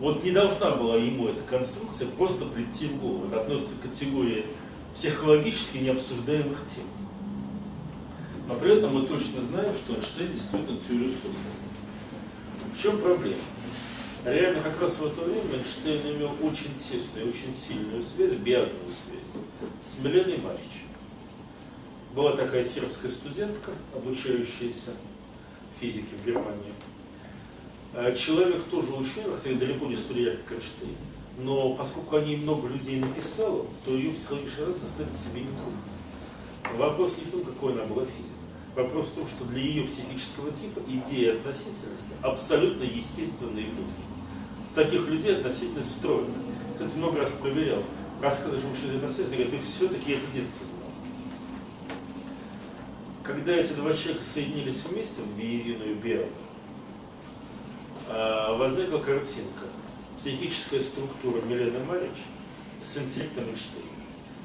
Вот 0.00 0.24
не 0.24 0.32
должна 0.32 0.72
была 0.72 0.96
ему 0.96 1.28
эта 1.28 1.42
конструкция 1.42 2.08
просто 2.08 2.44
прийти 2.46 2.86
в 2.86 3.00
голову. 3.00 3.26
Это 3.26 3.42
относится 3.42 3.74
к 3.76 3.88
категории 3.88 4.46
психологически 4.92 5.78
необсуждаемых 5.78 6.58
тем. 6.74 6.84
Но 8.48 8.54
при 8.54 8.78
этом 8.78 8.94
мы 8.94 9.06
точно 9.06 9.42
знаем, 9.42 9.72
что 9.74 9.94
Эйнштейн 9.94 10.32
действительно 10.32 10.80
теорию 10.80 11.10
создал. 11.10 11.30
В 12.74 12.82
чем 12.82 12.98
проблема? 12.98 13.36
Реально 14.30 14.62
как 14.62 14.78
раз 14.82 14.92
в 14.98 15.06
это 15.06 15.22
время 15.22 15.54
Эйнштейн 15.54 16.16
имел 16.16 16.32
очень 16.42 16.74
тесную, 16.74 17.28
очень 17.28 17.54
сильную 17.54 18.02
связь, 18.02 18.32
биадную 18.32 18.90
связь 18.90 19.42
с 19.80 19.98
Миленой 20.04 20.36
Марич. 20.36 20.84
Была 22.14 22.32
такая 22.36 22.62
сербская 22.62 23.10
студентка, 23.10 23.70
обучающаяся 23.94 24.92
физике 25.80 26.08
в 26.22 26.26
Германии. 26.26 26.74
А 27.94 28.12
человек 28.12 28.64
тоже 28.64 28.92
ученый, 28.92 29.34
хотя 29.34 29.54
далеко 29.54 29.86
не 29.86 29.94
яркий, 29.94 30.42
как 30.46 30.58
Эйнштейн. 30.58 30.96
Но 31.38 31.72
поскольку 31.72 32.16
о 32.16 32.20
ней 32.20 32.36
много 32.36 32.68
людей 32.68 33.00
написало, 33.00 33.64
то 33.86 33.92
ее 33.92 34.12
психологический 34.12 34.64
раз 34.64 34.78
составить 34.78 35.16
себе 35.16 35.40
не 35.40 35.52
трудно. 35.56 36.76
Вопрос 36.76 37.16
не 37.16 37.24
в 37.24 37.30
том, 37.30 37.44
какой 37.44 37.72
она 37.72 37.84
была 37.84 38.04
физик. 38.04 38.36
Вопрос 38.76 39.06
в 39.06 39.14
том, 39.14 39.26
что 39.26 39.44
для 39.46 39.60
ее 39.60 39.84
психического 39.84 40.50
типа 40.50 40.80
идея 40.86 41.32
относительности 41.32 42.12
абсолютно 42.20 42.82
естественная 42.82 43.62
и 43.62 43.70
внутренняя 43.70 44.17
таких 44.78 45.08
людей 45.08 45.36
относительность 45.36 45.90
встроена. 45.90 46.34
Кстати, 46.72 46.96
много 46.96 47.18
раз 47.20 47.32
проверял. 47.32 47.82
Рассказываешь 48.22 48.62
учителю 48.64 48.98
относительности, 48.98 49.34
говорят, 49.34 49.50
ты 49.50 49.58
все-таки 49.58 50.12
это 50.12 50.24
с 50.24 50.30
детства 50.30 50.66
знал. 50.66 50.90
Когда 53.24 53.56
эти 53.56 53.72
два 53.72 53.92
человека 53.92 54.24
соединились 54.24 54.84
вместе 54.84 55.22
в 55.22 55.38
единую 55.38 55.96
биаду, 55.96 56.28
а, 58.08 58.56
возникла 58.56 58.98
картинка. 58.98 59.66
Психическая 60.18 60.80
структура 60.80 61.40
Милены 61.42 61.84
Марич 61.84 62.18
с 62.82 62.96
интеллектом 62.98 63.48
Эйнштейна. 63.48 63.88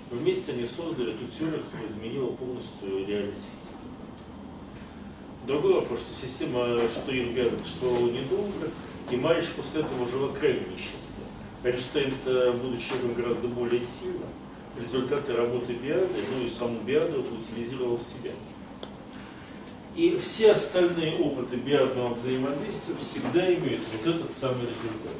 Вместе 0.09 0.51
они 0.51 0.65
создали 0.65 1.11
ту 1.11 1.25
теорию, 1.27 1.63
которая 1.63 1.89
изменила 1.89 2.27
полностью 2.27 3.05
реальность 3.07 3.41
физики. 3.41 3.77
Другой 5.45 5.73
вопрос, 5.75 5.99
что 5.99 6.27
система 6.27 6.79
Штейнберга 6.89 7.57
существовала 7.63 8.09
недолго, 8.09 8.69
и 9.09 9.15
Марич 9.15 9.49
после 9.55 9.81
этого 9.81 10.07
жила 10.09 10.29
крайне 10.29 10.61
несчастливо. 10.61 11.03
Эйнштейн, 11.63 12.13
будучи 12.59 12.89
человеком 12.89 13.13
гораздо 13.13 13.47
более 13.47 13.81
сильным, 13.81 14.29
результаты 14.79 15.35
работы 15.35 15.73
Биады, 15.73 16.07
ну 16.35 16.45
и 16.45 16.49
саму 16.49 16.79
Биаду 16.81 17.23
утилизировал 17.23 17.97
в 17.97 18.03
себя. 18.03 18.31
И 19.95 20.17
все 20.17 20.53
остальные 20.53 21.19
опыты 21.19 21.55
биадного 21.55 22.15
взаимодействия 22.15 22.95
всегда 22.99 23.45
имеют 23.53 23.81
вот 23.91 24.15
этот 24.15 24.31
самый 24.31 24.61
результат. 24.61 25.13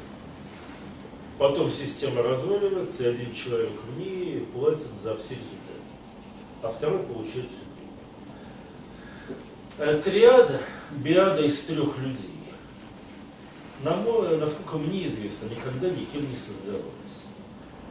Потом 1.38 1.70
система 1.70 2.22
разваливается, 2.22 3.04
и 3.04 3.06
один 3.06 3.32
человек 3.32 3.70
в 3.70 3.98
ней 3.98 4.40
платит 4.52 4.92
за 5.00 5.16
все 5.16 5.34
результаты. 5.34 5.84
А 6.62 6.68
второй 6.68 6.98
получает 7.04 7.46
всю 7.46 7.64
прибыль. 9.78 10.02
Триада, 10.02 10.60
биада 10.90 11.42
из 11.42 11.60
трех 11.60 11.96
людей 11.98 12.33
на 13.82 13.96
мой, 13.96 14.38
насколько 14.38 14.78
мне 14.78 15.06
известно, 15.08 15.46
никогда 15.46 15.88
никем 15.90 16.28
не 16.30 16.36
создавалось. 16.36 16.84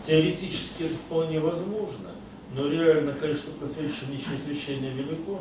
Теоретически 0.06 0.84
это 0.84 0.96
вполне 0.96 1.40
возможно, 1.40 2.12
но 2.56 2.68
реально 2.68 3.14
количество 3.14 3.52
подсвечивания 3.52 4.18
не 4.18 4.24
чрезвычайно 4.24 4.86
велико. 4.88 5.40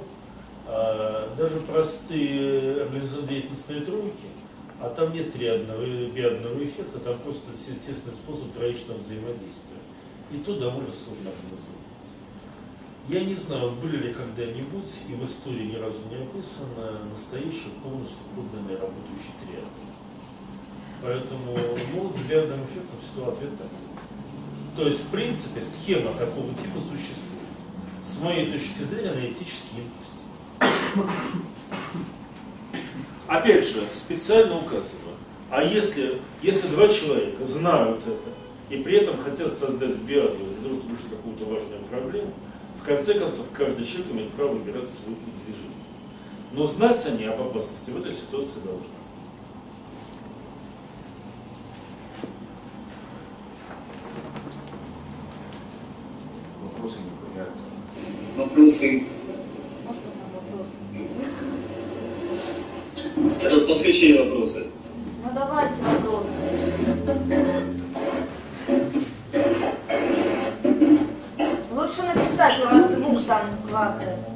А, 0.66 1.34
даже 1.36 1.60
простые 1.60 2.82
организационно 2.82 3.26
деятельностные 3.26 3.80
тройки, 3.80 4.30
а 4.80 4.90
там 4.90 5.12
нет 5.12 5.32
триадного 5.32 5.82
или 5.82 6.10
биадного 6.10 6.64
эффекта, 6.64 6.98
там 7.00 7.18
просто 7.18 7.50
те- 7.52 7.74
тесный 7.74 8.12
способ 8.12 8.52
троичного 8.52 8.98
взаимодействия. 8.98 9.82
И 10.32 10.38
то 10.38 10.54
довольно 10.54 10.92
сложно 10.92 11.30
организовывается. 11.30 11.82
Я 13.08 13.24
не 13.24 13.34
знаю, 13.34 13.72
были 13.72 14.08
ли 14.08 14.14
когда-нибудь, 14.14 14.92
и 15.08 15.12
в 15.12 15.24
истории 15.24 15.72
ни 15.72 15.76
разу 15.76 15.98
не 16.08 16.16
описано, 16.22 17.04
настоящий 17.10 17.70
полностью 17.82 18.22
подлинный 18.34 18.80
работающий 18.80 19.34
триад. 19.44 19.91
Поэтому 21.02 21.56
с 22.14 22.20
биадным 22.28 22.60
эффектом 22.64 22.98
всегда 23.00 23.32
ответ 23.32 23.50
такой. 23.58 24.76
То 24.76 24.86
есть, 24.86 25.00
в 25.00 25.08
принципе, 25.08 25.60
схема 25.60 26.12
такого 26.14 26.48
типа 26.54 26.78
существует. 26.78 27.42
С 28.02 28.20
моей 28.20 28.50
точки 28.52 28.82
зрения, 28.84 29.10
она 29.10 29.26
этически 29.26 29.74
недопустима. 29.74 31.12
Опять 33.26 33.66
же, 33.66 33.82
специально 33.92 34.56
указано. 34.56 35.12
А 35.50 35.62
если, 35.62 36.20
если 36.40 36.68
два 36.68 36.88
человека 36.88 37.44
знают 37.44 38.00
это 38.06 38.30
и 38.70 38.82
при 38.82 38.96
этом 38.96 39.18
хотят 39.18 39.52
создать 39.52 39.96
биаду 39.96 40.36
для 40.36 40.68
того, 40.68 40.76
чтобы 40.76 40.94
решить 40.94 41.10
какую-то 41.10 41.44
важную 41.44 41.82
проблему, 41.90 42.32
в 42.80 42.84
конце 42.84 43.14
концов, 43.14 43.46
каждый 43.52 43.84
человек 43.84 44.12
имеет 44.12 44.30
право 44.30 44.52
выбирать 44.52 44.88
свой 44.88 45.14
путь 45.14 45.44
движения. 45.44 45.74
Но 46.52 46.64
знать 46.64 47.04
они 47.06 47.24
об 47.24 47.40
опасности 47.40 47.90
в 47.90 47.98
этой 47.98 48.12
ситуации 48.12 48.60
должны. 48.64 49.01
Вопросы 56.82 56.98
не 56.98 57.10
понимают. 57.14 57.54
Вопросы. 58.36 59.04
Это 63.40 63.60
по 63.68 63.74
скачей 63.76 64.18
вопросы. 64.18 64.66
Ну 65.24 65.30
давайте 65.32 65.76
вопросы. 65.80 66.30
Лучше 71.72 72.02
написать, 72.02 72.60
у 72.60 72.64
вас 72.64 72.90
звук 72.90 73.24
там 73.26 73.42
квакает. 73.68 74.31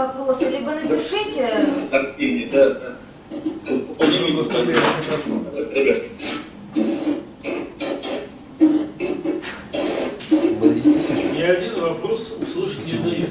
Вопросы? 0.00 0.48
Либо 0.48 0.72
напишите, 0.72 1.48
Активнее, 1.90 2.48
да. 2.48 2.96
Поднимите 3.98 4.32
на 4.34 4.42
столе 4.42 4.74
Ребят. 5.72 6.02
Ни 11.36 11.42
один 11.42 11.80
вопрос 11.80 12.36
услышать 12.40 12.92
не 12.92 12.98
удается. 12.98 13.30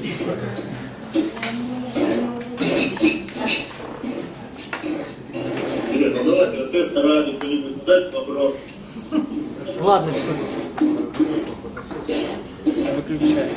ребят, 5.92 6.24
ну 6.24 6.30
давайте 6.30 6.62
от 6.62 6.72
теста 6.72 7.02
ради 7.02 7.36
кто-нибудь 7.36 7.72
задать 7.72 8.14
вопрос. 8.14 8.56
Ладно, 9.80 10.12
все. 10.12 10.86
Выключай. 12.96 13.50